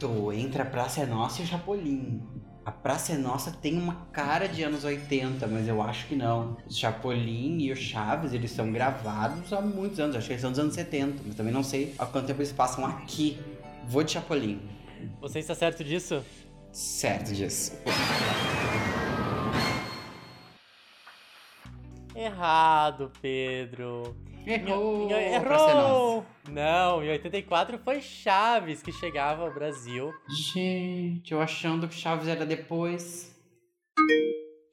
Tô 0.00 0.32
entre 0.32 0.62
a 0.62 0.64
Praça 0.64 1.02
é 1.02 1.06
Nossa 1.06 1.42
e 1.42 1.44
o 1.44 1.48
Chapolin. 1.48 2.22
A 2.64 2.72
Praça 2.72 3.12
é 3.12 3.18
Nossa 3.18 3.50
tem 3.50 3.78
uma 3.78 4.06
cara 4.14 4.48
de 4.48 4.62
anos 4.62 4.84
80, 4.84 5.46
mas 5.48 5.68
eu 5.68 5.82
acho 5.82 6.06
que 6.06 6.16
não. 6.16 6.56
O 6.66 6.72
Chapolin 6.72 7.58
e 7.58 7.70
o 7.70 7.76
Chaves, 7.76 8.32
eles 8.32 8.52
são 8.52 8.72
gravados 8.72 9.52
há 9.52 9.60
muitos 9.60 10.00
anos. 10.00 10.16
Acho 10.16 10.28
que 10.28 10.32
eles 10.32 10.40
são 10.40 10.50
dos 10.50 10.60
anos 10.60 10.72
70, 10.72 11.22
mas 11.26 11.34
também 11.34 11.52
não 11.52 11.62
sei 11.62 11.94
há 11.98 12.06
quanto 12.06 12.26
tempo 12.26 12.40
eles 12.40 12.52
passam 12.52 12.86
aqui. 12.86 13.38
Vou 13.86 14.02
de 14.02 14.12
Chapolin. 14.12 14.75
Você 15.20 15.38
está 15.38 15.54
certo 15.54 15.82
disso? 15.82 16.24
Certo 16.72 17.32
disso. 17.32 17.72
Errado, 22.14 23.12
Pedro. 23.20 24.16
Errou! 24.46 25.10
Errou! 25.10 26.26
Não, 26.48 27.02
em 27.02 27.10
84 27.10 27.78
foi 27.78 28.00
Chaves 28.00 28.80
que 28.80 28.92
chegava 28.92 29.42
ao 29.42 29.52
Brasil. 29.52 30.12
Gente, 30.52 31.32
eu 31.32 31.40
achando 31.40 31.88
que 31.88 31.94
Chaves 31.94 32.28
era 32.28 32.46
depois. 32.46 33.34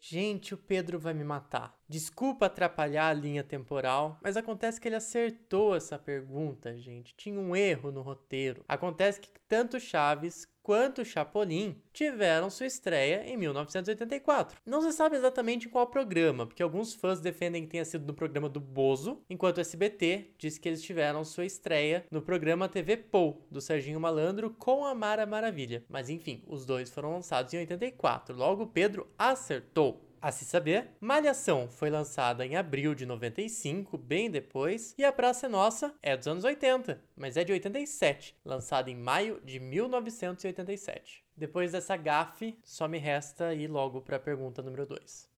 Gente, 0.06 0.54
o 0.54 0.58
Pedro 0.58 1.00
vai 1.00 1.14
me 1.14 1.24
matar. 1.24 1.82
Desculpa 1.88 2.48
atrapalhar 2.48 3.08
a 3.08 3.14
linha 3.14 3.42
temporal, 3.42 4.20
mas 4.22 4.36
acontece 4.36 4.78
que 4.80 4.90
ele 4.90 4.98
acertou 4.98 5.74
essa 5.74 5.98
pergunta, 5.98 6.78
gente. 6.78 7.16
Tinha 7.16 7.40
um 7.40 7.56
erro 7.56 7.90
no 7.90 8.02
roteiro. 8.02 8.66
Acontece 8.68 9.22
que 9.22 9.30
tanto 9.48 9.80
Chaves 9.80 10.46
quanto 10.64 11.04
Chapolin 11.04 11.76
tiveram 11.92 12.50
sua 12.50 12.66
estreia 12.66 13.24
em 13.28 13.36
1984. 13.38 14.58
Não 14.66 14.82
se 14.82 14.94
sabe 14.94 15.18
exatamente 15.18 15.68
em 15.68 15.70
qual 15.70 15.86
programa, 15.88 16.48
porque 16.48 16.64
alguns 16.64 16.96
fãs 16.96 17.20
defendem 17.20 17.64
que 17.64 17.70
tenha 17.70 17.86
sido 17.86 18.08
no 18.08 18.14
programa 18.14 18.48
do 18.48 18.62
Bozo, 18.62 19.22
enquanto 19.30 19.58
o 19.58 19.62
SBT 19.62 20.32
diz 20.38 20.58
que 20.58 20.70
eles 20.70 20.82
tiveram 20.82 21.26
sua 21.26 21.46
estreia 21.46 22.06
no 22.10 22.22
programa 22.22 22.70
TV 22.70 22.96
Pou, 22.96 23.46
do 23.52 23.60
Serginho 23.60 24.00
Malandro 24.00 24.50
com 24.52 24.86
a 24.86 24.96
Mara 24.96 25.26
Maravilha. 25.26 25.84
Mas 25.90 26.10
enfim, 26.10 26.42
os 26.48 26.66
dois 26.66 26.90
foram 26.90 27.12
lançados 27.12 27.54
em 27.54 27.58
84. 27.58 28.36
Logo, 28.36 28.66
Pedro 28.68 29.08
acertou. 29.18 30.13
A 30.24 30.32
se 30.32 30.46
saber, 30.46 30.88
Malhação 31.02 31.68
foi 31.68 31.90
lançada 31.90 32.46
em 32.46 32.56
abril 32.56 32.96
de 32.96 33.06
95, 33.06 33.98
bem 33.98 34.32
depois, 34.32 34.96
e 34.98 35.04
A 35.04 35.12
Praça 35.12 35.48
é 35.48 35.50
Nossa 35.50 35.94
é 36.02 36.16
dos 36.16 36.30
anos 36.30 36.46
80, 36.46 36.98
mas 37.14 37.36
é 37.36 37.44
de 37.44 37.52
87, 37.52 38.34
lançada 38.46 38.90
em 38.90 38.96
maio 38.96 39.42
de 39.44 39.60
1987. 39.60 41.26
Depois 41.36 41.74
dessa 41.74 41.98
gafe, 41.98 42.58
só 42.64 42.88
me 42.88 43.00
resta 43.00 43.54
ir 43.54 43.68
logo 43.68 44.00
para 44.00 44.16
a 44.16 44.20
pergunta 44.20 44.62
número 44.62 44.86
2. 44.86 45.30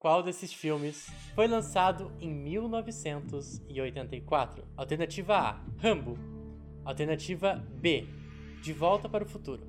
Qual 0.00 0.24
desses 0.24 0.52
filmes 0.52 1.06
foi 1.36 1.46
lançado 1.46 2.10
em 2.20 2.34
1984? 2.34 4.64
Alternativa 4.76 5.36
A: 5.36 5.60
Rambo. 5.78 6.18
Alternativa 6.84 7.64
B: 7.76 8.08
De 8.60 8.72
Volta 8.72 9.08
para 9.08 9.22
o 9.22 9.28
Futuro. 9.28 9.64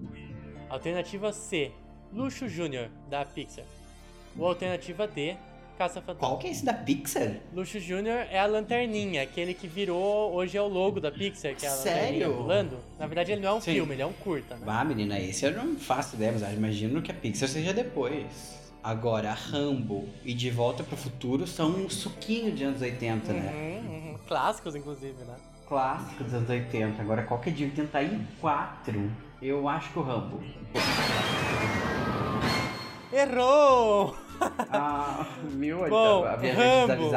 Alternativa 0.67 1.31
C: 1.31 1.71
Luxo 2.13 2.47
Júnior, 2.47 2.89
da 3.09 3.25
Pixar. 3.25 3.65
Ou 4.37 4.47
alternativa 4.47 5.07
D: 5.07 5.35
Caça 5.77 5.95
Fantasma. 5.99 6.19
Qual 6.19 6.37
que 6.37 6.47
é 6.47 6.51
esse 6.51 6.63
da 6.63 6.73
Pixar? 6.73 7.37
Luxo 7.53 7.79
Júnior 7.79 8.27
é 8.29 8.39
a 8.39 8.45
lanterninha, 8.45 9.23
aquele 9.23 9.53
que 9.53 9.67
virou, 9.67 10.31
hoje 10.33 10.55
é 10.55 10.61
o 10.61 10.67
logo 10.67 10.99
da 10.99 11.11
Pixar, 11.11 11.55
que 11.55 11.65
é 11.65 11.69
a 11.69 11.75
lanterninha 11.75 12.25
Sério? 12.25 12.33
pulando. 12.35 12.77
Na 12.99 13.07
verdade, 13.07 13.31
ele 13.31 13.41
não 13.41 13.49
é 13.49 13.53
um 13.53 13.61
Sim. 13.61 13.73
filme, 13.73 13.95
ele 13.95 14.03
é 14.03 14.05
um 14.05 14.13
curta, 14.13 14.55
né? 14.55 14.63
Ah, 14.67 14.83
menina, 14.83 15.19
esse 15.19 15.45
eu 15.45 15.51
não 15.53 15.75
faço 15.75 16.15
ideia, 16.15 16.31
mas 16.31 16.43
eu 16.43 16.53
imagino 16.53 17.01
que 17.01 17.11
a 17.11 17.15
Pixar 17.15 17.49
seja 17.49 17.73
depois. 17.73 18.61
Agora, 18.83 19.31
Rambo 19.31 20.07
e 20.23 20.33
De 20.33 20.51
Volta 20.51 20.83
pro 20.83 20.97
Futuro 20.97 21.47
são 21.47 21.69
um 21.69 21.89
suquinho 21.89 22.51
de 22.51 22.65
anos 22.65 22.81
80, 22.81 23.33
né? 23.33 23.79
Uhum, 23.81 24.11
uhum. 24.11 24.17
Clássicos, 24.27 24.75
inclusive, 24.75 25.23
né? 25.23 25.35
Clássico 25.67 26.23
dos 26.25 26.33
anos 26.33 26.49
80. 26.49 27.01
Agora, 27.01 27.23
qual 27.23 27.39
que 27.39 27.49
é 27.49 27.53
de 27.53 27.63
84? 27.63 29.09
Eu 29.41 29.67
acho 29.67 29.91
que 29.91 29.99
o 29.99 30.01
Rambo. 30.01 30.43
Errou! 33.13 34.15
Ah, 34.71 35.27
viu? 35.53 35.87
Bom, 35.87 36.25
a 36.25 36.31
Rambo. 36.33 37.11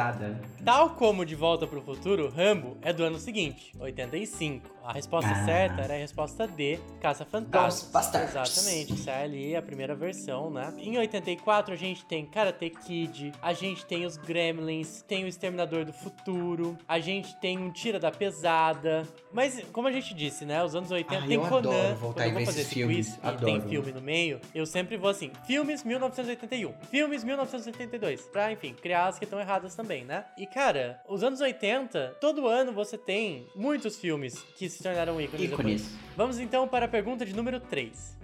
Tal 0.63 0.91
como 0.91 1.25
De 1.25 1.33
Volta 1.33 1.65
pro 1.65 1.81
Futuro, 1.81 2.29
Rambo 2.29 2.77
é 2.83 2.93
do 2.93 3.03
ano 3.03 3.17
seguinte, 3.17 3.73
85. 3.79 4.69
A 4.87 4.93
resposta 4.93 5.29
Ah. 5.31 5.45
certa 5.45 5.81
era 5.81 5.93
a 5.95 5.97
resposta 5.97 6.47
D, 6.47 6.79
Caça 7.01 7.25
Fantasma. 7.25 7.89
Exatamente, 8.23 8.97
sai 8.97 9.23
ali 9.25 9.53
a 9.55 9.61
primeira 9.61 9.93
versão, 9.93 10.49
né? 10.49 10.73
Em 10.77 10.97
84 10.97 11.73
a 11.73 11.77
gente 11.77 12.05
tem 12.05 12.25
Karate 12.25 12.69
Kid, 12.69 13.33
a 13.41 13.51
gente 13.51 13.85
tem 13.85 14.05
os 14.05 14.15
Gremlins, 14.15 15.01
tem 15.01 15.25
o 15.25 15.27
Exterminador 15.27 15.83
do 15.83 15.91
Futuro, 15.91 16.77
a 16.87 16.99
gente 16.99 17.35
tem 17.41 17.57
um 17.57 17.69
Tira 17.69 17.99
da 17.99 18.11
Pesada. 18.11 19.05
Mas, 19.33 19.61
como 19.73 19.89
a 19.89 19.91
gente 19.91 20.13
disse, 20.13 20.45
né? 20.45 20.63
Os 20.63 20.73
anos 20.73 20.89
80 20.89 21.21
Ai, 21.21 21.27
tem 21.27 21.35
eu 21.35 21.41
Conan. 21.41 21.69
adoro 21.69 21.95
voltar 21.97 22.23
Quando 22.23 22.25
eu 22.25 22.29
e 22.29 22.33
vou 22.35 22.45
fazer 22.45 22.61
esse 22.61 22.73
filmes, 22.73 23.07
quiz 23.07 23.17
e 23.17 23.19
tem 23.43 23.55
adoro. 23.55 23.69
filme 23.69 23.91
no 23.91 24.01
meio, 24.01 24.39
eu 24.55 24.65
sempre 24.65 24.95
vou 24.95 25.09
assim: 25.09 25.31
filmes 25.45 25.83
1981, 25.83 26.73
filmes 26.89 27.23
1982. 27.25 28.21
Pra, 28.27 28.51
enfim, 28.53 28.73
criar 28.73 29.07
as 29.07 29.19
que 29.19 29.25
estão 29.25 29.39
erradas 29.39 29.75
também, 29.75 30.05
né? 30.05 30.23
E, 30.37 30.47
cara, 30.47 31.01
os 31.09 31.23
anos 31.23 31.41
80, 31.41 32.15
todo 32.21 32.47
ano 32.47 32.71
você 32.71 32.97
tem 32.97 33.47
muitos 33.53 33.97
filmes 33.97 34.41
que 34.55 34.76
se 34.77 34.83
tornaram 34.83 35.19
ícones. 35.19 35.49
depois. 35.49 35.67
Ícones. 35.67 35.91
Vamos 36.15 36.37
então 36.39 36.65
para 36.67 36.85
a 36.85 36.89
pergunta 36.89 37.25
de 37.25 37.35
número 37.35 37.59
3. 37.59 38.15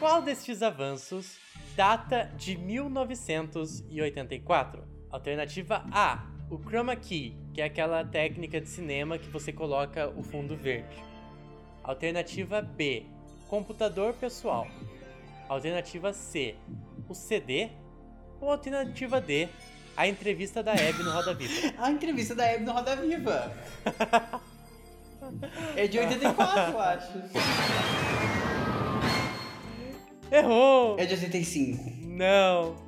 Qual 0.00 0.22
destes 0.22 0.62
avanços 0.62 1.38
data 1.76 2.32
de 2.36 2.56
1984? 2.56 4.82
Alternativa 5.10 5.84
A, 5.92 6.26
o 6.50 6.58
chroma 6.58 6.96
key, 6.96 7.36
que 7.52 7.60
é 7.60 7.64
aquela 7.64 8.02
técnica 8.04 8.60
de 8.60 8.68
cinema 8.68 9.18
que 9.18 9.28
você 9.28 9.52
coloca 9.52 10.08
o 10.10 10.22
fundo 10.22 10.56
verde. 10.56 10.96
Alternativa 11.82 12.60
B, 12.60 13.06
computador 13.48 14.14
pessoal. 14.14 14.68
Alternativa 15.48 16.12
C, 16.12 16.54
o 17.08 17.14
CD. 17.14 17.70
Ou 18.40 18.50
alternativa 18.50 19.20
D, 19.20 19.48
a 19.96 20.06
entrevista 20.06 20.62
da 20.62 20.72
Hebe 20.72 21.02
no 21.02 21.10
Roda 21.10 21.34
Viva. 21.34 21.74
A 21.78 21.90
entrevista 21.90 22.34
da 22.34 22.44
Hebe 22.46 22.64
no 22.64 22.72
Roda 22.72 22.96
Viva. 22.96 23.52
é 25.76 25.86
de 25.86 25.98
84, 25.98 26.72
eu 26.72 26.80
acho. 26.80 27.12
Errou! 30.30 30.98
É 30.98 31.06
de 31.06 31.14
85. 31.14 31.92
Não. 32.02 32.83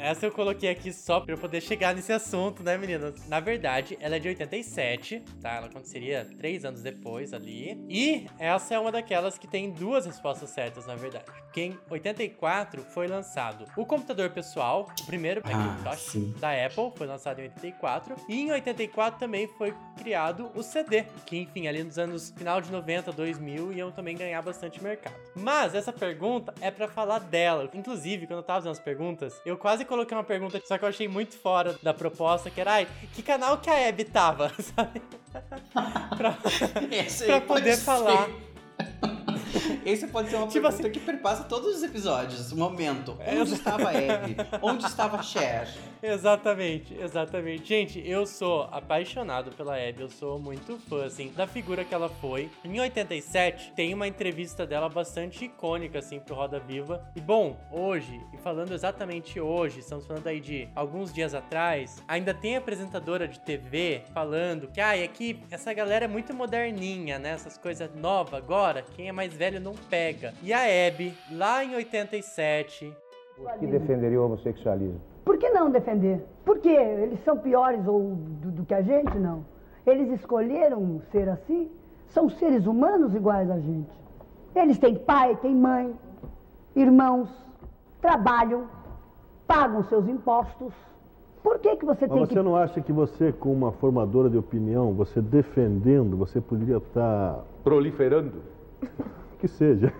Essa 0.00 0.26
eu 0.26 0.32
coloquei 0.32 0.70
aqui 0.70 0.92
só 0.92 1.20
pra 1.20 1.34
eu 1.34 1.38
poder 1.38 1.60
chegar 1.60 1.94
nesse 1.94 2.12
assunto, 2.12 2.62
né, 2.62 2.78
meninas? 2.78 3.26
Na 3.28 3.40
verdade, 3.40 3.96
ela 4.00 4.16
é 4.16 4.18
de 4.18 4.28
87, 4.28 5.22
tá? 5.40 5.54
Ela 5.56 5.66
aconteceria 5.66 6.26
três 6.38 6.64
anos 6.64 6.82
depois 6.82 7.32
ali. 7.32 7.84
E 7.88 8.26
essa 8.38 8.74
é 8.74 8.78
uma 8.78 8.92
daquelas 8.92 9.36
que 9.36 9.46
tem 9.48 9.70
duas 9.72 10.06
respostas 10.06 10.50
certas, 10.50 10.86
na 10.86 10.94
verdade. 10.94 11.24
Porque 11.42 11.62
em 11.62 11.78
84 11.90 12.82
foi 12.82 13.08
lançado 13.08 13.64
o 13.76 13.84
computador 13.84 14.30
pessoal, 14.30 14.88
o 15.02 15.06
primeiro 15.06 15.40
Ah, 15.44 15.56
Macintosh 15.56 16.00
sim. 16.12 16.34
da 16.38 16.52
Apple, 16.52 16.92
foi 16.94 17.06
lançado 17.06 17.40
em 17.40 17.44
84. 17.44 18.14
E 18.28 18.40
em 18.40 18.52
84 18.52 19.18
também 19.18 19.48
foi 19.48 19.74
criado 19.96 20.50
o 20.54 20.62
CD, 20.62 21.04
que 21.26 21.38
enfim, 21.38 21.66
ali 21.66 21.82
nos 21.82 21.98
anos 21.98 22.32
final 22.36 22.60
de 22.60 22.70
90, 22.70 23.10
2000, 23.12 23.72
iam 23.72 23.90
também 23.90 24.16
ganhar 24.16 24.42
bastante 24.42 24.82
mercado. 24.82 25.16
Mas 25.34 25.74
essa 25.74 25.92
pergunta 25.92 26.54
é 26.60 26.70
pra 26.70 26.86
falar 26.86 27.18
dela. 27.18 27.68
Inclusive, 27.74 28.26
quando 28.26 28.38
eu 28.38 28.42
tava 28.44 28.58
fazendo 28.60 28.72
as 28.72 28.80
perguntas, 28.80 29.40
eu 29.44 29.56
quase 29.56 29.84
coloquei 29.88 30.16
uma 30.16 30.22
pergunta, 30.24 30.60
só 30.64 30.78
que 30.78 30.84
eu 30.84 30.88
achei 30.88 31.08
muito 31.08 31.36
fora 31.36 31.76
da 31.82 31.92
proposta, 31.92 32.50
que 32.50 32.60
era, 32.60 32.74
ai, 32.74 32.88
que 33.14 33.22
canal 33.22 33.58
que 33.58 33.68
a 33.70 33.88
Abby 33.88 34.04
tava, 34.04 34.52
sabe? 34.60 35.00
pra, 36.16 36.32
pra 37.26 37.40
poder 37.40 37.74
ser. 37.76 37.84
falar. 37.84 38.28
Esse 39.84 40.06
pode 40.08 40.28
ser 40.28 40.36
uma 40.36 40.46
Tipo 40.46 40.66
pergunta 40.68 40.90
que 40.90 41.00
perpassa 41.00 41.44
todos 41.44 41.76
os 41.76 41.82
episódios. 41.82 42.52
Momento. 42.52 43.16
É, 43.20 43.40
Onde 43.40 43.54
estava 43.54 43.88
a 43.88 43.90
Abby? 43.90 44.36
Onde 44.60 44.84
estava 44.86 45.16
a 45.16 45.22
Cher? 45.22 45.68
Exatamente, 46.02 46.94
exatamente. 47.00 47.66
Gente, 47.66 48.08
eu 48.08 48.24
sou 48.24 48.68
apaixonado 48.70 49.50
pela 49.52 49.74
Abby, 49.74 50.02
eu 50.02 50.08
sou 50.08 50.38
muito 50.38 50.78
fã, 50.88 51.04
assim, 51.04 51.32
da 51.36 51.46
figura 51.46 51.84
que 51.84 51.94
ela 51.94 52.08
foi. 52.08 52.48
Em 52.64 52.78
87, 52.78 53.72
tem 53.72 53.92
uma 53.92 54.06
entrevista 54.06 54.66
dela 54.66 54.88
bastante 54.88 55.44
icônica, 55.44 55.98
assim, 55.98 56.20
pro 56.20 56.34
Roda 56.34 56.60
Viva. 56.60 57.04
E, 57.16 57.20
bom, 57.20 57.56
hoje, 57.72 58.20
e 58.32 58.36
falando 58.38 58.72
exatamente 58.72 59.40
hoje, 59.40 59.80
estamos 59.80 60.06
falando 60.06 60.26
aí 60.26 60.40
de 60.40 60.68
alguns 60.74 61.12
dias 61.12 61.34
atrás, 61.34 62.02
ainda 62.06 62.32
tem 62.32 62.56
apresentadora 62.56 63.26
de 63.26 63.40
TV 63.40 64.02
falando 64.12 64.68
que, 64.68 64.80
ah, 64.80 64.96
é 64.96 65.06
que 65.08 65.40
essa 65.50 65.72
galera 65.72 66.04
é 66.04 66.08
muito 66.08 66.32
moderninha, 66.32 67.18
né? 67.18 67.30
Essas 67.30 67.58
coisas 67.58 67.92
novas 67.94 68.34
agora, 68.34 68.84
quem 68.94 69.08
é 69.08 69.12
mais 69.12 69.32
velho 69.32 69.60
não 69.60 69.74
pega. 69.74 70.32
E 70.42 70.52
a 70.52 70.60
Abby, 70.86 71.14
lá 71.30 71.64
em 71.64 71.74
87, 71.74 72.94
que 73.58 73.66
defenderia 73.66 74.20
o 74.20 74.24
homossexualismo. 74.24 75.00
Por 75.28 75.36
que 75.36 75.50
não 75.50 75.68
defender? 75.70 76.24
Porque 76.42 76.70
eles 76.70 77.22
são 77.22 77.36
piores 77.36 77.86
ou 77.86 78.14
do, 78.40 78.50
do 78.50 78.64
que 78.64 78.72
a 78.72 78.80
gente, 78.80 79.18
não. 79.18 79.44
Eles 79.86 80.10
escolheram 80.10 81.02
ser 81.12 81.28
assim. 81.28 81.70
São 82.06 82.30
seres 82.30 82.66
humanos 82.66 83.14
iguais 83.14 83.50
a 83.50 83.58
gente. 83.60 83.90
Eles 84.54 84.78
têm 84.78 84.94
pai, 84.94 85.36
têm 85.36 85.54
mãe, 85.54 85.94
irmãos, 86.74 87.28
trabalham, 88.00 88.64
pagam 89.46 89.82
seus 89.82 90.08
impostos. 90.08 90.72
Por 91.42 91.58
que, 91.58 91.76
que 91.76 91.84
você 91.84 92.06
Mas 92.06 92.10
tem 92.10 92.20
você 92.26 92.34
que. 92.34 92.42
não 92.42 92.56
acha 92.56 92.80
que 92.80 92.90
você, 92.90 93.30
como 93.30 93.52
uma 93.54 93.72
formadora 93.72 94.30
de 94.30 94.38
opinião, 94.38 94.94
você 94.94 95.20
defendendo, 95.20 96.16
você 96.16 96.40
poderia 96.40 96.78
estar. 96.78 97.44
Proliferando. 97.62 98.32
que 99.38 99.46
seja. 99.46 99.92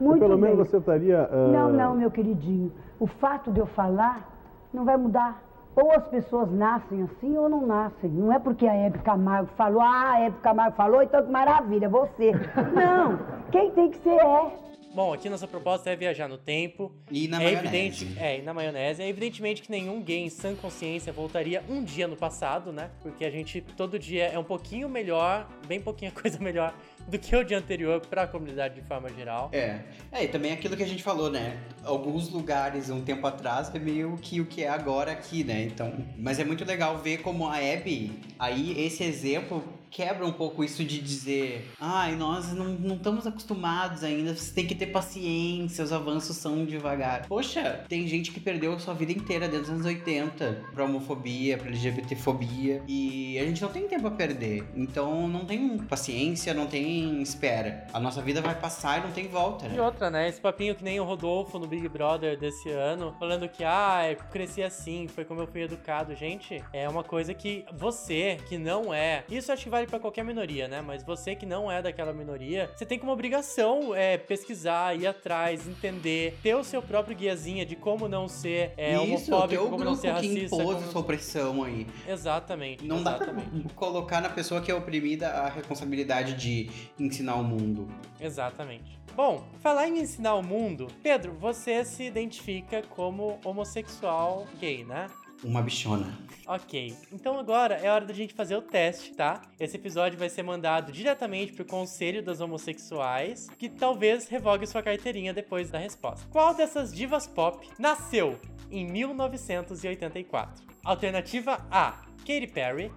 Ou 0.00 0.08
Muito 0.08 0.22
pelo 0.22 0.36
menos 0.36 0.56
bem. 0.56 0.66
você 0.66 0.76
estaria. 0.78 1.28
ah, 1.30 1.48
Não, 1.52 1.72
não, 1.72 1.94
meu 1.94 2.10
queridinho. 2.10 2.72
O 2.98 3.06
fato 3.06 3.52
de 3.52 3.60
eu 3.60 3.66
falar 3.66 4.31
não 4.72 4.84
vai 4.84 4.96
mudar. 4.96 5.42
Ou 5.74 5.90
as 5.92 6.06
pessoas 6.08 6.50
nascem 6.50 7.02
assim 7.02 7.36
ou 7.36 7.48
não 7.48 7.66
nascem. 7.66 8.10
Não 8.10 8.32
é 8.32 8.38
porque 8.38 8.66
a 8.66 8.74
Hebe 8.74 8.98
Camargo 8.98 9.50
falou, 9.56 9.80
ah, 9.80 10.12
a 10.12 10.20
Hebe 10.20 10.36
Camargo 10.40 10.76
falou, 10.76 11.02
então 11.02 11.24
que 11.24 11.30
maravilha, 11.30 11.88
você. 11.88 12.32
Não, 12.74 13.18
quem 13.50 13.70
tem 13.70 13.90
que 13.90 13.98
ser 13.98 14.10
é. 14.10 14.62
Bom, 14.94 15.14
aqui 15.14 15.30
nossa 15.30 15.48
proposta 15.48 15.88
é 15.88 15.96
viajar 15.96 16.28
no 16.28 16.36
tempo. 16.36 16.92
E 17.10 17.26
na 17.26 17.42
é 17.42 17.54
maionese. 17.54 17.66
evidente, 17.66 18.18
é, 18.18 18.38
e 18.38 18.42
na 18.42 18.52
maionese. 18.52 19.02
É 19.02 19.08
evidentemente 19.08 19.62
que 19.62 19.70
nenhum 19.70 20.02
gay 20.02 20.18
em 20.18 20.28
sã 20.28 20.54
consciência 20.54 21.10
voltaria 21.10 21.64
um 21.66 21.82
dia 21.82 22.06
no 22.06 22.14
passado, 22.14 22.70
né? 22.70 22.90
Porque 23.00 23.24
a 23.24 23.30
gente 23.30 23.62
todo 23.62 23.98
dia 23.98 24.26
é 24.26 24.38
um 24.38 24.44
pouquinho 24.44 24.90
melhor, 24.90 25.48
bem 25.66 25.80
pouquinha 25.80 26.10
coisa 26.12 26.38
melhor 26.38 26.74
do 27.06 27.18
que 27.18 27.34
o 27.34 27.44
dia 27.44 27.58
anterior 27.58 28.00
pra 28.00 28.26
comunidade 28.26 28.74
de 28.74 28.82
forma 28.82 29.08
geral. 29.10 29.50
É. 29.52 29.80
É, 30.10 30.24
e 30.24 30.28
também 30.28 30.52
aquilo 30.52 30.76
que 30.76 30.82
a 30.82 30.86
gente 30.86 31.02
falou, 31.02 31.30
né? 31.30 31.58
Alguns 31.84 32.28
lugares 32.28 32.90
um 32.90 33.02
tempo 33.02 33.26
atrás 33.26 33.72
é 33.74 33.78
meio 33.78 34.16
que 34.18 34.40
o 34.40 34.46
que 34.46 34.62
é 34.62 34.68
agora 34.68 35.12
aqui, 35.12 35.44
né? 35.44 35.64
Então. 35.64 35.92
Mas 36.18 36.38
é 36.38 36.44
muito 36.44 36.64
legal 36.64 36.98
ver 36.98 37.18
como 37.18 37.48
a 37.48 37.56
Abby, 37.56 38.12
aí 38.38 38.78
esse 38.84 39.02
exemplo 39.04 39.62
quebra 39.92 40.26
um 40.26 40.32
pouco 40.32 40.64
isso 40.64 40.82
de 40.82 40.98
dizer, 41.00 41.70
ai, 41.78 42.16
nós 42.16 42.52
não, 42.54 42.64
não 42.64 42.96
estamos 42.96 43.26
acostumados 43.26 44.02
ainda, 44.02 44.34
você 44.34 44.52
tem 44.52 44.66
que 44.66 44.74
ter 44.74 44.86
paciência, 44.86 45.84
os 45.84 45.92
avanços 45.92 46.36
são 46.36 46.64
devagar. 46.64 47.26
Poxa, 47.28 47.84
tem 47.88 48.08
gente 48.08 48.32
que 48.32 48.40
perdeu 48.40 48.78
sua 48.80 48.94
vida 48.94 49.12
inteira 49.12 49.46
desde 49.46 49.68
os 49.68 49.74
anos 49.74 49.86
80 49.86 50.62
pra 50.72 50.84
homofobia, 50.84 51.58
pra 51.58 51.68
LGBTfobia, 51.68 52.82
e 52.88 53.38
a 53.38 53.44
gente 53.44 53.60
não 53.60 53.68
tem 53.68 53.86
tempo 53.86 54.06
a 54.06 54.10
perder. 54.10 54.64
Então 54.74 55.28
não 55.28 55.44
tem 55.44 55.76
paciência, 55.78 56.54
não 56.54 56.66
tem 56.66 57.20
espera. 57.20 57.86
A 57.92 58.00
nossa 58.00 58.22
vida 58.22 58.40
vai 58.40 58.54
passar 58.54 58.98
e 58.98 59.02
não 59.02 59.12
tem 59.12 59.28
volta, 59.28 59.66
E 59.66 59.70
né? 59.70 59.82
outra, 59.82 60.10
né? 60.10 60.28
Esse 60.28 60.40
papinho 60.40 60.74
que 60.74 60.82
nem 60.82 60.98
o 61.00 61.04
Rodolfo 61.04 61.58
no 61.58 61.66
Big 61.66 61.86
Brother 61.88 62.38
desse 62.38 62.70
ano, 62.70 63.14
falando 63.18 63.48
que, 63.48 63.62
ah, 63.62 64.10
eu 64.10 64.16
cresci 64.30 64.62
assim, 64.62 65.06
foi 65.06 65.24
como 65.24 65.40
eu 65.42 65.46
fui 65.46 65.62
educado. 65.62 66.14
Gente, 66.14 66.62
é 66.72 66.88
uma 66.88 67.04
coisa 67.04 67.34
que 67.34 67.64
você, 67.74 68.38
que 68.48 68.56
não 68.56 68.92
é. 68.94 69.24
Isso 69.30 69.52
acho 69.52 69.64
que 69.64 69.70
vale 69.82 69.86
pra 69.86 69.98
qualquer 69.98 70.24
minoria, 70.24 70.68
né? 70.68 70.80
Mas 70.80 71.02
você 71.02 71.34
que 71.34 71.44
não 71.44 71.70
é 71.70 71.82
daquela 71.82 72.12
minoria, 72.12 72.70
você 72.74 72.86
tem 72.86 72.98
como 72.98 73.12
obrigação 73.12 73.94
é, 73.94 74.16
pesquisar, 74.16 74.96
ir 74.96 75.06
atrás, 75.06 75.66
entender, 75.66 76.38
ter 76.42 76.54
o 76.54 76.64
seu 76.64 76.80
próprio 76.82 77.16
guiazinha 77.16 77.66
de 77.66 77.76
como 77.76 78.08
não 78.08 78.28
ser 78.28 78.72
é, 78.76 78.94
Isso, 78.94 79.26
que 79.26 79.30
é 79.30 79.34
homofóbico, 79.34 79.68
como 79.68 79.84
não 79.84 79.94
ser 79.94 80.14
que 80.14 80.28
racista. 80.28 80.56
impôs 80.56 80.62
como 80.62 80.88
essa 80.88 80.98
opressão 80.98 81.64
aí. 81.64 81.86
Exatamente. 82.06 82.84
Não 82.84 83.02
dá 83.02 83.14
pra 83.14 83.32
exatamente. 83.32 83.74
colocar 83.74 84.20
na 84.20 84.28
pessoa 84.28 84.60
que 84.60 84.70
é 84.70 84.74
oprimida 84.74 85.28
a 85.28 85.48
responsabilidade 85.48 86.34
de 86.34 86.70
ensinar 86.98 87.36
o 87.36 87.44
mundo. 87.44 87.88
Exatamente. 88.20 89.00
Bom, 89.14 89.44
falar 89.60 89.88
em 89.88 89.98
ensinar 89.98 90.34
o 90.36 90.42
mundo, 90.42 90.86
Pedro, 91.02 91.34
você 91.34 91.84
se 91.84 92.04
identifica 92.04 92.82
como 92.82 93.38
homossexual 93.44 94.46
gay, 94.58 94.84
né? 94.84 95.06
Uma 95.44 95.60
bichona. 95.60 96.16
Ok, 96.46 96.96
então 97.12 97.38
agora 97.38 97.74
é 97.74 97.90
hora 97.90 98.04
da 98.04 98.14
gente 98.14 98.32
fazer 98.32 98.54
o 98.56 98.62
teste, 98.62 99.14
tá? 99.14 99.42
Esse 99.58 99.76
episódio 99.76 100.18
vai 100.18 100.28
ser 100.28 100.42
mandado 100.42 100.92
diretamente 100.92 101.52
pro 101.52 101.64
Conselho 101.64 102.22
das 102.22 102.40
Homossexuais, 102.40 103.48
que 103.58 103.68
talvez 103.68 104.28
revogue 104.28 104.66
sua 104.66 104.82
carteirinha 104.82 105.32
depois 105.32 105.70
da 105.70 105.78
resposta. 105.78 106.26
Qual 106.30 106.54
dessas 106.54 106.92
divas 106.92 107.26
pop 107.26 107.68
nasceu 107.78 108.38
em 108.70 108.86
1984? 108.86 110.64
Alternativa 110.84 111.66
A, 111.70 112.02
Katy 112.18 112.46
Perry. 112.48 112.92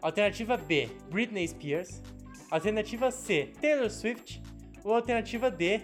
Alternativa 0.00 0.56
B, 0.56 0.88
Britney 1.10 1.48
Spears. 1.48 2.02
Alternativa 2.50 3.10
C, 3.10 3.52
Taylor 3.60 3.90
Swift. 3.90 4.42
Ou 4.84 4.94
alternativa 4.94 5.50
D, 5.50 5.80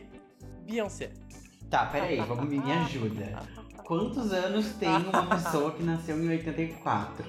Beyoncé. 0.63 1.13
Tá, 1.69 1.87
peraí, 1.87 2.17
vamos 2.21 2.49
me, 2.49 2.59
ajuda. 2.73 3.64
Quantos 3.85 4.33
anos 4.33 4.67
tem 4.81 4.89
uma 4.89 5.27
pessoa 5.27 5.73
que 5.73 5.83
nasceu 5.83 6.19
em 6.23 6.29
84? 6.29 7.25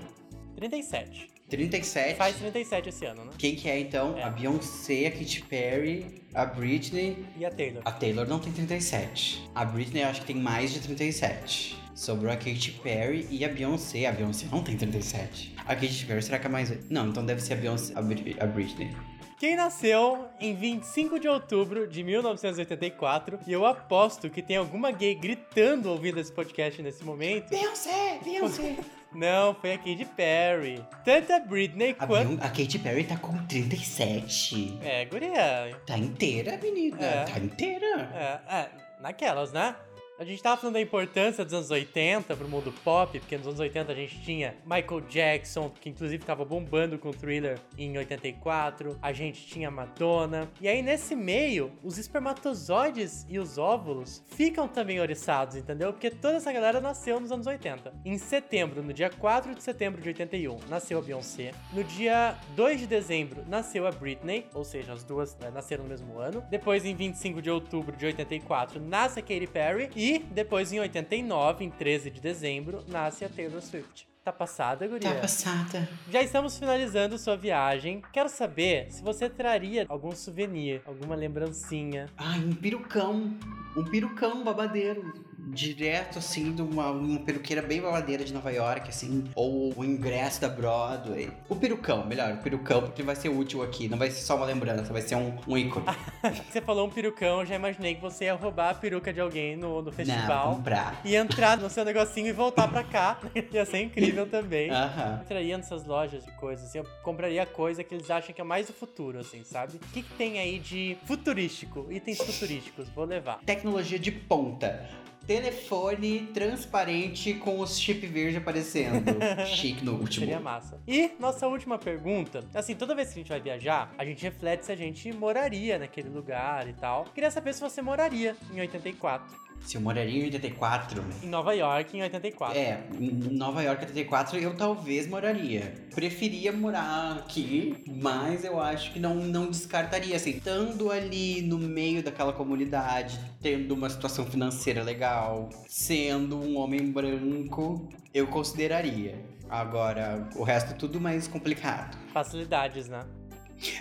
37. 0.55 1.29
37? 1.49 2.15
Faz 2.17 2.35
37 2.37 2.89
esse 2.89 3.05
ano, 3.05 3.25
né? 3.25 3.31
Quem 3.37 3.55
que 3.55 3.69
é 3.69 3.79
então? 3.79 4.17
É. 4.17 4.23
A 4.23 4.29
Beyoncé, 4.29 5.05
a 5.07 5.11
Katy 5.11 5.43
Perry, 5.43 6.23
a 6.33 6.45
Britney. 6.45 7.23
E 7.37 7.45
a 7.45 7.51
Taylor? 7.51 7.81
A 7.85 7.91
Taylor 7.91 8.27
não 8.27 8.39
tem 8.39 8.51
37. 8.51 9.43
A 9.53 9.63
Britney 9.63 10.01
eu 10.03 10.07
acho 10.07 10.21
que 10.21 10.27
tem 10.27 10.35
mais 10.37 10.71
de 10.73 10.79
37. 10.79 11.77
Sobrou 11.93 12.31
a 12.31 12.35
Katy 12.35 12.71
Perry 12.83 13.27
e 13.29 13.45
a 13.45 13.49
Beyoncé. 13.49 14.05
A 14.07 14.11
Beyoncé 14.11 14.47
não 14.51 14.63
tem 14.63 14.75
37. 14.75 15.55
A 15.67 15.75
Katy 15.75 16.05
Perry, 16.05 16.23
será 16.23 16.39
que 16.39 16.47
é 16.47 16.49
mais. 16.49 16.89
Não, 16.89 17.09
então 17.09 17.23
deve 17.25 17.41
ser 17.41 17.53
a 17.53 17.57
Beyoncé, 17.57 17.93
a, 17.95 18.01
Bri- 18.01 18.35
a 18.39 18.45
Britney. 18.47 18.89
Quem 19.37 19.57
nasceu 19.57 20.29
em 20.39 20.55
25 20.55 21.19
de 21.19 21.27
outubro 21.27 21.87
de 21.87 22.03
1984, 22.03 23.39
e 23.45 23.51
eu 23.51 23.65
aposto 23.65 24.29
que 24.29 24.41
tem 24.41 24.55
alguma 24.55 24.91
gay 24.91 25.13
gritando 25.13 25.89
ouvindo 25.89 26.21
esse 26.21 26.31
podcast 26.31 26.81
nesse 26.81 27.03
momento. 27.03 27.49
Beyoncé! 27.49 28.19
Beyoncé! 28.23 28.77
Não, 29.13 29.53
foi 29.55 29.73
a 29.73 29.77
Katy 29.77 30.05
Perry. 30.15 30.83
Tanto 31.03 31.33
a 31.33 31.39
Britney 31.39 31.95
A, 31.97 32.07
quanto. 32.07 32.43
A 32.43 32.49
Katy 32.49 32.79
Perry 32.79 33.03
tá 33.05 33.17
com 33.17 33.37
37. 33.45 34.79
É, 34.81 35.05
guria. 35.05 35.77
Tá 35.85 35.97
inteira, 35.97 36.57
menina. 36.61 37.01
É. 37.01 37.23
Tá 37.23 37.39
inteira. 37.39 38.41
É, 38.49 38.55
é, 38.55 38.69
naquelas, 38.99 39.53
né? 39.53 39.75
A 40.17 40.23
gente 40.23 40.41
tava 40.41 40.55
falando 40.55 40.75
da 40.75 40.81
importância 40.81 41.43
dos 41.43 41.53
anos 41.53 41.69
80 41.69 42.37
pro 42.37 42.47
mundo 42.47 42.73
pop, 42.85 43.19
porque 43.19 43.35
nos 43.35 43.47
anos 43.47 43.59
80 43.59 43.91
a 43.91 43.95
gente 43.95 44.21
tinha 44.21 44.55
Michael 44.63 45.01
Jackson, 45.09 45.69
que 45.69 45.89
inclusive 45.89 46.23
tava 46.23 46.45
bombando 46.45 46.97
com 46.97 47.09
o 47.09 47.13
Thriller 47.13 47.59
em 47.77 47.97
84, 47.97 48.97
a 49.01 49.11
gente 49.11 49.45
tinha 49.45 49.69
Madonna. 49.69 50.49
E 50.61 50.69
aí 50.69 50.81
nesse 50.81 51.17
meio, 51.17 51.69
os 51.83 51.97
espermatozoides 51.97 53.25
e 53.27 53.37
os 53.37 53.57
óvulos 53.57 54.23
ficam 54.27 54.69
também 54.69 55.01
oriçados, 55.01 55.57
entendeu? 55.57 55.91
Porque 55.91 56.09
toda 56.09 56.37
essa 56.37 56.53
galera 56.53 56.79
nasceu 56.79 57.19
nos 57.19 57.33
anos 57.33 57.45
80. 57.45 57.93
Em 58.05 58.17
setembro, 58.17 58.81
no 58.81 58.93
dia 58.93 59.09
4 59.09 59.53
de 59.53 59.61
setembro 59.61 60.01
de 60.01 60.07
81, 60.07 60.59
nasceu 60.69 60.97
a 60.97 61.01
Beyoncé. 61.01 61.51
No 61.73 61.83
dia 61.83 62.37
2 62.55 62.79
de 62.79 62.87
dezembro, 62.87 63.43
nasceu 63.49 63.85
a 63.85 63.91
Britney, 63.91 64.47
ou 64.53 64.63
seja, 64.63 64.93
as 64.93 65.03
duas 65.03 65.37
né, 65.39 65.51
nasceram 65.53 65.83
no 65.83 65.89
mesmo 65.89 66.17
ano. 66.19 66.41
Depois, 66.49 66.85
em 66.85 66.95
25 66.95 67.41
de 67.41 67.49
outubro 67.49 67.97
de 67.97 68.05
84, 68.05 68.79
nasce 68.79 69.19
a 69.19 69.21
Katy 69.21 69.47
Perry. 69.47 69.89
E 69.93 70.04
depois, 70.31 70.71
em 70.71 70.79
89, 70.79 71.63
em 71.63 71.69
13 71.69 72.09
de 72.09 72.21
dezembro, 72.21 72.83
nasce 72.87 73.25
a 73.25 73.29
Taylor 73.29 73.61
Swift. 73.61 74.07
Tá 74.25 74.31
passada, 74.33 74.87
guria? 74.87 75.13
Tá 75.13 75.21
passada. 75.21 75.87
Já 76.09 76.19
estamos 76.19 76.57
finalizando 76.57 77.15
sua 77.15 77.37
viagem. 77.37 78.01
Quero 78.11 78.27
saber 78.27 78.91
se 78.91 79.03
você 79.03 79.29
traria 79.29 79.85
algum 79.87 80.11
souvenir, 80.13 80.81
alguma 80.83 81.15
lembrancinha. 81.15 82.07
Ai, 82.17 82.39
um 82.39 82.55
perucão. 82.55 83.37
Um 83.77 83.83
perucão 83.83 84.43
babadeiro. 84.43 85.13
Direto, 85.45 86.19
assim, 86.19 86.53
de 86.53 86.61
uma, 86.61 86.89
uma 86.91 87.19
peruqueira 87.19 87.61
bem 87.61 87.81
babadeira 87.81 88.23
de 88.23 88.33
Nova 88.33 88.51
York, 88.51 88.89
assim, 88.89 89.23
ou 89.35 89.73
o 89.75 89.83
ingresso 89.85 90.41
da 90.41 90.49
Broadway. 90.49 91.29
O 91.47 91.55
perucão, 91.55 92.05
melhor, 92.05 92.33
o 92.33 92.37
perucão, 92.37 92.81
porque 92.81 93.03
vai 93.03 93.15
ser 93.15 93.29
útil 93.29 93.61
aqui, 93.61 93.87
não 93.87 93.97
vai 93.97 94.09
ser 94.09 94.21
só 94.21 94.35
uma 94.35 94.45
lembrança, 94.45 94.91
vai 94.91 95.01
ser 95.01 95.15
um, 95.15 95.35
um 95.47 95.57
ícone. 95.57 95.85
Você 96.49 96.61
falou 96.61 96.87
um 96.87 96.89
perucão, 96.89 97.41
eu 97.41 97.45
já 97.45 97.55
imaginei 97.55 97.95
que 97.95 98.01
você 98.01 98.25
ia 98.25 98.33
roubar 98.33 98.69
a 98.71 98.73
peruca 98.73 99.13
de 99.13 99.19
alguém 99.21 99.55
no, 99.55 99.77
no 99.77 99.83
Não, 99.83 99.91
festival. 99.91 100.55
comprar. 100.55 101.01
E 101.05 101.15
entrar 101.15 101.57
no 101.57 101.69
seu 101.69 101.85
negocinho 101.85 102.27
e 102.27 102.31
voltar 102.31 102.67
pra 102.67 102.83
cá. 102.83 103.19
Ia 103.51 103.65
ser 103.65 103.81
incrível 103.81 104.25
também. 104.27 104.71
Aham. 104.71 105.19
entraria 105.23 105.57
nessas 105.57 105.85
lojas 105.85 106.23
de 106.25 106.31
coisas, 106.31 106.65
assim, 106.67 106.79
eu 106.79 106.85
compraria 107.03 107.45
coisa 107.45 107.83
que 107.83 107.93
eles 107.93 108.09
acham 108.09 108.33
que 108.33 108.41
é 108.41 108.43
mais 108.43 108.69
o 108.69 108.73
futuro, 108.73 109.19
assim, 109.19 109.43
sabe? 109.43 109.75
O 109.77 109.79
que, 109.93 110.01
que 110.01 110.13
tem 110.15 110.39
aí 110.39 110.59
de 110.59 110.97
futurístico? 111.05 111.85
Itens 111.91 112.17
futurísticos, 112.17 112.89
vou 112.89 113.05
levar. 113.05 113.39
Tecnologia 113.45 113.99
de 113.99 114.11
ponta. 114.11 114.87
Telefone 115.25 116.29
transparente 116.33 117.33
com 117.33 117.59
os 117.59 117.79
chip 117.79 118.05
verde 118.05 118.37
aparecendo. 118.37 119.03
Chique 119.45 119.83
no 119.83 119.93
último. 119.93 120.25
Seria 120.25 120.39
massa. 120.39 120.79
E 120.87 121.11
nossa 121.19 121.47
última 121.47 121.77
pergunta, 121.77 122.43
assim, 122.53 122.75
toda 122.75 122.95
vez 122.95 123.09
que 123.09 123.15
a 123.15 123.17
gente 123.23 123.29
vai 123.29 123.41
viajar, 123.41 123.93
a 123.97 124.05
gente 124.05 124.21
reflete 124.23 124.65
se 124.65 124.71
a 124.71 124.75
gente 124.75 125.11
moraria 125.11 125.79
naquele 125.79 126.09
lugar 126.09 126.67
e 126.67 126.73
tal. 126.73 127.05
Queria 127.05 127.31
saber 127.31 127.53
se 127.53 127.61
você 127.61 127.81
moraria 127.81 128.35
em 128.53 128.59
84. 128.59 129.44
Se 129.61 129.77
eu 129.77 129.81
moraria 129.81 130.21
em 130.21 130.25
84, 130.25 131.03
Em 131.23 131.27
Nova 131.27 131.53
York, 131.53 131.97
em 131.97 132.03
84. 132.03 132.57
É, 132.57 132.83
em 132.99 133.09
Nova 133.35 133.63
York 133.63 133.81
84 133.83 134.37
eu 134.37 134.55
talvez 134.55 135.07
moraria. 135.07 135.73
Preferia 135.93 136.51
morar 136.51 137.17
aqui, 137.17 137.83
mas 137.87 138.43
eu 138.43 138.59
acho 138.59 138.93
que 138.93 138.99
não, 138.99 139.15
não 139.15 139.49
descartaria, 139.49 140.15
assim, 140.15 140.31
estando 140.31 140.91
ali 140.91 141.41
no 141.41 141.57
meio 141.57 142.03
daquela 142.03 142.31
comunidade, 142.31 143.19
tendo 143.41 143.73
uma 143.73 143.89
situação 143.89 144.25
financeira 144.25 144.83
legal, 144.83 145.49
sendo 145.67 146.39
um 146.39 146.57
homem 146.57 146.91
branco, 146.91 147.89
eu 148.13 148.27
consideraria. 148.27 149.15
Agora, 149.49 150.27
o 150.35 150.43
resto 150.43 150.71
é 150.71 150.75
tudo 150.75 150.99
mais 150.99 151.27
complicado. 151.27 151.97
Facilidades, 152.13 152.87
né? 152.87 153.05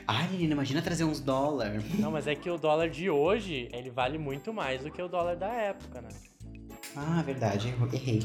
Ai, 0.07 0.29
menina, 0.29 0.53
imagina 0.53 0.83
trazer 0.83 1.05
uns 1.05 1.21
dólares. 1.21 1.83
Não, 1.99 2.11
mas 2.11 2.27
é 2.27 2.35
que 2.35 2.49
o 2.51 2.57
dólar 2.59 2.89
de 2.89 3.11
hoje, 3.11 3.69
ele 3.73 3.91
vale 3.91 4.19
muito 4.19 4.53
mais 4.53 4.83
do 4.83 4.91
que 4.91 5.03
o 5.03 5.09
dólar 5.09 5.37
da 5.37 5.53
época, 5.53 6.01
né? 6.01 6.09
Ah, 6.97 7.23
verdade, 7.23 7.75
eu 7.79 7.93
errei. 7.93 8.23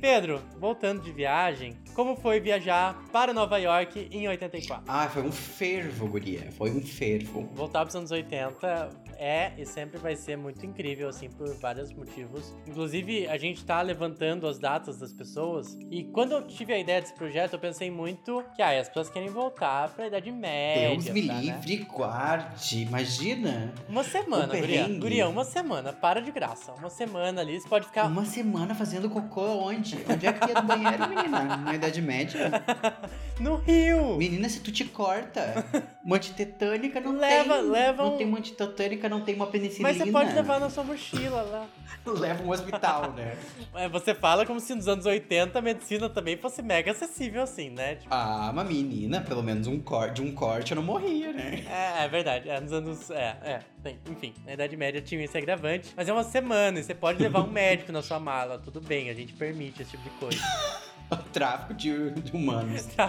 Pedro, 0.00 0.40
voltando 0.58 1.02
de 1.02 1.12
viagem, 1.12 1.76
como 1.94 2.16
foi 2.16 2.40
viajar 2.40 3.02
para 3.12 3.34
Nova 3.34 3.58
York 3.58 4.08
em 4.10 4.28
84? 4.28 4.84
Ah, 4.88 5.08
foi 5.08 5.22
um 5.22 5.32
fervo, 5.32 6.06
guria. 6.06 6.50
Foi 6.52 6.70
um 6.70 6.80
fervo. 6.80 7.50
Voltar 7.54 7.80
para 7.80 7.88
os 7.88 7.96
anos 7.96 8.10
80 8.10 8.88
é 9.20 9.52
e 9.58 9.66
sempre 9.66 9.98
vai 9.98 10.16
ser 10.16 10.36
muito 10.36 10.64
incrível, 10.64 11.08
assim, 11.08 11.28
por 11.28 11.54
vários 11.56 11.92
motivos. 11.92 12.54
Inclusive, 12.66 13.28
a 13.28 13.36
gente 13.36 13.62
tá 13.64 13.82
levantando 13.82 14.46
as 14.46 14.58
datas 14.58 14.98
das 14.98 15.12
pessoas. 15.12 15.76
E 15.90 16.04
quando 16.04 16.32
eu 16.32 16.46
tive 16.46 16.72
a 16.72 16.78
ideia 16.78 17.00
desse 17.02 17.14
projeto, 17.14 17.52
eu 17.52 17.58
pensei 17.58 17.90
muito 17.90 18.42
que 18.56 18.62
ah, 18.62 18.80
as 18.80 18.88
pessoas 18.88 19.10
querem 19.10 19.28
voltar 19.28 19.90
para 19.90 20.04
a 20.04 20.06
Idade 20.08 20.32
Média. 20.32 20.90
Deus 20.90 21.08
me 21.10 21.26
tá, 21.26 21.34
né? 21.34 21.40
livre, 21.40 21.76
guarde. 21.84 22.82
Imagina. 22.82 23.74
Uma 23.88 24.02
semana, 24.02 24.46
Guria. 24.58 24.88
Guria, 24.88 25.28
uma 25.28 25.44
semana. 25.44 25.92
Para 25.92 26.20
de 26.22 26.30
graça. 26.30 26.72
Uma 26.72 26.88
semana 26.88 27.42
ali, 27.42 27.60
você 27.60 27.68
pode 27.68 27.86
ficar. 27.86 28.06
Uma 28.06 28.24
semana 28.24 28.74
fazendo 28.74 29.10
cocô 29.10 29.42
onde? 29.42 29.98
Onde 30.08 30.26
é 30.26 30.32
que 30.32 30.48
ia 30.48 30.54
do 30.54 30.66
banheiro, 30.66 31.06
menina? 31.08 31.56
Na 31.58 31.74
Idade 31.74 32.00
Média? 32.00 32.50
No 33.40 33.56
Rio! 33.56 34.16
Menina, 34.18 34.50
se 34.50 34.60
tu 34.60 34.70
te 34.70 34.84
corta, 34.84 35.64
uma 36.04 36.16
antitetânica 36.16 37.00
não 37.00 37.12
Leva- 37.16 37.54
tem. 37.58 37.70
leva 37.70 38.02
não 38.04 38.14
um- 38.14 38.16
tem 38.18 38.26
uma 38.26 38.36
antitetânica, 38.36 39.08
não 39.10 39.20
tem 39.20 39.34
uma 39.34 39.46
penicilina. 39.48 39.88
Mas 39.88 39.98
você 39.98 40.10
pode 40.10 40.32
levar 40.32 40.58
na 40.60 40.70
sua 40.70 40.84
mochila 40.84 41.42
lá. 41.42 41.66
Leva 42.06 42.42
um 42.42 42.50
hospital, 42.50 43.12
né? 43.12 43.36
É, 43.74 43.88
Você 43.88 44.14
fala 44.14 44.44
como 44.46 44.58
se 44.58 44.74
nos 44.74 44.88
anos 44.88 45.06
80 45.06 45.58
a 45.58 45.62
medicina 45.62 46.08
também 46.08 46.36
fosse 46.36 46.60
mega 46.62 46.90
acessível 46.90 47.42
assim, 47.42 47.70
né? 47.70 47.96
Tipo, 47.96 48.12
Ah, 48.12 48.50
uma 48.52 48.64
menina, 48.64 49.20
pelo 49.20 49.42
menos 49.42 49.66
um 49.66 49.78
corte, 49.80 50.14
de 50.14 50.22
um 50.22 50.32
corte 50.34 50.72
eu 50.72 50.76
não 50.76 50.82
morria, 50.82 51.32
né? 51.32 51.64
é, 51.68 52.04
é 52.04 52.08
verdade. 52.08 52.48
É, 52.48 52.60
nos 52.60 52.72
anos. 52.72 53.10
É, 53.10 53.36
é. 53.42 53.60
Tem, 53.82 53.98
enfim, 54.10 54.34
na 54.44 54.52
Idade 54.54 54.76
Média 54.76 55.00
tinha 55.00 55.24
esse 55.24 55.36
agravante. 55.36 55.92
Mas 55.96 56.08
é 56.08 56.12
uma 56.12 56.24
semana 56.24 56.78
e 56.80 56.84
você 56.84 56.94
pode 56.94 57.22
levar 57.22 57.40
um 57.42 57.46
médico 57.50 57.92
na 57.92 58.02
sua 58.02 58.18
mala. 58.20 58.58
Tudo 58.58 58.80
bem, 58.80 59.10
a 59.10 59.14
gente 59.14 59.32
permite 59.32 59.82
esse 59.82 59.92
tipo 59.92 60.04
de 60.04 60.10
coisa. 60.10 60.40
O 61.20 61.32
tráfico 61.32 61.74
de, 61.74 62.10
de 62.10 62.32
humanos. 62.32 62.88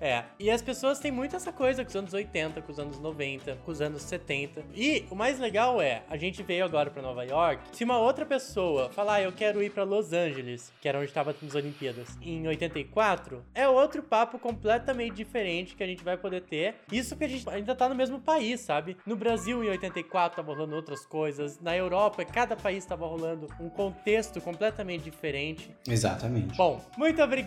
É. 0.00 0.24
E 0.38 0.50
as 0.50 0.60
pessoas 0.60 0.98
têm 0.98 1.10
muito 1.10 1.36
essa 1.36 1.52
coisa 1.52 1.84
com 1.84 1.88
os 1.88 1.96
anos 1.96 2.12
80, 2.12 2.62
com 2.62 2.72
os 2.72 2.78
anos 2.78 2.98
90, 2.98 3.56
com 3.64 3.70
os 3.70 3.80
anos 3.80 4.02
70. 4.02 4.64
E 4.74 5.04
o 5.10 5.14
mais 5.14 5.38
legal 5.38 5.80
é, 5.80 6.02
a 6.08 6.16
gente 6.16 6.42
veio 6.42 6.64
agora 6.64 6.90
pra 6.90 7.02
Nova 7.02 7.24
York. 7.24 7.62
Se 7.72 7.84
uma 7.84 7.98
outra 7.98 8.26
pessoa 8.26 8.90
falar, 8.90 9.14
ah, 9.14 9.22
eu 9.22 9.32
quero 9.32 9.62
ir 9.62 9.70
pra 9.70 9.84
Los 9.84 10.12
Angeles, 10.12 10.72
que 10.80 10.88
era 10.88 10.98
onde 10.98 11.12
tava 11.12 11.30
as 11.30 11.54
Olimpíadas, 11.54 12.18
em 12.20 12.46
84, 12.48 13.44
é 13.54 13.68
outro 13.68 14.02
papo 14.02 14.38
completamente 14.38 15.14
diferente 15.14 15.76
que 15.76 15.82
a 15.82 15.86
gente 15.86 16.02
vai 16.02 16.16
poder 16.16 16.42
ter. 16.42 16.76
Isso 16.90 17.16
que 17.16 17.24
a 17.24 17.28
gente 17.28 17.48
ainda 17.48 17.74
tá 17.74 17.88
no 17.88 17.94
mesmo 17.94 18.20
país, 18.20 18.60
sabe? 18.60 18.96
No 19.06 19.16
Brasil, 19.16 19.62
em 19.62 19.68
84, 19.68 20.36
tava 20.36 20.52
rolando 20.52 20.74
outras 20.74 21.06
coisas. 21.06 21.60
Na 21.60 21.76
Europa, 21.76 22.24
cada 22.24 22.56
país 22.56 22.84
tava 22.84 23.06
rolando 23.06 23.48
um 23.60 23.68
contexto 23.68 24.40
completamente 24.40 25.04
diferente. 25.04 25.74
Exatamente. 25.86 26.56
Bom, 26.56 26.84
muito 26.96 27.22
obrigado, 27.22 27.43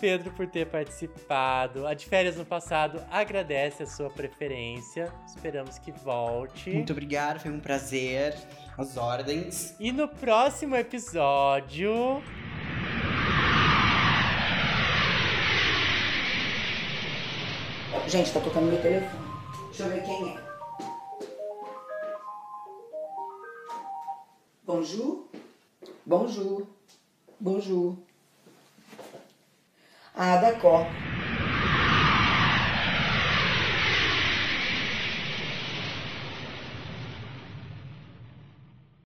Pedro, 0.00 0.30
por 0.32 0.46
ter 0.46 0.66
participado. 0.66 1.86
A 1.86 1.94
de 1.94 2.06
férias 2.06 2.36
no 2.36 2.44
passado 2.44 3.02
agradece 3.10 3.82
a 3.82 3.86
sua 3.86 4.08
preferência. 4.08 5.12
Esperamos 5.26 5.78
que 5.78 5.90
volte. 5.90 6.70
Muito 6.70 6.92
obrigado, 6.92 7.40
foi 7.40 7.50
um 7.50 7.60
prazer. 7.60 8.34
As 8.78 8.96
ordens. 8.96 9.74
E 9.80 9.90
no 9.90 10.08
próximo 10.08 10.76
episódio. 10.76 12.22
Gente, 18.08 18.32
tá 18.32 18.40
tocando 18.40 18.66
meu 18.66 18.80
telefone. 18.80 19.22
Deixa 19.68 19.84
eu 19.84 19.88
ver 19.90 20.02
quem 20.02 20.28
é. 20.28 20.42
Bonjour. 24.64 25.28
Bonjour. 26.06 26.66
Bonjour. 27.40 28.11
Ah, 30.14 30.38
d'accord. 30.38 31.02